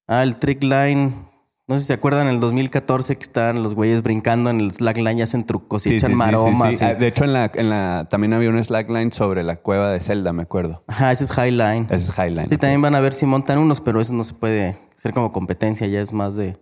Ah, 0.05 0.24
el 0.24 0.36
trick 0.36 0.61
line. 0.63 1.31
No 1.68 1.76
sé 1.78 1.82
si 1.82 1.88
se 1.88 1.93
acuerdan 1.93 2.28
en 2.28 2.34
el 2.34 2.39
2014 2.41 3.16
que 3.16 3.22
estaban 3.22 3.64
los 3.64 3.76
güeyes 3.76 4.01
brincando 4.03 4.49
en 4.49 4.59
el 4.59 4.72
slackline 4.72 5.20
y 5.20 5.22
hacen 5.22 5.45
trucos 5.45 5.86
y 5.86 5.89
Sí, 5.89 5.95
echan 5.95 6.12
sí, 6.12 6.18
sí, 6.18 6.22
sí, 6.22 6.26
maromas. 6.26 6.78
sí. 6.78 6.84
y- 6.84 6.88
Ah, 6.88 6.93
De 6.95 7.07
hecho, 7.07 7.24
en 7.24 7.34
la, 7.34 7.51
en 7.53 7.70
la, 7.70 8.07
también 8.09 8.34
había 8.34 8.49
un 8.49 8.62
slackline 8.62 9.12
sobre 9.14 9.43
la 9.43 9.55
cueva 9.57 9.91
de 9.91 10.01
Zelda, 10.01 10.34
me 10.34 10.43
acuerdo. 10.43 10.84
Ajá, 10.88 11.12
ese 11.12 11.24
es 11.24 11.32
highline. 11.38 11.86
Ese 11.89 12.12
es 12.12 12.18
Highline. 12.18 12.49
Sí, 12.49 12.57
también 12.57 12.82
van 12.82 12.95
a 12.95 12.99
ver 12.99 13.14
si 13.14 13.26
montan 13.26 13.57
unos, 13.59 13.80
pero 13.80 14.01
eso 14.01 14.14
no 14.14 14.24
se 14.24 14.34
puede 14.34 14.78
hacer 14.97 15.14
como 15.14 15.32
competencia, 15.32 15.88
ya 15.88 16.01
es 16.01 16.12
más 16.12 16.36
de... 16.36 16.57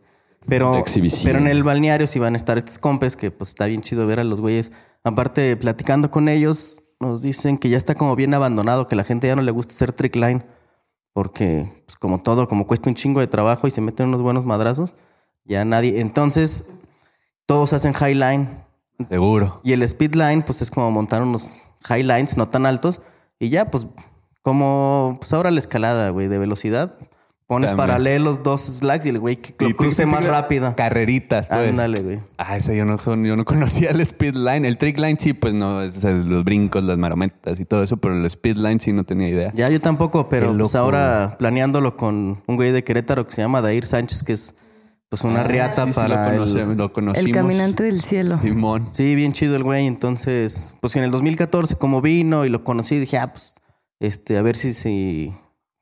Pero, 0.47 0.72
De 0.74 0.80
exhibición. 0.80 1.24
pero 1.26 1.39
en 1.39 1.47
el 1.47 1.64
balneario 1.64 2.06
sí 2.08 2.18
van 2.20 2.34
a 2.34 2.38
estar 2.38 2.58
estos 2.58 2.78
compes, 2.80 3.18
que 3.18 3.30
pues 3.32 3.50
está 3.50 3.66
bien 3.66 3.82
chido 3.82 4.06
ver 4.08 4.20
a 4.20 4.24
los 4.24 4.39
güeyes. 4.41 4.72
Aparte, 5.04 5.58
platicando 5.58 6.12
con 6.12 6.30
ellos, 6.30 6.82
nos 7.02 7.22
dicen 7.22 7.58
que 7.58 7.68
ya 7.70 7.76
está 7.78 7.93
como 7.95 8.16
bien 8.16 8.34
abandonado, 8.34 8.88
que 8.88 8.95
la 8.95 9.04
gente 9.04 9.28
ya 9.28 9.36
no 9.36 9.41
le 9.41 9.52
gusta 9.52 9.74
hacer 9.74 9.91
trick 9.91 10.16
line, 10.16 10.43
porque 11.14 11.84
pues 11.86 11.97
como 11.97 12.20
todo, 12.20 12.47
como 12.47 12.68
cuesta 12.68 12.89
un 12.89 12.95
chingo 12.95 13.20
de 13.20 13.28
trabajo 13.28 13.68
y 13.68 13.72
se 13.72 13.82
meten 13.82 14.07
unos 14.07 14.22
buenos 14.22 14.45
madrazos, 14.45 14.95
ya 15.45 15.66
nadie... 15.66 15.99
Entonces, 15.99 16.66
todos 17.45 17.74
hacen 17.74 17.93
highline, 17.93 18.47
Seguro. 19.07 19.62
y 19.64 19.74
el 19.74 19.82
speed 19.84 20.16
line, 20.16 20.43
pues 20.43 20.62
es 20.62 20.70
como 20.70 20.91
montar 20.91 21.22
unos 21.22 21.76
high 21.84 22.03
lines 22.03 22.38
no 22.38 22.47
tan 22.47 22.66
altos. 22.66 23.01
Y 23.39 23.49
ya, 23.49 23.72
pues, 23.72 23.88
como 24.41 25.16
pues 25.20 25.34
ahora 25.34 25.51
la 25.51 25.60
escalada, 25.60 26.10
güey, 26.10 26.28
de 26.28 26.38
velocidad. 26.38 26.97
Pones 27.50 27.72
También. 27.72 27.88
paralelos 27.88 28.43
dos 28.43 28.62
slacks 28.62 29.08
y 29.08 29.10
el 29.10 29.18
güey 29.18 29.38
que 29.38 29.56
lo 29.68 29.76
cruce 29.76 30.06
más 30.06 30.24
rápido. 30.24 30.76
Carreritas, 30.78 31.47
pues. 31.47 31.70
Ándale, 31.72 32.00
güey. 32.04 32.20
Ah, 32.38 32.56
ese 32.58 32.78
yo 32.78 32.86
no, 32.86 32.97
yo 32.97 33.36
no 33.36 33.43
conocía 33.54 33.89
el 33.89 34.00
speed 34.02 34.36
line. 34.36 34.68
El 34.68 34.78
trick 34.78 35.00
line 35.00 35.18
sí, 35.20 35.34
pues 35.34 35.56
no, 35.56 35.82
es 35.82 36.04
el- 36.04 36.30
los 36.30 36.43
brincos, 36.43 36.84
las 36.84 37.00
marometas 37.00 37.60
y 37.60 37.66
todo 37.66 37.82
eso, 37.82 37.97
pero 37.97 38.16
el 38.16 38.24
speed 38.28 38.58
line 38.58 38.80
sí 38.80 38.93
no 38.93 39.04
tenía 39.04 39.30
idea. 39.30 39.52
Ya 39.56 39.66
yo 39.68 39.82
tampoco, 39.82 40.30
pero 40.30 40.56
pues 40.56 40.76
ahora 40.76 41.38
planeándolo 41.39 41.95
con 41.95 42.43
un 42.45 42.56
güey 42.56 42.72
de 42.72 42.84
Querétaro 42.84 43.26
que 43.26 43.34
se 43.34 43.41
llama 43.41 43.62
Dair 43.62 43.88
Sánchez, 43.88 44.22
que 44.22 44.34
es 44.34 44.54
pues 45.10 45.24
una 45.24 45.39
Ah, 45.41 45.45
riata 45.45 45.86
sí, 45.86 45.93
sí, 45.93 45.95
para 46.00 46.32
lo, 46.36 46.45
conoce- 46.45 46.62
el... 46.62 46.78
lo 46.78 46.93
conocimos. 46.93 47.26
El 47.26 47.34
caminante 47.34 47.82
del 47.82 48.02
cielo. 48.04 48.39
Simón. 48.43 48.89
Sí, 48.91 49.16
bien 49.16 49.34
chido 49.34 49.56
el 49.56 49.64
güey. 49.64 49.88
Entonces, 49.88 50.76
pues 50.82 50.95
en 50.97 51.04
el 51.04 51.10
2014 51.10 51.78
como 51.78 52.00
vino 52.04 52.45
y 52.45 52.50
lo 52.50 52.64
conocí, 52.64 53.00
dije, 53.00 53.18
ah, 53.18 53.34
pues, 53.34 53.56
este, 54.00 54.38
a 54.38 54.43
ver 54.43 54.56
si, 54.56 54.72
si 54.76 55.34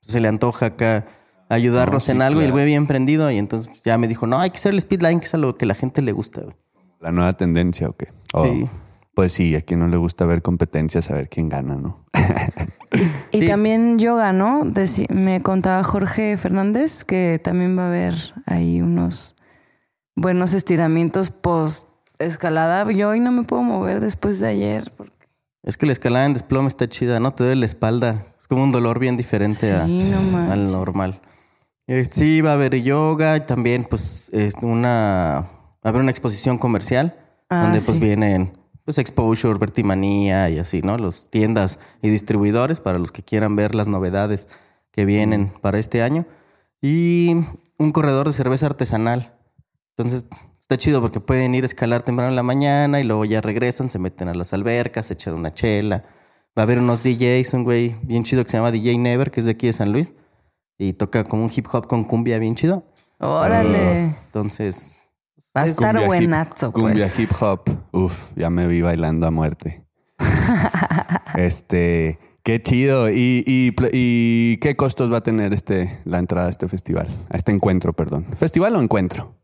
se 0.01 0.21
le 0.21 0.29
antoja 0.29 0.67
acá 0.67 1.03
ayudarnos 1.49 1.95
No, 1.95 1.99
sí, 2.05 2.11
en 2.11 2.21
algo. 2.21 2.41
Y 2.41 2.45
el 2.45 2.51
güey 2.51 2.65
bien 2.65 2.87
prendido. 2.87 3.29
Y 3.31 3.37
entonces 3.37 3.81
ya 3.83 3.97
me 3.97 4.07
dijo, 4.07 4.27
no, 4.27 4.39
hay 4.39 4.49
que 4.51 4.57
hacer 4.57 4.73
el 4.73 4.81
speedline, 4.81 5.19
que 5.19 5.25
es 5.25 5.33
algo 5.33 5.55
que 5.55 5.65
a 5.65 5.67
la 5.67 5.75
gente 5.75 6.01
le 6.01 6.11
gusta, 6.11 6.41
güey. 6.41 6.55
La 6.99 7.11
nueva 7.11 7.33
tendencia, 7.33 7.87
¿o 7.89 7.93
qué? 7.93 8.07
Oh, 8.33 8.45
Sí. 8.45 8.65
Pues 9.13 9.33
sí, 9.33 9.55
a 9.55 9.61
quien 9.61 9.79
no 9.79 9.87
le 9.87 9.97
gusta 9.97 10.27
ver 10.27 10.43
competencias, 10.43 11.09
a 11.09 11.15
ver 11.15 11.27
quién 11.27 11.49
gana, 11.49 11.75
¿no? 11.75 12.05
Y 13.31 13.39
Sí. 13.41 13.47
también 13.47 13.97
yoga, 13.97 14.31
¿no? 14.31 14.63
Deci- 14.63 15.09
me 15.09 15.41
contaba 15.41 15.83
Jorge 15.83 16.37
Fernández 16.37 17.03
que 17.03 17.39
también 17.43 17.75
va 17.77 17.85
a 17.85 17.87
haber 17.87 18.13
ahí 18.45 18.79
unos 18.79 19.35
buenos 20.15 20.53
estiramientos 20.53 21.31
post 21.31 21.87
escalada. 22.19 22.91
Yo 22.91 23.09
hoy 23.09 23.19
no 23.19 23.31
me 23.31 23.41
puedo 23.43 23.63
mover 23.63 24.01
después 24.01 24.39
de 24.39 24.47
ayer. 24.49 24.91
porque- 24.95 25.13
Es 25.63 25.77
que 25.77 25.87
la 25.87 25.93
escalada 25.93 26.25
en 26.27 26.33
desplome 26.33 26.67
está 26.67 26.87
chida, 26.87 27.19
¿no? 27.19 27.31
Te 27.31 27.43
duele 27.43 27.59
la 27.61 27.65
espalda. 27.65 28.23
Es 28.39 28.47
como 28.47 28.63
un 28.63 28.71
dolor 28.71 28.99
bien 28.99 29.17
diferente 29.17 29.71
a- 29.73 29.85
Sí, 29.87 30.11
no 30.11 30.21
manches. 30.31 30.51
al 30.53 30.71
normal. 30.71 31.21
Eh, 31.87 32.05
sí, 32.09 32.41
va 32.41 32.51
a 32.51 32.53
haber 32.53 32.75
yoga 32.81 33.37
y 33.37 33.41
también, 33.41 33.85
pues, 33.85 34.29
es 34.33 34.53
una... 34.61 35.49
Va 35.77 35.81
a 35.83 35.89
haber 35.89 36.01
una 36.01 36.11
exposición 36.11 36.57
comercial 36.57 37.15
Ah, 37.49 37.61
donde, 37.63 37.79
pues, 37.79 37.95
sí. 37.97 38.03
vienen, 38.03 38.57
pues, 38.83 38.97
Exposure, 38.97 39.57
Vertimanía 39.57 40.49
y 40.49 40.59
así, 40.59 40.81
¿no? 40.81 40.97
Los 40.97 41.29
tiendas 41.29 41.79
y 42.01 42.09
distribuidores 42.09 42.81
para 42.81 42.99
los 42.99 43.11
que 43.13 43.23
quieran 43.23 43.55
ver 43.55 43.73
las 43.73 43.87
novedades 43.87 44.49
que 44.91 45.05
vienen 45.05 45.53
para 45.61 45.79
este 45.79 46.01
año. 46.01 46.25
Y 46.81 47.31
un 47.77 47.91
corredor 47.91 48.27
de 48.27 48.33
cerveza 48.33 48.65
artesanal. 48.65 49.33
Entonces, 49.95 50.25
está 50.59 50.75
chido 50.77 50.99
porque 51.01 51.21
pueden 51.21 51.55
ir 51.55 51.63
a 51.63 51.67
escalar 51.67 52.01
temprano 52.01 52.29
en 52.29 52.35
la 52.35 52.43
mañana 52.43 52.99
y 52.99 53.03
luego 53.03 53.23
ya 53.23 53.39
regresan, 53.39 53.89
se 53.89 53.97
meten 53.99 54.27
a 54.27 54.33
las 54.33 54.51
albercas, 54.51 55.09
echan 55.09 55.35
una 55.35 55.53
chela. 55.53 56.03
Va 56.57 56.63
a 56.63 56.63
haber 56.63 56.79
unos 56.79 57.03
DJs, 57.03 57.53
un 57.53 57.63
güey 57.63 57.95
bien 58.01 58.23
chido 58.23 58.43
que 58.43 58.49
se 58.49 58.57
llama 58.57 58.71
DJ 58.71 58.97
Never, 58.97 59.31
que 59.31 59.39
es 59.39 59.45
de 59.45 59.53
aquí 59.53 59.67
de 59.67 59.73
San 59.73 59.93
Luis. 59.93 60.13
Y 60.77 60.93
toca 60.93 61.23
como 61.23 61.43
un 61.45 61.51
hip 61.55 61.65
hop 61.71 61.87
con 61.87 62.03
cumbia 62.03 62.37
bien 62.39 62.55
chido. 62.55 62.83
Órale. 63.19 64.15
Entonces, 64.25 65.09
Va 65.55 65.61
a 65.61 65.65
es 65.65 65.71
estar 65.71 65.91
Cumbia 65.95 66.03
hip- 66.03 66.07
buenazo, 66.07 66.71
Cumbia 66.71 67.05
pues. 67.07 67.19
hip 67.19 67.31
hop. 67.41 67.61
Uf, 67.91 68.29
ya 68.35 68.49
me 68.49 68.67
vi 68.67 68.81
bailando 68.81 69.25
a 69.25 69.31
muerte. 69.31 69.83
este, 71.35 72.19
qué 72.43 72.61
chido. 72.61 73.09
¿Y, 73.09 73.43
y 73.47 74.57
qué 74.57 74.75
costos 74.75 75.11
va 75.11 75.17
a 75.17 75.21
tener 75.23 75.53
este, 75.53 75.99
la 76.05 76.19
entrada 76.19 76.47
a 76.47 76.49
este 76.49 76.67
festival? 76.67 77.07
A 77.29 77.37
este 77.37 77.51
encuentro, 77.51 77.93
perdón. 77.93 78.25
¿Festival 78.35 78.75
o 78.75 78.81
encuentro? 78.81 79.35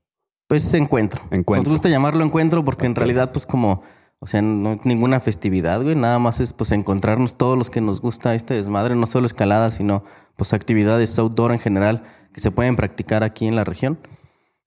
Pues 0.48 0.72
encuentro. 0.74 1.22
Encuentro. 1.32 1.70
Nos 1.72 1.80
gusta 1.80 1.90
llamarlo 1.90 2.24
encuentro 2.24 2.64
porque 2.64 2.86
en 2.86 2.96
realidad, 2.96 3.32
pues 3.32 3.46
como, 3.46 3.82
o 4.24 4.28
sea, 4.28 4.42
no 4.42 4.72
es 4.74 4.86
ninguna 4.86 5.20
festividad, 5.20 5.82
güey. 5.84 5.96
Nada 5.96 6.18
más 6.18 6.40
es 6.40 6.54
pues 6.54 6.72
encontrarnos 6.72 7.36
todos 7.36 7.58
los 7.58 7.70
que 7.70 7.82
nos 7.82 8.00
gusta 8.00 8.34
este 8.36 8.54
desmadre, 8.54 8.96
no 8.96 9.06
solo 9.06 9.26
escalada, 9.26 9.70
sino 9.70 10.06
pues 10.38 10.54
actividades 10.54 11.20
outdoor 11.20 11.52
en 11.52 11.60
general 11.60 12.04
que 12.34 12.40
se 12.40 12.50
pueden 12.50 12.78
practicar 12.78 13.22
aquí 13.26 13.48
en 13.48 13.56
la 13.58 13.66
región. 13.66 14.00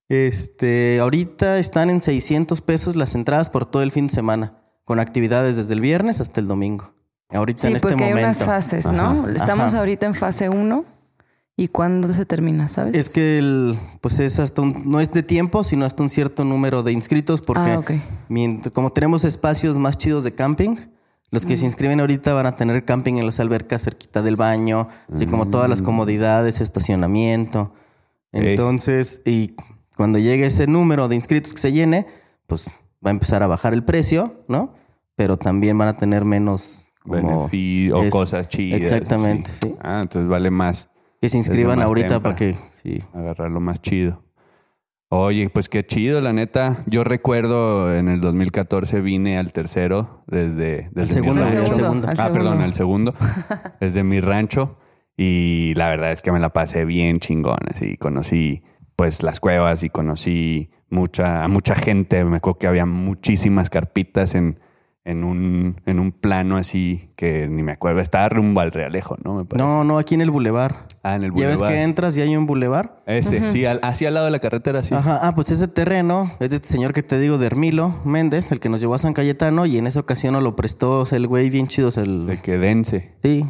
Este, 0.08 1.00
ahorita 1.00 1.58
están 1.58 1.88
en 1.90 2.00
600 2.02 2.60
pesos 2.60 2.96
las 2.96 3.14
entradas 3.14 3.48
por 3.50 3.64
todo 3.66 3.82
el 3.82 3.90
fin 3.90 4.08
de 4.08 4.12
semana, 4.12 4.52
con 4.84 5.00
actividades 5.00 5.56
desde 5.56 5.72
el 5.74 5.80
viernes 5.80 6.20
hasta 6.20 6.40
el 6.40 6.46
domingo. 6.46 6.92
Ahorita 7.30 7.62
Sí, 7.62 7.68
en 7.68 7.76
este 7.76 7.88
porque 7.88 8.04
hay 8.04 8.10
momento. 8.10 8.26
unas 8.28 8.44
fases, 8.44 8.92
¿no? 8.92 9.22
Ajá. 9.22 9.32
Estamos 9.34 9.66
Ajá. 9.72 9.78
ahorita 9.78 10.04
en 10.06 10.14
fase 10.14 10.48
1. 10.50 10.84
¿Y 11.58 11.68
cuándo 11.68 12.12
se 12.12 12.26
termina, 12.26 12.68
sabes? 12.68 12.94
Es 12.94 13.08
que 13.08 13.38
el, 13.38 13.78
pues 14.02 14.18
es 14.18 14.38
hasta 14.38 14.60
un, 14.60 14.82
no 14.90 15.00
es 15.00 15.10
de 15.12 15.22
tiempo, 15.22 15.64
sino 15.64 15.86
hasta 15.86 16.02
un 16.02 16.10
cierto 16.10 16.44
número 16.44 16.82
de 16.82 16.92
inscritos, 16.92 17.40
porque 17.40 17.70
Ah, 17.70 17.78
ok. 17.78 17.90
mient- 18.28 18.70
como 18.72 18.90
tenemos 18.92 19.24
espacios 19.24 19.78
más 19.78 19.96
chidos 19.96 20.22
de 20.22 20.34
camping, 20.34 20.76
los 21.30 21.46
que 21.46 21.56
se 21.56 21.64
inscriben 21.64 21.98
ahorita 22.00 22.32
van 22.34 22.46
a 22.46 22.54
tener 22.54 22.84
camping 22.84 23.14
en 23.14 23.26
las 23.26 23.40
albercas 23.40 23.82
cerquita 23.84 24.20
del 24.22 24.36
baño, 24.36 24.88
así 25.12 25.26
como 25.26 25.48
todas 25.48 25.68
las 25.68 25.80
comodidades, 25.82 26.60
estacionamiento. 26.60 27.72
Entonces, 28.32 29.22
y 29.24 29.54
cuando 29.96 30.18
llegue 30.18 30.46
ese 30.46 30.66
número 30.66 31.08
de 31.08 31.16
inscritos 31.16 31.52
que 31.54 31.60
se 31.60 31.72
llene, 31.72 32.06
pues 32.46 32.82
va 33.04 33.10
a 33.10 33.12
empezar 33.12 33.42
a 33.42 33.46
bajar 33.46 33.72
el 33.72 33.82
precio, 33.82 34.44
¿no? 34.46 34.74
Pero 35.16 35.36
también 35.38 35.76
van 35.78 35.88
a 35.88 35.96
tener 35.96 36.24
menos 36.24 36.88
Beneficio 37.04 37.98
o 37.98 38.08
cosas 38.10 38.48
chidas. 38.48 38.82
Exactamente, 38.82 39.50
sí. 39.50 39.74
Ah, 39.80 40.00
entonces 40.02 40.28
vale 40.28 40.50
más 40.50 40.88
que 41.26 41.30
se 41.30 41.38
inscriban 41.38 41.82
ahorita 41.82 42.08
tempa. 42.08 42.22
para 42.22 42.36
que 42.36 42.54
sí. 42.70 42.98
agarrar 43.12 43.50
lo 43.50 43.60
más 43.60 43.82
chido. 43.82 44.22
Oye, 45.08 45.48
pues 45.50 45.68
qué 45.68 45.86
chido, 45.86 46.20
la 46.20 46.32
neta. 46.32 46.78
Yo 46.86 47.04
recuerdo 47.04 47.94
en 47.94 48.08
el 48.08 48.20
2014 48.20 49.00
vine 49.00 49.38
al 49.38 49.52
tercero 49.52 50.24
desde, 50.26 50.88
desde 50.92 51.20
mi 51.20 51.28
segundo, 51.28 51.42
Al 51.44 51.52
rancho. 51.52 51.70
el 51.70 51.76
segundo, 51.76 52.08
Ah, 52.18 52.30
perdón, 52.32 52.60
al 52.60 52.72
segundo. 52.72 53.14
desde 53.80 54.02
mi 54.02 54.20
rancho. 54.20 54.78
Y 55.16 55.74
la 55.76 55.88
verdad 55.88 56.12
es 56.12 56.22
que 56.22 56.32
me 56.32 56.40
la 56.40 56.50
pasé 56.52 56.84
bien 56.84 57.18
chingón. 57.20 57.58
Así 57.72 57.96
conocí 57.96 58.62
pues 58.96 59.22
las 59.22 59.38
cuevas 59.40 59.82
y 59.84 59.90
conocí 59.90 60.70
mucha, 60.90 61.44
a 61.44 61.48
mucha 61.48 61.74
gente. 61.76 62.24
Me 62.24 62.38
acuerdo 62.38 62.58
que 62.58 62.66
había 62.66 62.84
muchísimas 62.86 63.70
carpitas 63.70 64.34
en, 64.34 64.58
en, 65.06 65.24
un, 65.24 65.80
en 65.86 65.98
un 66.00 66.12
plano 66.12 66.56
así 66.56 67.10
que 67.16 67.48
ni 67.48 67.62
me 67.62 67.72
acuerdo. 67.72 68.00
Estaba 68.00 68.28
rumbo 68.28 68.60
al 68.60 68.72
Realejo, 68.72 69.16
¿no? 69.24 69.34
Me 69.36 69.44
parece. 69.44 69.66
No, 69.66 69.84
no, 69.84 69.98
aquí 69.98 70.14
en 70.16 70.20
el 70.20 70.30
bulevar. 70.30 70.74
Ah, 71.02 71.14
en 71.16 71.22
el 71.24 71.30
Ya 71.34 71.46
ves 71.46 71.60
bulevar. 71.60 71.68
que 71.78 71.82
entras 71.82 72.18
y 72.18 72.22
hay 72.22 72.36
un 72.36 72.46
bulevar. 72.46 73.02
Ese, 73.06 73.48
sí, 73.48 73.64
al- 73.64 73.80
así 73.82 74.04
al 74.04 74.14
lado 74.14 74.26
de 74.26 74.32
la 74.32 74.40
carretera, 74.40 74.82
sí. 74.82 74.94
Ajá, 74.94 75.20
ah, 75.22 75.34
pues 75.34 75.50
ese 75.50 75.68
terreno 75.68 76.30
es 76.40 76.50
de 76.50 76.56
este 76.56 76.68
señor 76.68 76.92
que 76.92 77.02
te 77.02 77.18
digo, 77.18 77.38
de 77.38 77.46
Hermilo 77.46 77.94
Méndez, 78.04 78.50
el 78.52 78.60
que 78.60 78.68
nos 78.68 78.80
llevó 78.80 78.94
a 78.94 78.98
San 78.98 79.12
Cayetano, 79.14 79.64
y 79.64 79.78
en 79.78 79.86
esa 79.86 80.00
ocasión 80.00 80.34
nos 80.34 80.42
lo 80.42 80.56
prestó, 80.56 81.00
o 81.00 81.06
sea, 81.06 81.16
el 81.16 81.26
güey 81.28 81.48
bien 81.50 81.68
chido, 81.68 81.88
o 81.88 81.90
sea, 81.92 82.02
el... 82.02 82.26
De 82.26 82.40
que 82.42 82.58
dense. 82.58 83.14
Sí, 83.22 83.44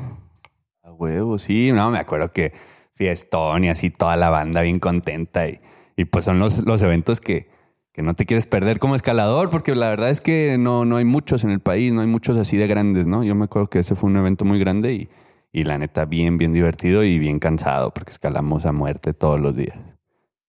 A 0.84 0.92
huevo, 0.92 1.38
sí. 1.38 1.72
No, 1.72 1.90
me 1.90 1.98
acuerdo 1.98 2.28
que 2.28 2.52
fiestón 2.94 3.64
y 3.64 3.68
así 3.70 3.90
toda 3.90 4.16
la 4.16 4.30
banda 4.30 4.62
bien 4.62 4.78
contenta. 4.78 5.48
Y, 5.48 5.60
y 5.96 6.04
pues 6.04 6.24
son 6.26 6.38
los, 6.38 6.64
los 6.66 6.82
eventos 6.82 7.20
que, 7.20 7.48
que 7.96 8.02
no 8.02 8.12
te 8.12 8.26
quieres 8.26 8.46
perder 8.46 8.78
como 8.78 8.94
escalador, 8.94 9.48
porque 9.48 9.74
la 9.74 9.88
verdad 9.88 10.10
es 10.10 10.20
que 10.20 10.58
no, 10.58 10.84
no 10.84 10.98
hay 10.98 11.06
muchos 11.06 11.44
en 11.44 11.50
el 11.50 11.60
país, 11.60 11.94
no 11.94 12.02
hay 12.02 12.06
muchos 12.06 12.36
así 12.36 12.58
de 12.58 12.66
grandes, 12.66 13.06
¿no? 13.06 13.24
Yo 13.24 13.34
me 13.34 13.46
acuerdo 13.46 13.70
que 13.70 13.78
ese 13.78 13.94
fue 13.94 14.10
un 14.10 14.18
evento 14.18 14.44
muy 14.44 14.58
grande 14.58 14.92
y, 14.92 15.08
y 15.50 15.64
la 15.64 15.78
neta 15.78 16.04
bien, 16.04 16.36
bien 16.36 16.52
divertido 16.52 17.04
y 17.04 17.18
bien 17.18 17.38
cansado, 17.38 17.94
porque 17.94 18.10
escalamos 18.10 18.66
a 18.66 18.72
muerte 18.72 19.14
todos 19.14 19.40
los 19.40 19.56
días. 19.56 19.78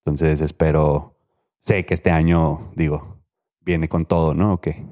Entonces 0.04 0.42
espero, 0.42 1.16
sé 1.62 1.86
que 1.86 1.94
este 1.94 2.12
año, 2.12 2.70
digo, 2.76 3.24
viene 3.62 3.88
con 3.88 4.06
todo, 4.06 4.34
¿no? 4.34 4.56
¿O 4.56 4.60
qué? 4.60 4.86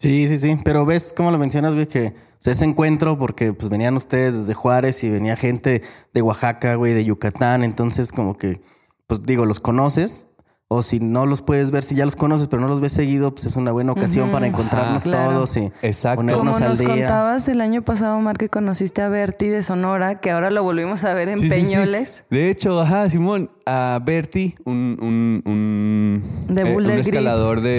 sí, 0.00 0.26
sí, 0.26 0.38
sí, 0.38 0.58
pero 0.64 0.84
ves 0.84 1.14
cómo 1.16 1.30
lo 1.30 1.38
mencionas, 1.38 1.76
güey, 1.76 1.86
que 1.86 2.14
ese 2.44 2.64
encuentro, 2.64 3.16
porque 3.16 3.52
pues 3.52 3.68
venían 3.68 3.96
ustedes 3.96 4.36
desde 4.36 4.54
Juárez 4.54 5.04
y 5.04 5.10
venía 5.10 5.36
gente 5.36 5.82
de 6.12 6.22
Oaxaca, 6.22 6.74
güey, 6.74 6.94
de 6.94 7.04
Yucatán, 7.04 7.62
entonces 7.62 8.10
como 8.10 8.36
que, 8.36 8.60
pues 9.06 9.22
digo, 9.22 9.46
los 9.46 9.60
conoces, 9.60 10.26
o 10.72 10.82
si 10.84 11.00
no 11.00 11.26
los 11.26 11.42
puedes 11.42 11.72
ver, 11.72 11.82
si 11.82 11.96
ya 11.96 12.04
los 12.04 12.14
conoces, 12.14 12.46
pero 12.46 12.62
no 12.62 12.68
los 12.68 12.80
ves 12.80 12.92
seguido, 12.92 13.34
pues 13.34 13.44
es 13.46 13.56
una 13.56 13.72
buena 13.72 13.90
ocasión 13.90 14.30
para 14.30 14.46
encontrarnos 14.46 15.02
Ajá, 15.02 15.10
claro. 15.10 15.30
todos 15.32 15.56
y 15.56 15.72
Exacto. 15.82 16.20
Como 16.22 16.28
ponernos 16.32 16.60
al 16.62 16.68
nos 16.68 16.78
día. 16.78 16.88
contabas 16.88 17.48
el 17.48 17.60
año 17.60 17.82
pasado, 17.82 18.16
Omar, 18.16 18.38
que 18.38 18.48
conociste 18.48 19.02
a 19.02 19.08
Bertie 19.08 19.50
de 19.50 19.64
Sonora, 19.64 20.20
que 20.20 20.30
ahora 20.30 20.48
lo 20.50 20.62
volvimos 20.62 21.02
a 21.04 21.12
ver 21.12 21.28
en 21.30 21.38
Sí, 21.38 21.50
sí, 21.50 21.64
sí. 21.64 21.72
Peñoles. 21.74 22.24
De 22.30 22.50
hecho, 22.50 22.80
ajá, 22.80 23.10
Simón, 23.10 23.50
a 23.66 23.98
Bertie, 24.04 24.54
un, 24.64 24.96
un, 25.02 25.42
un, 25.44 26.22
De 26.54 26.62
eh, 26.62 26.76
un 26.76 26.88
escalador 26.90 27.62
de, 27.62 27.70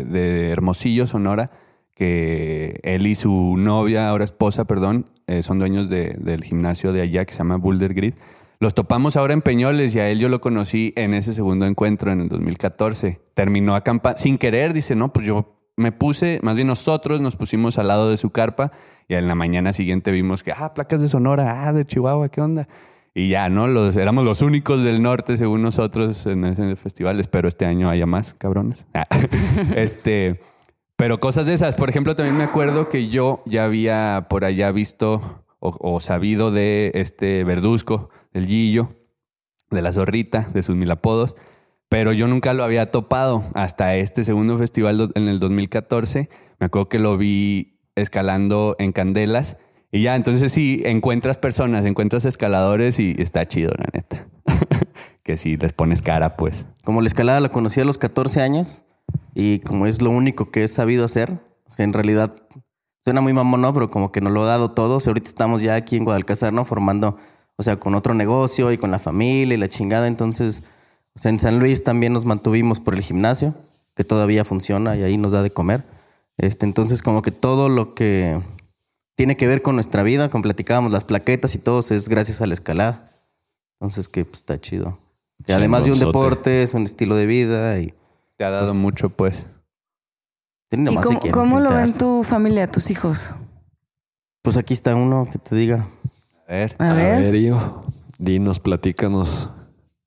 eh, 0.00 0.04
de 0.08 0.48
Hermosillo, 0.52 1.06
Sonora, 1.06 1.50
que 1.94 2.80
él 2.82 3.06
y 3.06 3.14
su 3.14 3.56
novia, 3.58 4.08
ahora 4.08 4.24
esposa, 4.24 4.64
perdón, 4.64 5.04
eh, 5.26 5.42
son 5.42 5.58
dueños 5.58 5.90
de- 5.90 6.16
del 6.18 6.42
gimnasio 6.44 6.92
de 6.94 7.02
allá 7.02 7.26
que 7.26 7.32
se 7.32 7.38
llama 7.38 7.56
Boulder 7.58 7.92
Grid. 7.92 8.14
Los 8.58 8.74
topamos 8.74 9.16
ahora 9.16 9.34
en 9.34 9.42
Peñoles 9.42 9.94
y 9.94 10.00
a 10.00 10.08
él 10.08 10.18
yo 10.18 10.28
lo 10.28 10.40
conocí 10.40 10.92
en 10.96 11.12
ese 11.14 11.34
segundo 11.34 11.66
encuentro 11.66 12.10
en 12.10 12.22
el 12.22 12.28
2014. 12.28 13.20
Terminó 13.34 13.74
acampando, 13.74 14.18
sin 14.18 14.38
querer, 14.38 14.72
dice, 14.72 14.96
no, 14.96 15.12
pues 15.12 15.26
yo 15.26 15.56
me 15.76 15.92
puse, 15.92 16.40
más 16.42 16.56
bien 16.56 16.68
nosotros 16.68 17.20
nos 17.20 17.36
pusimos 17.36 17.78
al 17.78 17.88
lado 17.88 18.10
de 18.10 18.16
su 18.16 18.30
carpa 18.30 18.72
y 19.08 19.14
en 19.14 19.28
la 19.28 19.34
mañana 19.34 19.72
siguiente 19.72 20.10
vimos 20.10 20.42
que, 20.42 20.52
ah, 20.52 20.72
placas 20.72 21.00
de 21.00 21.08
Sonora, 21.08 21.68
ah, 21.68 21.72
de 21.72 21.84
Chihuahua, 21.84 22.30
¿qué 22.30 22.40
onda? 22.40 22.66
Y 23.14 23.28
ya, 23.28 23.48
¿no? 23.48 23.66
Los, 23.66 23.96
éramos 23.96 24.24
los 24.24 24.42
únicos 24.42 24.82
del 24.82 25.00
norte, 25.00 25.36
según 25.36 25.62
nosotros, 25.62 26.26
en 26.26 26.44
ese 26.44 26.76
festival. 26.76 27.18
Espero 27.18 27.48
este 27.48 27.64
año 27.64 27.88
haya 27.88 28.04
más, 28.04 28.34
cabrones. 28.34 28.84
Ah, 28.92 29.06
este, 29.74 30.40
pero 30.96 31.18
cosas 31.18 31.46
de 31.46 31.54
esas. 31.54 31.76
Por 31.76 31.88
ejemplo, 31.88 32.14
también 32.14 32.36
me 32.36 32.44
acuerdo 32.44 32.90
que 32.90 33.08
yo 33.08 33.42
ya 33.46 33.64
había 33.64 34.26
por 34.28 34.44
allá 34.44 34.70
visto 34.70 35.42
o, 35.60 35.76
o 35.80 36.00
sabido 36.00 36.50
de 36.50 36.90
este 36.94 37.42
Verduzco, 37.44 38.10
del 38.36 38.46
Gillo, 38.46 38.90
de 39.70 39.80
la 39.80 39.92
Zorrita, 39.92 40.50
de 40.52 40.62
sus 40.62 40.76
mil 40.76 40.90
apodos. 40.90 41.36
Pero 41.88 42.12
yo 42.12 42.28
nunca 42.28 42.52
lo 42.52 42.64
había 42.64 42.90
topado 42.90 43.42
hasta 43.54 43.96
este 43.96 44.24
segundo 44.24 44.58
festival 44.58 45.10
en 45.14 45.28
el 45.28 45.40
2014. 45.40 46.28
Me 46.60 46.66
acuerdo 46.66 46.88
que 46.88 46.98
lo 46.98 47.16
vi 47.16 47.78
escalando 47.94 48.76
en 48.78 48.92
Candelas. 48.92 49.56
Y 49.90 50.02
ya, 50.02 50.16
entonces 50.16 50.52
sí, 50.52 50.82
encuentras 50.84 51.38
personas, 51.38 51.86
encuentras 51.86 52.26
escaladores 52.26 52.98
y 53.00 53.14
está 53.18 53.46
chido, 53.48 53.72
la 53.78 53.86
neta. 53.92 54.28
que 55.22 55.38
si 55.38 55.56
les 55.56 55.72
pones 55.72 56.02
cara, 56.02 56.36
pues. 56.36 56.66
Como 56.84 57.00
la 57.00 57.06
escalada 57.06 57.40
la 57.40 57.48
conocí 57.48 57.80
a 57.80 57.84
los 57.84 57.96
14 57.96 58.42
años 58.42 58.84
y 59.34 59.60
como 59.60 59.86
es 59.86 60.02
lo 60.02 60.10
único 60.10 60.50
que 60.50 60.64
he 60.64 60.68
sabido 60.68 61.06
hacer, 61.06 61.38
en 61.78 61.94
realidad 61.94 62.36
suena 63.02 63.22
muy 63.22 63.32
mamón, 63.32 63.62
¿no? 63.62 63.72
Pero 63.72 63.88
como 63.88 64.12
que 64.12 64.20
nos 64.20 64.32
lo 64.32 64.42
ha 64.42 64.46
dado 64.46 64.72
todo. 64.72 64.96
O 64.96 65.00
sea, 65.00 65.12
ahorita 65.12 65.28
estamos 65.28 65.62
ya 65.62 65.76
aquí 65.76 65.96
en 65.96 66.04
Guadalcazar, 66.04 66.52
¿no? 66.52 66.64
Formando, 66.66 67.16
o 67.56 67.62
sea, 67.62 67.76
con 67.78 67.94
otro 67.94 68.14
negocio 68.14 68.70
y 68.72 68.78
con 68.78 68.90
la 68.90 68.98
familia 68.98 69.54
y 69.54 69.58
la 69.58 69.68
chingada. 69.68 70.06
Entonces, 70.06 70.62
o 71.14 71.18
sea, 71.18 71.30
en 71.30 71.40
San 71.40 71.58
Luis 71.58 71.84
también 71.84 72.12
nos 72.12 72.24
mantuvimos 72.24 72.80
por 72.80 72.94
el 72.94 73.02
gimnasio, 73.02 73.54
que 73.94 74.04
todavía 74.04 74.44
funciona 74.44 74.96
y 74.96 75.02
ahí 75.02 75.16
nos 75.16 75.32
da 75.32 75.42
de 75.42 75.50
comer. 75.50 75.84
Este, 76.38 76.66
entonces, 76.66 77.02
como 77.02 77.22
que 77.22 77.30
todo 77.32 77.68
lo 77.68 77.94
que 77.94 78.40
tiene 79.16 79.36
que 79.38 79.46
ver 79.46 79.62
con 79.62 79.74
nuestra 79.76 80.02
vida, 80.02 80.28
como 80.28 80.42
platicábamos, 80.42 80.92
las 80.92 81.04
plaquetas 81.04 81.54
y 81.54 81.58
todo, 81.58 81.80
es 81.80 82.08
gracias 82.08 82.42
a 82.42 82.46
la 82.46 82.52
escalada. 82.54 83.10
Entonces, 83.80 84.08
que 84.08 84.24
pues, 84.24 84.40
está 84.40 84.60
chido. 84.60 84.98
Y 85.46 85.52
además 85.52 85.84
de 85.84 85.92
un 85.92 85.98
deporte, 85.98 86.62
es 86.62 86.74
un 86.74 86.84
estilo 86.84 87.16
de 87.16 87.26
vida 87.26 87.78
y 87.78 87.94
Te 88.36 88.44
ha 88.44 88.50
dado 88.50 88.66
Pues- 88.66 88.78
mucho, 88.78 89.08
pues. 89.08 89.46
tiene 90.68 90.92
¿Y 90.92 90.96
cómo, 90.96 91.20
quieren 91.20 91.32
cómo 91.32 91.60
lo 91.60 91.72
ven 91.72 91.96
tu 91.96 92.22
familia, 92.22 92.70
tus 92.70 92.90
hijos? 92.90 93.34
Pues 94.42 94.58
aquí 94.58 94.74
está 94.74 94.94
uno 94.94 95.26
que 95.32 95.38
te 95.38 95.56
diga. 95.56 95.88
A 96.48 96.52
ver. 96.52 96.76
A, 96.78 96.90
A 96.90 96.94
ver. 96.94 97.34
dinos, 98.18 98.60
platícanos. 98.60 99.50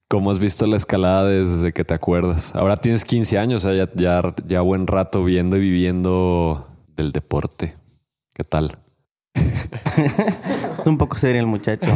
¿Cómo 0.08 0.32
has 0.32 0.40
visto 0.40 0.66
la 0.66 0.78
escalada 0.78 1.26
desde 1.28 1.72
que 1.72 1.86
te 1.86 1.94
acuerdas? 1.94 2.56
Ahora 2.56 2.78
tienes 2.78 3.06
15 3.06 3.38
años, 3.38 3.64
o 3.64 3.70
sea, 3.70 3.86
ya, 3.86 3.92
ya, 3.94 4.34
ya 4.48 4.62
buen 4.62 4.88
rato 4.88 5.24
viendo 5.24 5.58
y 5.58 5.60
viviendo 5.60 6.68
del 6.96 7.12
deporte. 7.12 7.76
¿Qué 8.34 8.44
tal? 8.44 8.80
Es 10.80 10.88
un 10.88 10.98
poco 10.98 11.18
serio 11.18 11.42
el 11.42 11.48
muchacho. 11.48 11.92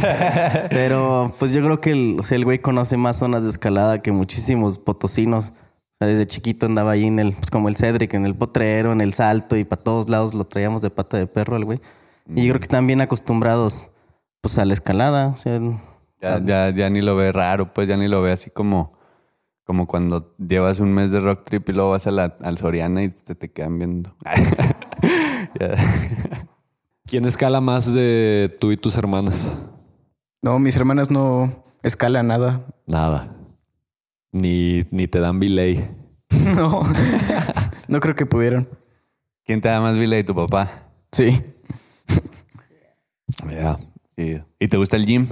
Pero 0.70 1.32
pues 1.38 1.54
yo 1.54 1.64
creo 1.64 1.80
que 1.80 1.90
el, 1.90 2.16
o 2.20 2.22
sea, 2.22 2.36
el 2.36 2.44
güey 2.44 2.58
conoce 2.60 2.96
más 2.96 3.16
zonas 3.18 3.44
de 3.44 3.50
escalada 3.50 4.02
que 4.02 4.12
muchísimos 4.12 4.78
potosinos. 4.78 5.50
O 5.50 5.96
sea, 5.98 6.08
desde 6.08 6.26
chiquito 6.26 6.66
andaba 6.66 6.92
ahí 6.92 7.06
en 7.06 7.18
el, 7.18 7.32
pues 7.32 7.50
como 7.50 7.68
el 7.68 7.76
Cedric, 7.76 8.12
en 8.14 8.26
el 8.26 8.34
potrero, 8.34 8.92
en 8.92 9.00
el 9.00 9.14
salto 9.14 9.56
y 9.56 9.64
para 9.64 9.82
todos 9.82 10.08
lados 10.08 10.34
lo 10.34 10.44
traíamos 10.44 10.82
de 10.82 10.90
pata 10.90 11.16
de 11.16 11.26
perro 11.26 11.56
al 11.56 11.64
güey. 11.64 11.80
Y 12.28 12.42
yo 12.44 12.52
creo 12.52 12.60
que 12.60 12.64
están 12.64 12.86
bien 12.86 13.00
acostumbrados 13.00 13.90
pues 14.44 14.58
a 14.58 14.66
la 14.66 14.74
escalada. 14.74 15.28
O 15.28 15.38
sea, 15.38 15.58
Ya, 16.20 16.38
ya, 16.44 16.68
ya 16.68 16.90
ni 16.90 17.00
lo 17.00 17.16
ve 17.16 17.32
raro, 17.32 17.72
pues 17.72 17.88
ya 17.88 17.96
ni 17.96 18.08
lo 18.08 18.20
ve 18.20 18.30
así 18.30 18.50
como, 18.50 18.92
como 19.64 19.86
cuando 19.86 20.34
llevas 20.36 20.80
un 20.80 20.92
mes 20.92 21.10
de 21.10 21.20
rock 21.20 21.44
trip 21.44 21.66
y 21.70 21.72
luego 21.72 21.92
vas 21.92 22.06
a 22.06 22.10
la, 22.10 22.36
al 22.42 22.58
Soriana 22.58 23.02
y 23.02 23.08
te, 23.08 23.34
te 23.34 23.50
quedan 23.50 23.78
viendo. 23.78 24.14
¿Quién 27.06 27.24
escala 27.24 27.62
más 27.62 27.94
de 27.94 28.54
tú 28.60 28.70
y 28.70 28.76
tus 28.76 28.98
hermanas? 28.98 29.50
No, 30.42 30.58
mis 30.58 30.76
hermanas 30.76 31.10
no 31.10 31.64
escalan 31.82 32.26
nada. 32.26 32.66
Nada. 32.86 33.34
Ni, 34.30 34.84
ni 34.90 35.08
te 35.08 35.20
dan 35.20 35.40
delay. 35.40 35.88
No, 36.54 36.82
no 37.88 38.00
creo 38.00 38.14
que 38.14 38.26
pudieron. 38.26 38.68
¿Quién 39.46 39.62
te 39.62 39.68
da 39.68 39.80
más 39.80 39.96
vila 39.96 40.18
y 40.18 40.24
tu 40.24 40.34
papá? 40.34 40.70
Sí. 41.12 41.42
Ya. 43.50 43.76
Sí. 44.16 44.40
¿Y 44.60 44.68
te 44.68 44.76
gusta 44.76 44.96
el 44.96 45.06
gym? 45.06 45.26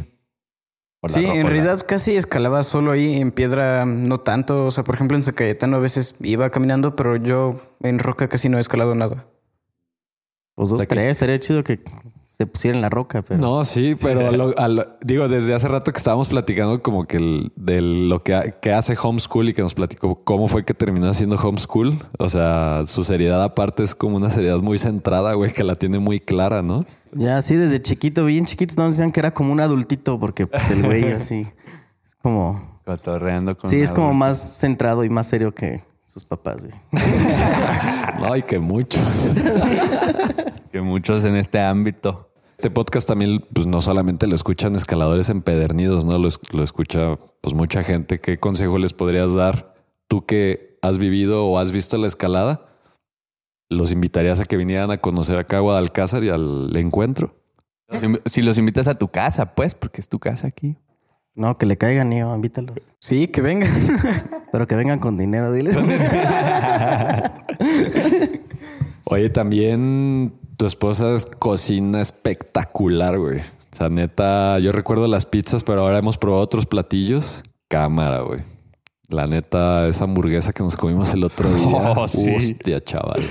¿O 1.00 1.08
la 1.08 1.14
Sí, 1.14 1.24
en 1.24 1.44
la- 1.44 1.48
realidad 1.50 1.80
casi 1.86 2.16
escalaba 2.16 2.62
solo 2.62 2.92
ahí 2.92 3.20
en 3.20 3.32
piedra, 3.32 3.84
no 3.86 4.18
tanto. 4.18 4.66
O 4.66 4.70
sea, 4.70 4.84
por 4.84 4.94
ejemplo, 4.94 5.16
en 5.16 5.22
Zacayetano 5.24 5.76
a 5.76 5.80
veces 5.80 6.16
iba 6.20 6.50
caminando, 6.50 6.94
pero 6.96 7.16
yo 7.16 7.54
en 7.80 7.98
roca 7.98 8.28
casi 8.28 8.48
no 8.48 8.58
he 8.58 8.60
escalado 8.60 8.94
nada. 8.94 9.26
Pues 10.54 10.68
dos, 10.70 10.86
tres. 10.86 11.10
Estaría 11.10 11.38
chido 11.40 11.64
que 11.64 11.80
se 12.32 12.46
pusiera 12.46 12.74
en 12.76 12.82
la 12.82 12.88
roca, 12.88 13.22
pero... 13.22 13.38
No, 13.40 13.62
sí, 13.64 13.94
pero 14.02 14.26
a 14.26 14.32
lo- 14.32 14.58
a 14.58 14.66
lo- 14.66 14.86
digo, 15.02 15.28
desde 15.28 15.54
hace 15.54 15.68
rato 15.68 15.92
que 15.92 15.98
estábamos 15.98 16.28
platicando 16.28 16.82
como 16.82 17.04
que 17.04 17.18
el- 17.18 17.52
de 17.56 17.80
lo 17.82 18.22
que, 18.22 18.54
que 18.60 18.72
hace 18.72 18.96
homeschool 19.00 19.50
y 19.50 19.54
que 19.54 19.60
nos 19.62 19.74
platicó 19.74 20.24
cómo 20.24 20.48
fue 20.48 20.64
que 20.64 20.72
terminó 20.74 21.08
haciendo 21.08 21.36
homeschool. 21.36 21.98
O 22.18 22.28
sea, 22.28 22.82
su 22.86 23.04
seriedad 23.04 23.42
aparte 23.42 23.82
es 23.82 23.94
como 23.94 24.16
una 24.16 24.30
seriedad 24.30 24.58
muy 24.58 24.78
centrada, 24.78 25.34
güey, 25.34 25.52
que 25.52 25.62
la 25.62 25.74
tiene 25.76 25.98
muy 25.98 26.18
clara, 26.20 26.62
¿no? 26.62 26.86
Ya, 27.12 27.42
sí, 27.42 27.54
desde 27.56 27.80
chiquito, 27.82 28.24
bien 28.24 28.46
chiquitos, 28.46 28.78
nos 28.78 28.92
decían 28.92 29.12
que 29.12 29.20
era 29.20 29.32
como 29.34 29.52
un 29.52 29.60
adultito, 29.60 30.18
porque 30.18 30.46
pues, 30.46 30.70
el 30.70 30.82
güey 30.82 31.12
así... 31.12 31.46
Es 32.06 32.14
como... 32.22 32.80
Cotorreando 32.86 33.56
con 33.56 33.70
Sí, 33.70 33.76
es 33.80 33.92
como 33.92 34.12
más 34.14 34.38
centrado 34.58 35.04
y 35.04 35.08
más 35.10 35.28
serio 35.28 35.54
que 35.54 35.84
sus 36.06 36.24
papás, 36.24 36.56
güey. 36.62 36.72
No, 38.20 38.36
y 38.36 38.42
que 38.42 38.58
muchos. 38.58 39.00
Que 40.72 40.80
muchos 40.80 41.24
en 41.24 41.36
este 41.36 41.60
ámbito. 41.60 42.30
Este 42.56 42.70
podcast 42.70 43.06
también, 43.08 43.44
pues 43.52 43.66
no 43.66 43.80
solamente 43.82 44.26
lo 44.26 44.34
escuchan 44.34 44.74
escaladores 44.76 45.28
empedernidos, 45.28 46.04
¿no? 46.04 46.16
Lo, 46.18 46.28
es- 46.28 46.38
lo 46.52 46.62
escucha 46.62 47.18
pues 47.40 47.54
mucha 47.54 47.82
gente. 47.82 48.20
¿Qué 48.20 48.38
consejo 48.38 48.78
les 48.78 48.92
podrías 48.92 49.34
dar 49.34 49.74
tú 50.08 50.24
que 50.24 50.78
has 50.80 50.98
vivido 50.98 51.46
o 51.46 51.58
has 51.58 51.72
visto 51.72 51.96
la 51.98 52.06
escalada? 52.06 52.68
¿Los 53.68 53.90
invitarías 53.92 54.38
a 54.40 54.44
que 54.44 54.56
vinieran 54.56 54.90
a 54.90 54.98
conocer 54.98 55.38
acá 55.38 55.56
a 55.58 55.60
Guadalcázar 55.60 56.22
y 56.24 56.30
al 56.30 56.74
encuentro? 56.76 57.34
Si 58.26 58.40
los 58.42 58.56
invitas 58.58 58.88
a 58.88 58.94
tu 58.94 59.08
casa, 59.08 59.54
pues, 59.54 59.74
porque 59.74 60.00
es 60.00 60.08
tu 60.08 60.18
casa 60.18 60.46
aquí. 60.46 60.76
No, 61.34 61.58
que 61.58 61.66
le 61.66 61.76
caigan, 61.78 62.10
yo, 62.12 62.34
invítalos. 62.34 62.94
Sí, 63.00 63.26
que 63.28 63.40
vengan. 63.42 63.70
Pero 64.52 64.66
que 64.66 64.74
vengan 64.76 64.98
con 64.98 65.18
dinero, 65.18 65.50
diles. 65.52 65.76
Oye, 69.04 69.30
también 69.30 70.32
tu 70.56 70.66
esposa 70.66 71.14
es 71.14 71.26
cocina 71.26 72.00
espectacular, 72.00 73.18
güey. 73.18 73.40
O 73.40 73.76
sea, 73.76 73.88
neta, 73.88 74.58
yo 74.58 74.72
recuerdo 74.72 75.06
las 75.06 75.24
pizzas, 75.24 75.64
pero 75.64 75.80
ahora 75.80 75.98
hemos 75.98 76.18
probado 76.18 76.42
otros 76.42 76.66
platillos. 76.66 77.42
Cámara, 77.68 78.20
güey. 78.20 78.42
La 79.08 79.26
neta, 79.26 79.88
esa 79.88 80.04
hamburguesa 80.04 80.52
que 80.52 80.62
nos 80.62 80.76
comimos 80.76 81.12
el 81.14 81.24
otro 81.24 81.48
día. 81.54 81.92
Oh, 81.96 82.06
sí. 82.06 82.34
Hostia, 82.34 82.82
chaval. 82.82 83.22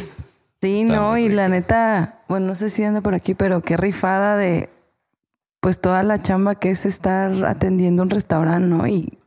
Sí, 0.62 0.82
Está 0.82 0.96
no, 0.96 1.18
y 1.18 1.30
la 1.30 1.48
neta, 1.48 2.24
bueno, 2.28 2.48
no 2.48 2.56
sé 2.56 2.70
si 2.70 2.84
anda 2.84 3.02
por 3.02 3.16
aquí, 3.16 3.34
pero 3.34 3.62
qué 3.62 3.78
rifada 3.78 4.38
de 4.38 4.70
pues 5.60 5.80
toda 5.80 6.02
la 6.02 6.22
chamba 6.22 6.56
que 6.56 6.72
es 6.72 6.86
estar 6.86 7.46
atendiendo 7.46 8.02
un 8.02 8.10
restaurante, 8.10 8.68
¿no? 8.68 8.88
Y 8.88 9.20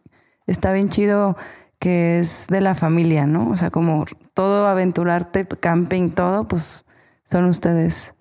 está 0.47 0.73
bien 0.73 0.89
chido 0.89 1.37
que 1.79 2.19
es 2.19 2.47
de 2.49 2.61
la 2.61 2.75
familia, 2.75 3.27
¿no? 3.27 3.51
O 3.51 3.57
sea, 3.57 3.71
como 3.71 4.05
todo 4.33 4.67
aventurarte, 4.67 5.47
camping, 5.47 6.11
todo, 6.11 6.49
pues 6.49 6.85
son 7.25 7.45
ustedes. 7.47 8.15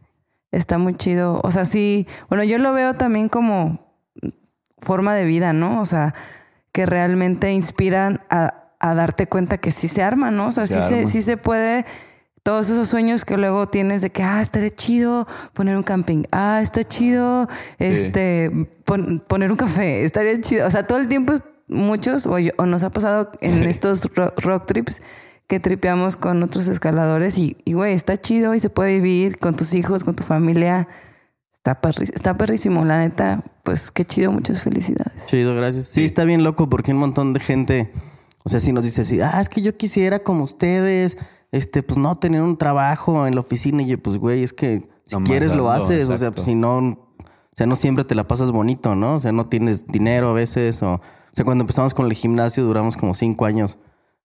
Está 0.52 0.78
muy 0.78 0.96
chido. 0.96 1.40
O 1.44 1.52
sea, 1.52 1.66
sí, 1.66 2.08
bueno, 2.30 2.44
yo 2.44 2.58
lo 2.58 2.74
veo 2.74 2.94
también 2.96 3.30
como 3.30 3.94
forma 4.80 5.16
de 5.16 5.26
vida, 5.26 5.54
¿no? 5.54 5.82
O 5.82 5.86
sea, 5.86 6.14
que 6.72 6.86
realmente 6.86 7.52
inspiran 7.52 8.22
a, 8.30 8.66
a 8.80 8.94
darte 8.96 9.28
cuenta 9.28 9.58
que 9.58 9.72
sí 9.72 9.88
se 9.88 10.04
arma, 10.04 10.32
¿no? 10.32 10.48
O 10.48 10.52
sea, 10.52 10.68
Se 10.68 10.82
sí, 10.82 10.88
se, 10.88 11.08
sí 11.08 11.22
se 11.22 11.38
puede. 11.38 11.86
Todos 12.44 12.70
esos 12.70 12.90
sueños 12.90 13.24
que 13.24 13.38
luego 13.38 13.70
tienes 13.70 14.02
de 14.02 14.10
que, 14.10 14.22
ah, 14.22 14.42
estaría 14.42 14.70
chido 14.70 15.26
poner 15.54 15.78
un 15.78 15.84
camping, 15.84 16.24
ah, 16.34 16.60
está 16.62 16.84
chido, 16.84 17.48
este, 17.80 18.52
pon- 18.84 19.24
poner 19.26 19.50
un 19.50 19.56
café, 19.58 20.04
estaría 20.04 20.42
chido. 20.42 20.68
O 20.68 20.70
sea, 20.70 20.86
todo 20.86 20.98
el 20.98 21.08
tiempo, 21.08 21.34
muchos, 21.70 22.28
o, 22.28 22.38
yo- 22.40 22.52
o 22.58 22.66
nos 22.66 22.84
ha 22.84 22.90
pasado 22.90 23.32
en 23.40 23.64
estos 23.64 24.14
ro- 24.14 24.34
rock 24.38 24.66
trips, 24.66 25.02
que 25.48 25.60
tripeamos 25.60 26.18
con 26.18 26.42
otros 26.42 26.68
escaladores 26.68 27.38
y, 27.38 27.58
y, 27.66 27.74
güey, 27.74 27.94
está 27.94 28.18
chido 28.18 28.54
y 28.56 28.60
se 28.60 28.70
puede 28.70 29.00
vivir 29.00 29.38
con 29.38 29.56
tus 29.56 29.74
hijos, 29.74 30.04
con 30.04 30.16
tu 30.16 30.24
familia. 30.24 30.88
Está, 31.58 31.82
perri- 31.82 32.12
está 32.14 32.38
perrísimo, 32.38 32.84
la 32.86 33.00
neta. 33.00 33.44
Pues 33.64 33.92
qué 33.92 34.04
chido, 34.06 34.32
muchas 34.32 34.62
felicidades. 34.62 35.26
Chido, 35.28 35.56
gracias. 35.56 35.86
Sí, 35.88 36.04
está 36.04 36.24
bien 36.24 36.44
loco 36.44 36.70
porque 36.70 36.92
un 36.92 36.98
montón 36.98 37.34
de 37.34 37.40
gente, 37.40 37.92
o 38.44 38.50
sea, 38.50 38.60
si 38.60 38.74
nos 38.74 38.84
dice 38.84 39.02
así, 39.02 39.22
ah, 39.22 39.40
es 39.40 39.50
que 39.50 39.62
yo 39.62 39.78
quisiera 39.78 40.20
como 40.20 40.44
ustedes, 40.44 41.18
este, 41.52 41.84
pues 41.84 41.98
no 41.98 42.18
tener 42.18 42.42
un 42.42 42.58
trabajo 42.58 43.28
en 43.28 43.36
la 43.36 43.42
oficina. 43.42 43.84
Y 43.84 43.88
yo, 43.88 43.98
pues, 44.02 44.18
güey, 44.18 44.44
es 44.44 44.54
que 44.54 44.90
si 45.06 45.16
Nomás 45.16 45.30
quieres 45.30 45.56
lo 45.56 45.70
haces, 45.70 46.10
o 46.10 46.18
sea, 46.18 46.32
pues, 46.32 46.46
si 46.46 46.56
no, 46.56 46.78
o 46.80 47.56
sea, 47.56 47.68
no 47.68 47.76
siempre 47.76 48.04
te 48.06 48.16
la 48.16 48.28
pasas 48.28 48.52
bonito, 48.52 48.96
¿no? 48.96 49.16
O 49.16 49.20
sea, 49.20 49.32
no 49.32 49.48
tienes 49.48 49.86
dinero 49.88 50.30
a 50.30 50.34
veces, 50.34 50.82
o, 50.82 50.94
o 50.94 51.02
sea, 51.34 51.46
cuando 51.46 51.64
empezamos 51.64 51.94
con 51.94 52.06
el 52.08 52.14
gimnasio 52.14 52.64
duramos 52.64 52.98
como 52.98 53.14
cinco 53.14 53.46
años 53.46 53.78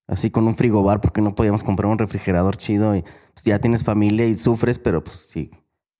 así 0.08 0.30
con 0.30 0.46
un 0.48 0.56
frigobar 0.56 1.00
porque 1.00 1.20
no 1.20 1.34
podíamos 1.36 1.62
comprar 1.62 1.90
un 1.92 1.98
refrigerador 1.98 2.56
chido 2.56 2.96
y 2.96 3.02
pues, 3.02 3.44
ya 3.44 3.60
tienes 3.60 3.84
familia 3.84 4.26
y 4.26 4.36
sufres, 4.36 4.80
pero 4.80 5.04
pues 5.04 5.16
sí, 5.16 5.50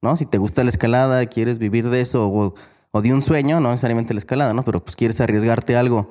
¿no? 0.03 0.17
Si 0.17 0.27
te 0.27 0.39
gusta 0.39 0.65
la 0.65 0.71
escalada, 0.71 1.25
quieres 1.27 1.59
vivir 1.61 1.89
de 1.91 2.01
eso 2.01 2.29
o, 2.29 2.55
o 2.91 3.03
de 3.03 3.13
un 3.13 3.23
sueño, 3.23 3.61
no 3.61 3.71
necesariamente 3.71 4.15
la 4.15 4.19
escalada, 4.19 4.53
¿no? 4.55 4.65
Pero 4.65 4.81
pues 4.83 4.97
quieres 4.97 5.21
arriesgarte 5.21 5.77
a 5.77 5.81
algo, 5.81 6.11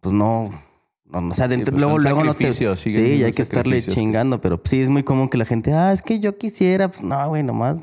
pues 0.00 0.12
no, 0.12 0.50
no, 1.04 1.20
no, 1.20 1.30
o 1.30 1.34
sea, 1.34 1.46
de- 1.46 1.56
Sí, 1.56 1.62
pues, 1.62 1.76
luego, 1.76 1.98
luego 1.98 2.24
no 2.24 2.34
te... 2.34 2.52
Sí, 2.52 2.64
y 2.90 3.22
hay 3.22 3.32
que 3.32 3.42
estarle 3.42 3.80
chingando, 3.82 4.40
pero 4.40 4.60
sí 4.64 4.80
es 4.80 4.88
muy 4.88 5.02
común 5.04 5.28
que 5.28 5.36
la 5.38 5.44
gente, 5.44 5.72
ah, 5.72 5.92
es 5.92 6.02
que 6.02 6.18
yo 6.18 6.36
quisiera, 6.38 6.88
pues 6.88 7.02
no, 7.02 7.28
güey, 7.28 7.42
nomás 7.42 7.78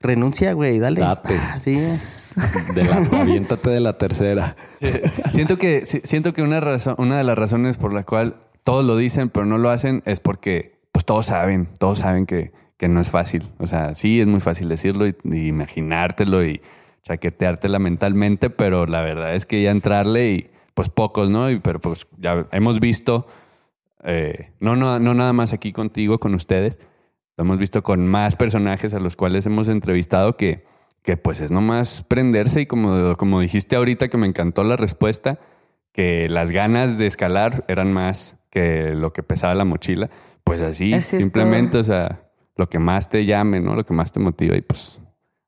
renuncia, 0.00 0.52
güey, 0.52 0.78
dale. 0.78 1.00
Date. 1.00 1.34
Ah, 1.38 1.58
sí. 1.60 1.74
De 2.74 2.84
la, 2.84 2.96
aviéntate 3.20 3.70
de 3.70 3.80
la 3.80 3.96
tercera. 3.96 4.56
siento 5.32 5.56
que, 5.56 5.86
si- 5.86 6.00
siento 6.04 6.32
que 6.34 6.42
una, 6.42 6.60
razón, 6.60 6.94
una 6.98 7.16
de 7.16 7.24
las 7.24 7.38
razones 7.38 7.78
por 7.78 7.92
la 7.94 8.02
cual 8.04 8.36
todos 8.64 8.84
lo 8.84 8.96
dicen 8.96 9.28
pero 9.30 9.46
no 9.46 9.58
lo 9.58 9.70
hacen 9.70 10.02
es 10.06 10.20
porque 10.20 10.78
pues 10.90 11.04
todos 11.04 11.26
saben, 11.26 11.68
todos 11.78 12.00
saben 12.00 12.24
que, 12.24 12.52
que 12.76 12.88
no 12.88 13.00
es 13.00 13.10
fácil. 13.10 13.50
O 13.58 13.66
sea, 13.66 13.94
sí 13.94 14.20
es 14.20 14.26
muy 14.26 14.40
fácil 14.40 14.68
decirlo 14.68 15.06
y, 15.06 15.16
imaginártelo 15.24 16.44
y 16.44 16.60
chaqueteártela 17.02 17.78
mentalmente, 17.78 18.50
pero 18.50 18.86
la 18.86 19.02
verdad 19.02 19.34
es 19.34 19.46
que 19.46 19.62
ya 19.62 19.70
entrarle 19.70 20.32
y 20.32 20.46
pues 20.74 20.88
pocos, 20.88 21.30
¿no? 21.30 21.46
Pero 21.62 21.80
pues 21.80 22.06
ya 22.18 22.46
hemos 22.52 22.80
visto, 22.80 23.26
eh, 24.04 24.52
no, 24.60 24.76
no, 24.76 24.98
no 24.98 25.14
nada 25.14 25.32
más 25.32 25.52
aquí 25.52 25.72
contigo, 25.72 26.18
con 26.18 26.34
ustedes, 26.34 26.78
lo 27.36 27.44
hemos 27.44 27.58
visto 27.58 27.82
con 27.82 28.06
más 28.06 28.36
personajes 28.36 28.94
a 28.94 29.00
los 29.00 29.16
cuales 29.16 29.46
hemos 29.46 29.68
entrevistado 29.68 30.36
que, 30.36 30.64
que 31.02 31.16
pues 31.16 31.40
es 31.40 31.50
nomás 31.50 32.04
prenderse 32.04 32.62
y 32.62 32.66
como, 32.66 33.16
como 33.16 33.40
dijiste 33.40 33.76
ahorita 33.76 34.08
que 34.08 34.16
me 34.16 34.26
encantó 34.26 34.64
la 34.64 34.76
respuesta, 34.76 35.40
que 35.92 36.28
las 36.28 36.50
ganas 36.50 36.98
de 36.98 37.06
escalar 37.06 37.64
eran 37.68 37.92
más 37.92 38.36
que 38.54 38.94
lo 38.94 39.12
que 39.12 39.22
pesaba 39.22 39.54
la 39.54 39.64
mochila, 39.66 40.08
pues 40.44 40.62
así, 40.62 40.98
simplemente, 41.02 41.76
o 41.78 41.84
sea, 41.84 42.22
lo 42.56 42.68
que 42.70 42.78
más 42.78 43.08
te 43.10 43.26
llame, 43.26 43.60
¿no? 43.60 43.74
Lo 43.74 43.84
que 43.84 43.92
más 43.92 44.12
te 44.12 44.20
motiva 44.20 44.56
y 44.56 44.60
pues 44.62 45.00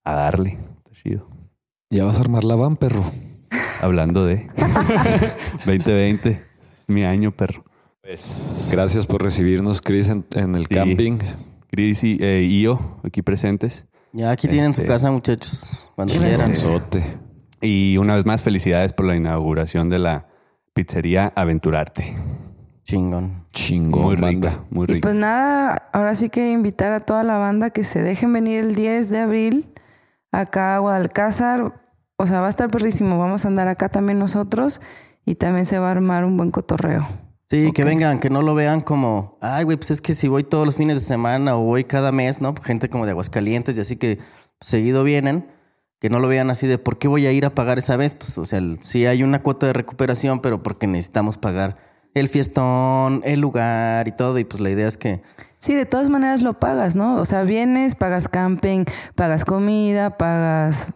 a 0.05 0.13
darle. 0.15 0.59
Está 0.77 0.91
chido. 0.93 1.29
Ya 1.91 2.05
vas 2.05 2.19
a 2.19 2.21
armar 2.21 2.45
la 2.45 2.57
van, 2.57 2.77
perro. 2.77 3.05
Hablando 3.81 4.27
de 4.27 4.49
2020, 5.67 6.43
es 6.71 6.89
mi 6.89 7.05
año, 7.05 7.31
perro. 7.33 7.65
Pues 8.03 8.69
gracias 8.73 9.07
por 9.07 9.23
recibirnos, 9.23 9.81
Chris, 9.81 10.09
en, 10.09 10.25
en 10.35 10.55
el 10.55 10.67
Sí. 10.67 10.75
camping. 10.75 11.19
Cris 11.69 12.05
y 12.05 12.17
eh, 12.21 12.43
y 12.43 12.63
yo, 12.63 12.99
aquí 13.05 13.23
presentes. 13.23 13.87
Ya 14.13 14.31
aquí 14.31 14.49
tienen 14.49 14.73
su 14.75 14.83
Este- 14.83 14.93
casa, 14.93 15.11
muchachos, 15.11 15.91
cuando 15.95 16.15
quieran. 16.15 16.53
Y 17.61 17.97
una 17.99 18.15
vez 18.15 18.25
más, 18.27 18.43
felicidades 18.43 18.93
por 18.93 19.07
la 19.07 19.17
inauguración 19.17 19.89
de 19.91 19.99
la 19.99 20.29
pizzería 20.75 21.33
Aventurarte. 21.35 22.15
Chingón. 22.87 23.45
Chingón, 23.53 24.03
Muy 24.03 24.17
banda. 24.17 24.51
rica, 24.51 24.65
muy 24.71 24.85
Y 24.85 24.93
rica. 24.95 25.09
pues 25.09 25.15
nada, 25.17 25.89
ahora 25.93 26.15
sí 26.15 26.29
que 26.31 26.53
invitar 26.53 26.93
a 26.93 27.01
toda 27.01 27.25
la 27.25 27.37
banda 27.37 27.71
que 27.71 27.83
se 27.85 28.01
dejen 28.03 28.33
venir 28.33 28.61
el 28.61 28.75
10 28.77 29.11
de 29.11 29.19
abril 29.19 29.75
acá 30.33 30.77
a 30.77 30.79
Guadalcázar. 30.79 31.81
O 32.17 32.27
sea, 32.27 32.41
va 32.41 32.47
a 32.47 32.51
estar 32.51 32.71
perrísimo. 32.71 33.19
Vamos 33.19 33.45
a 33.45 33.49
andar 33.49 33.69
acá 33.69 33.89
también 33.89 34.19
nosotros 34.19 34.81
y 35.25 35.35
también 35.35 35.67
se 35.67 35.79
va 35.79 35.89
a 35.89 35.91
armar 35.91 36.25
un 36.25 36.37
buen 36.37 36.51
cotorreo. 36.51 37.07
Sí, 37.51 37.73
que 37.73 37.85
vengan, 37.85 38.19
que 38.21 38.31
no 38.31 38.41
lo 38.43 38.55
vean 38.55 38.81
como, 38.81 39.37
ay, 39.41 39.65
güey, 39.65 39.77
pues 39.77 39.91
es 39.91 40.01
que 40.01 40.15
si 40.15 40.27
voy 40.29 40.43
todos 40.45 40.65
los 40.65 40.77
fines 40.77 40.99
de 40.99 41.05
semana 41.05 41.57
o 41.57 41.63
voy 41.65 41.85
cada 41.85 42.11
mes, 42.13 42.41
¿no? 42.41 42.55
Gente 42.57 42.89
como 42.89 43.05
de 43.05 43.11
Aguascalientes 43.13 43.77
y 43.79 43.81
así 43.81 43.97
que 43.97 44.19
seguido 44.61 45.05
vienen, 45.05 45.49
que 46.01 46.09
no 46.11 46.19
lo 46.19 46.27
vean 46.29 46.51
así 46.51 46.67
de, 46.67 46.79
¿por 46.79 46.99
qué 46.99 47.07
voy 47.09 47.27
a 47.27 47.33
ir 47.33 47.47
a 47.47 47.51
pagar 47.55 47.79
esa 47.79 47.97
vez? 47.97 48.15
Pues, 48.15 48.37
o 48.39 48.47
sea, 48.47 48.59
el- 48.59 48.79
sí 48.83 49.07
hay 49.07 49.23
una 49.23 49.43
cuota 49.43 49.67
de 49.67 49.73
recuperación, 49.75 50.41
pero 50.41 50.63
porque 50.63 50.87
necesitamos 50.89 51.37
pagar 51.39 51.77
el 52.19 52.29
fiestón, 52.29 53.21
el 53.25 53.41
lugar 53.41 54.09
y 54.09 54.13
todo, 54.13 54.39
y 54.39 54.45
pues 54.45 54.61
la 54.61 54.71
idea 54.71 54.89
es 54.89 54.97
que, 54.97 55.23
Sí, 55.59 55.75
de 55.75 55.87
todas 55.87 56.11
maneras 56.11 56.43
lo 56.43 56.55
pagas, 56.55 56.95
¿no? 56.95 57.17
O 57.17 57.25
sea, 57.25 57.43
vienes, 57.43 57.95
pagas 57.95 58.29
camping, 58.29 58.85
pagas 59.15 59.45
comida, 59.45 60.17
pagas 60.17 60.93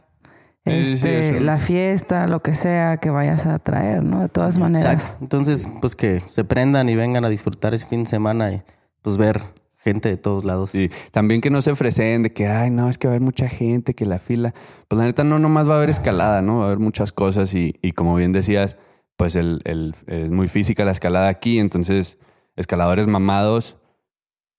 Sí, 0.65 0.85
sí, 0.85 0.99
sí, 0.99 1.09
este, 1.09 1.41
la 1.41 1.59
fiesta, 1.59 2.27
lo 2.27 2.41
que 2.41 2.55
sea 2.55 2.99
que 2.99 3.11
vayas 3.11 3.47
a 3.47 3.59
traer, 3.59 4.03
¿no? 4.03 4.21
De 4.21 4.29
todas 4.29 4.59
maneras. 4.59 4.93
Exacto. 4.93 5.19
Entonces, 5.23 5.71
pues 5.81 5.97
que 5.97 6.21
se 6.27 6.45
prendan 6.45 6.89
y 6.89 6.95
vengan 6.95 7.25
a 7.25 7.29
disfrutar 7.29 7.75
ese 7.75 7.87
fin 7.87 8.05
de 8.05 8.11
semana 8.11 8.53
y 8.53 8.63
pues 9.03 9.17
ver 9.17 9.41
gente 9.79 10.11
de 10.11 10.19
todos 10.19 10.45
lados. 10.45 10.71
Sí, 10.71 10.91
también 11.11 11.41
que 11.41 11.51
no 11.51 11.63
se 11.63 11.73
ofrecen 11.73 12.23
de 12.23 12.33
que, 12.33 12.47
ay, 12.47 12.71
no, 12.71 12.89
es 12.89 12.99
que 12.99 13.09
va 13.09 13.13
a 13.13 13.17
haber 13.17 13.25
mucha 13.25 13.49
gente, 13.49 13.95
que 13.95 14.05
la 14.05 14.19
fila. 14.19 14.55
Pues 14.87 14.99
la 14.99 15.07
neta 15.07 15.25
no 15.25 15.39
nomás 15.39 15.69
va 15.69 15.75
a 15.75 15.77
haber 15.79 15.91
escalada, 15.91 16.43
¿no? 16.43 16.59
Va 16.59 16.65
a 16.65 16.67
haber 16.67 16.79
muchas 16.79 17.13
cosas 17.13 17.55
y, 17.55 17.77
y 17.83 17.93
como 17.93 18.15
bien 18.15 18.33
decías, 18.33 18.77
pues 19.21 19.37
el, 19.37 19.61
el- 19.65 19.95
es 20.07 20.31
muy 20.31 20.49
física 20.49 20.85
la 20.85 20.93
escalada 20.93 21.29
aquí, 21.29 21.59
entonces 21.59 22.19
escaladores 22.57 23.07
mamados, 23.07 23.77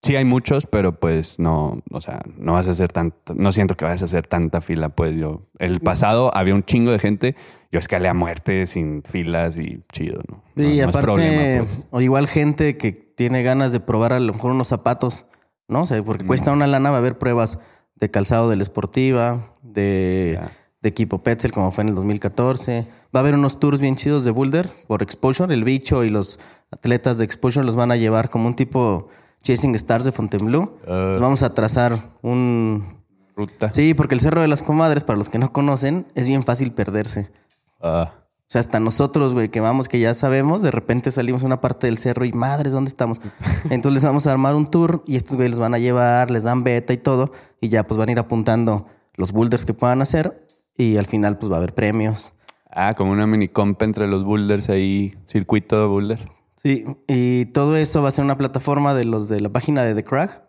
sí 0.03 0.15
hay 0.15 0.25
muchos, 0.25 0.65
pero 0.65 0.99
pues 0.99 1.39
no, 1.39 1.81
o 1.91 2.01
sea, 2.01 2.21
no 2.37 2.53
vas 2.53 2.67
a 2.67 2.71
hacer 2.71 2.91
tanto, 2.91 3.33
no 3.35 3.51
siento 3.51 3.75
que 3.75 3.85
vayas 3.85 4.01
a 4.01 4.05
hacer 4.05 4.25
tanta 4.27 4.61
fila, 4.61 4.89
pues 4.89 5.15
yo, 5.15 5.41
el 5.59 5.79
pasado 5.79 6.31
había 6.35 6.55
un 6.55 6.63
chingo 6.63 6.91
de 6.91 6.99
gente, 6.99 7.35
yo 7.71 7.79
escalé 7.79 8.07
a 8.07 8.13
muerte 8.13 8.65
sin 8.65 9.03
filas 9.03 9.57
y 9.57 9.83
chido, 9.91 10.21
¿no? 10.29 10.43
No- 10.55 10.63
Sí, 10.69 10.77
no 10.77 10.89
aparte, 10.89 11.01
problema, 11.05 11.65
pues. 11.65 11.83
o 11.91 12.01
igual 12.01 12.27
gente 12.27 12.77
que 12.77 12.91
tiene 12.91 13.43
ganas 13.43 13.71
de 13.71 13.79
probar 13.79 14.13
a 14.13 14.19
lo 14.19 14.33
mejor 14.33 14.51
unos 14.51 14.67
zapatos, 14.67 15.25
¿no? 15.67 15.85
Sea, 15.85 16.01
porque 16.03 16.25
cuesta 16.25 16.51
una 16.51 16.67
lana, 16.67 16.89
va 16.89 16.97
a 16.97 16.99
haber 16.99 17.17
pruebas 17.17 17.59
de 17.95 18.09
calzado 18.11 18.49
de 18.49 18.55
la 18.55 18.63
Esportiva, 18.63 19.53
de, 19.61 20.39
Ya. 20.41 20.51
De 20.81 20.89
equipo 20.89 21.21
Petzel, 21.21 21.51
como 21.51 21.71
fue 21.71 21.83
en 21.83 21.89
el 21.89 21.95
2014. 21.95 22.87
Va 23.15 23.19
a 23.19 23.21
haber 23.21 23.35
unos 23.35 23.59
tours 23.59 23.79
bien 23.81 23.95
chidos 23.95 24.25
de 24.25 24.31
Boulder 24.31 24.69
por 24.87 25.03
Exposure. 25.03 25.53
El 25.53 25.63
bicho 25.63 26.03
y 26.03 26.09
los 26.09 26.39
atletas 26.71 27.17
de 27.17 27.25
Exposure 27.25 27.65
los 27.65 27.75
van 27.75 27.91
a 27.91 27.97
llevar 27.97 28.29
como 28.29 28.47
un 28.47 28.55
tipo 28.55 29.09
Chasing 29.43 29.75
Stars 29.75 30.05
de 30.05 30.11
Fontainebleau. 30.11 30.77
Ah. 30.81 30.93
Entonces 30.93 31.19
vamos 31.19 31.43
a 31.43 31.53
trazar 31.53 31.97
un... 32.21 32.99
Ruta. 33.35 33.69
Sí, 33.69 33.93
porque 33.93 34.13
el 34.13 34.21
Cerro 34.21 34.41
de 34.41 34.47
las 34.47 34.61
Comadres, 34.61 35.05
para 35.05 35.17
los 35.17 35.29
que 35.29 35.39
no 35.39 35.53
conocen, 35.53 36.05
es 36.15 36.27
bien 36.27 36.43
fácil 36.43 36.73
perderse. 36.73 37.31
Ah, 37.79 38.11
O 38.13 38.43
sea, 38.47 38.59
hasta 38.59 38.79
nosotros, 38.81 39.33
güey, 39.33 39.49
que 39.49 39.61
vamos, 39.61 39.87
que 39.87 40.01
ya 40.01 40.13
sabemos, 40.13 40.61
de 40.61 40.69
repente 40.69 41.11
salimos 41.11 41.43
a 41.43 41.45
una 41.45 41.61
parte 41.61 41.87
del 41.87 41.97
cerro 41.97 42.25
y 42.25 42.33
madres, 42.33 42.73
¿dónde 42.73 42.89
estamos? 42.89 43.21
Entonces 43.69 43.93
les 43.93 44.03
vamos 44.03 44.27
a 44.27 44.31
armar 44.31 44.55
un 44.55 44.67
tour 44.67 45.03
y 45.07 45.15
estos 45.15 45.37
güeyes 45.37 45.51
los 45.51 45.59
van 45.59 45.73
a 45.73 45.79
llevar, 45.79 46.29
les 46.29 46.43
dan 46.43 46.63
beta 46.63 46.91
y 46.91 46.97
todo, 46.97 47.31
y 47.61 47.69
ya 47.69 47.87
pues 47.87 47.97
van 47.97 48.09
a 48.09 48.11
ir 48.11 48.19
apuntando 48.19 48.87
los 49.15 49.31
boulders 49.31 49.65
que 49.65 49.73
puedan 49.73 50.01
hacer 50.01 50.45
y 50.75 50.97
al 50.97 51.05
final 51.05 51.37
pues 51.37 51.51
va 51.51 51.55
a 51.55 51.57
haber 51.59 51.73
premios. 51.73 52.33
Ah, 52.69 52.93
como 52.95 53.11
una 53.11 53.27
mini 53.27 53.47
compa 53.49 53.85
entre 53.85 54.07
los 54.07 54.23
boulders 54.23 54.69
ahí, 54.69 55.13
circuito 55.27 55.79
de 55.81 55.87
boulder. 55.87 56.19
Sí, 56.55 56.85
y 57.07 57.45
todo 57.47 57.75
eso 57.75 58.01
va 58.01 58.09
a 58.09 58.11
ser 58.11 58.23
una 58.23 58.37
plataforma 58.37 58.93
de 58.93 59.03
los 59.05 59.27
de 59.27 59.41
la 59.41 59.49
página 59.49 59.83
de 59.83 59.95
The 59.95 60.03
Crack. 60.03 60.43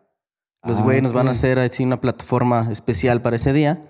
Los 0.62 0.78
Ah, 0.80 0.82
güeyes 0.84 1.02
nos 1.02 1.12
van 1.12 1.26
a 1.28 1.32
hacer 1.32 1.58
así 1.58 1.82
una 1.82 2.00
plataforma 2.00 2.68
especial 2.70 3.22
para 3.22 3.36
ese 3.36 3.52
día. 3.52 3.82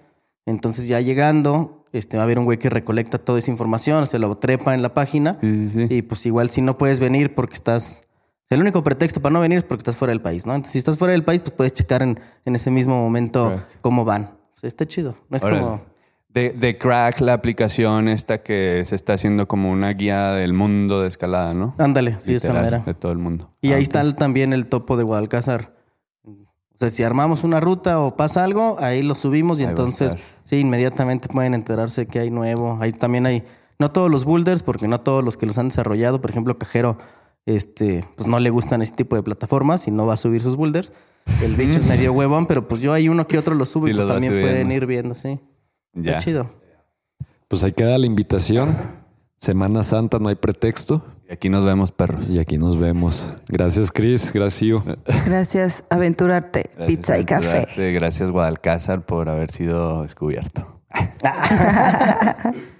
Entonces 0.46 0.88
ya 0.88 1.00
llegando, 1.00 1.84
este, 1.92 2.16
va 2.16 2.22
a 2.22 2.24
haber 2.24 2.38
un 2.38 2.44
güey 2.46 2.58
que 2.58 2.70
recolecta 2.70 3.18
toda 3.18 3.38
esa 3.38 3.50
información, 3.50 4.06
se 4.06 4.18
lo 4.18 4.38
trepa 4.38 4.72
en 4.74 4.82
la 4.82 4.94
página. 4.94 5.36
Sí, 5.42 5.68
sí, 5.68 5.86
sí. 5.88 5.94
Y 5.94 6.02
pues 6.02 6.24
igual 6.24 6.48
si 6.48 6.62
no 6.62 6.78
puedes 6.78 7.00
venir 7.00 7.34
porque 7.34 7.54
estás... 7.54 8.02
El 8.48 8.60
único 8.60 8.82
pretexto 8.84 9.20
para 9.20 9.32
no 9.32 9.40
venir 9.40 9.58
es 9.58 9.64
porque 9.64 9.80
estás 9.80 9.96
fuera 9.96 10.12
del 10.12 10.20
país, 10.22 10.46
¿no? 10.46 10.54
Entonces 10.54 10.72
si 10.72 10.78
estás 10.78 10.96
fuera 10.98 11.12
del 11.12 11.24
país, 11.24 11.42
pues 11.42 11.52
puedes 11.52 11.72
checar 11.72 12.02
en, 12.02 12.20
en 12.44 12.54
ese 12.54 12.70
mismo 12.70 12.96
momento 12.98 13.52
cómo 13.82 14.04
van. 14.04 14.38
O 14.54 14.56
sea, 14.56 14.68
está 14.68 14.86
chido. 14.86 15.16
No 15.28 15.36
es 15.36 15.42
como... 15.42 15.91
De, 16.34 16.50
de 16.50 16.78
Crack, 16.78 17.20
la 17.20 17.34
aplicación 17.34 18.08
esta 18.08 18.42
que 18.42 18.84
se 18.86 18.96
está 18.96 19.12
haciendo 19.12 19.46
como 19.46 19.70
una 19.70 19.90
guía 19.92 20.32
del 20.32 20.54
mundo 20.54 21.02
de 21.02 21.08
escalada, 21.08 21.52
¿no? 21.52 21.74
Ándale, 21.78 22.16
sí, 22.20 22.34
esa 22.34 22.52
manera. 22.54 22.78
De 22.78 22.94
todo 22.94 23.12
el 23.12 23.18
mundo. 23.18 23.50
Y 23.60 23.72
Ah, 23.72 23.76
ahí 23.76 23.82
ok. 23.82 23.82
está 23.82 24.12
también 24.16 24.52
el 24.54 24.66
topo 24.66 24.96
de 24.96 25.02
Guadalcázar. 25.04 25.74
O 26.24 26.78
sea, 26.78 26.88
si 26.88 27.02
armamos 27.02 27.44
una 27.44 27.60
ruta 27.60 28.00
o 28.00 28.16
pasa 28.16 28.42
algo, 28.44 28.76
ahí 28.80 29.02
lo 29.02 29.14
subimos 29.14 29.60
y 29.60 29.64
Ahí 29.64 29.68
entonces, 29.68 30.16
sí, 30.42 30.56
inmediatamente 30.58 31.28
pueden 31.28 31.52
enterarse 31.54 32.06
que 32.06 32.18
hay 32.18 32.30
nuevo. 32.30 32.78
Ahí 32.80 32.92
también 32.92 33.26
hay, 33.26 33.44
no 33.78 33.90
todos 33.92 34.10
los 34.10 34.24
boulders, 34.24 34.62
porque 34.62 34.88
no 34.88 35.00
todos 35.00 35.22
los 35.22 35.36
que 35.36 35.44
los 35.46 35.58
han 35.58 35.68
desarrollado, 35.68 36.20
por 36.22 36.30
ejemplo, 36.30 36.56
Cajero, 36.58 36.96
este, 37.44 38.04
pues 38.16 38.26
no 38.26 38.40
le 38.40 38.48
gustan 38.50 38.80
ese 38.80 38.94
tipo 38.94 39.16
de 39.16 39.22
plataformas 39.22 39.86
y 39.86 39.90
no 39.90 40.06
va 40.06 40.14
a 40.14 40.16
subir 40.16 40.42
sus 40.42 40.56
boulders. 40.56 40.92
El 41.42 41.54
bicho 41.56 41.78
es 41.78 41.86
medio 41.88 42.14
huevón, 42.14 42.46
pero 42.46 42.66
pues 42.66 42.80
yo 42.80 42.94
hay 42.94 43.08
uno 43.10 43.28
que 43.28 43.38
otro 43.38 43.54
lo 43.54 43.66
subo 43.66 43.86
y 43.86 43.92
pues 43.92 44.06
también 44.06 44.32
pueden 44.32 44.72
ir 44.72 44.86
viendo, 44.86 45.14
sí. 45.14 45.38
Ya. 45.94 46.12
Está 46.12 46.24
chido. 46.24 46.50
Pues 47.48 47.62
ahí 47.64 47.72
queda 47.72 47.98
la 47.98 48.06
invitación. 48.06 48.76
Semana 49.38 49.82
Santa, 49.82 50.18
no 50.18 50.28
hay 50.28 50.36
pretexto. 50.36 51.04
Y 51.28 51.32
aquí 51.32 51.48
nos 51.48 51.64
vemos, 51.64 51.90
perros. 51.90 52.28
Y 52.28 52.38
aquí 52.38 52.58
nos 52.58 52.78
vemos. 52.78 53.32
Gracias, 53.48 53.90
Chris. 53.90 54.32
Gracias, 54.32 54.60
Yu. 54.60 54.82
Gracias, 55.26 55.84
aventurarte, 55.90 56.70
Gracias, 56.76 56.86
pizza 56.86 57.18
y 57.18 57.24
café. 57.24 57.66
Gracias, 57.66 57.92
Gracias, 57.92 58.30
Guadalcázar, 58.30 59.04
por 59.04 59.28
haber 59.28 59.50
sido 59.50 60.02
descubierto. 60.02 60.80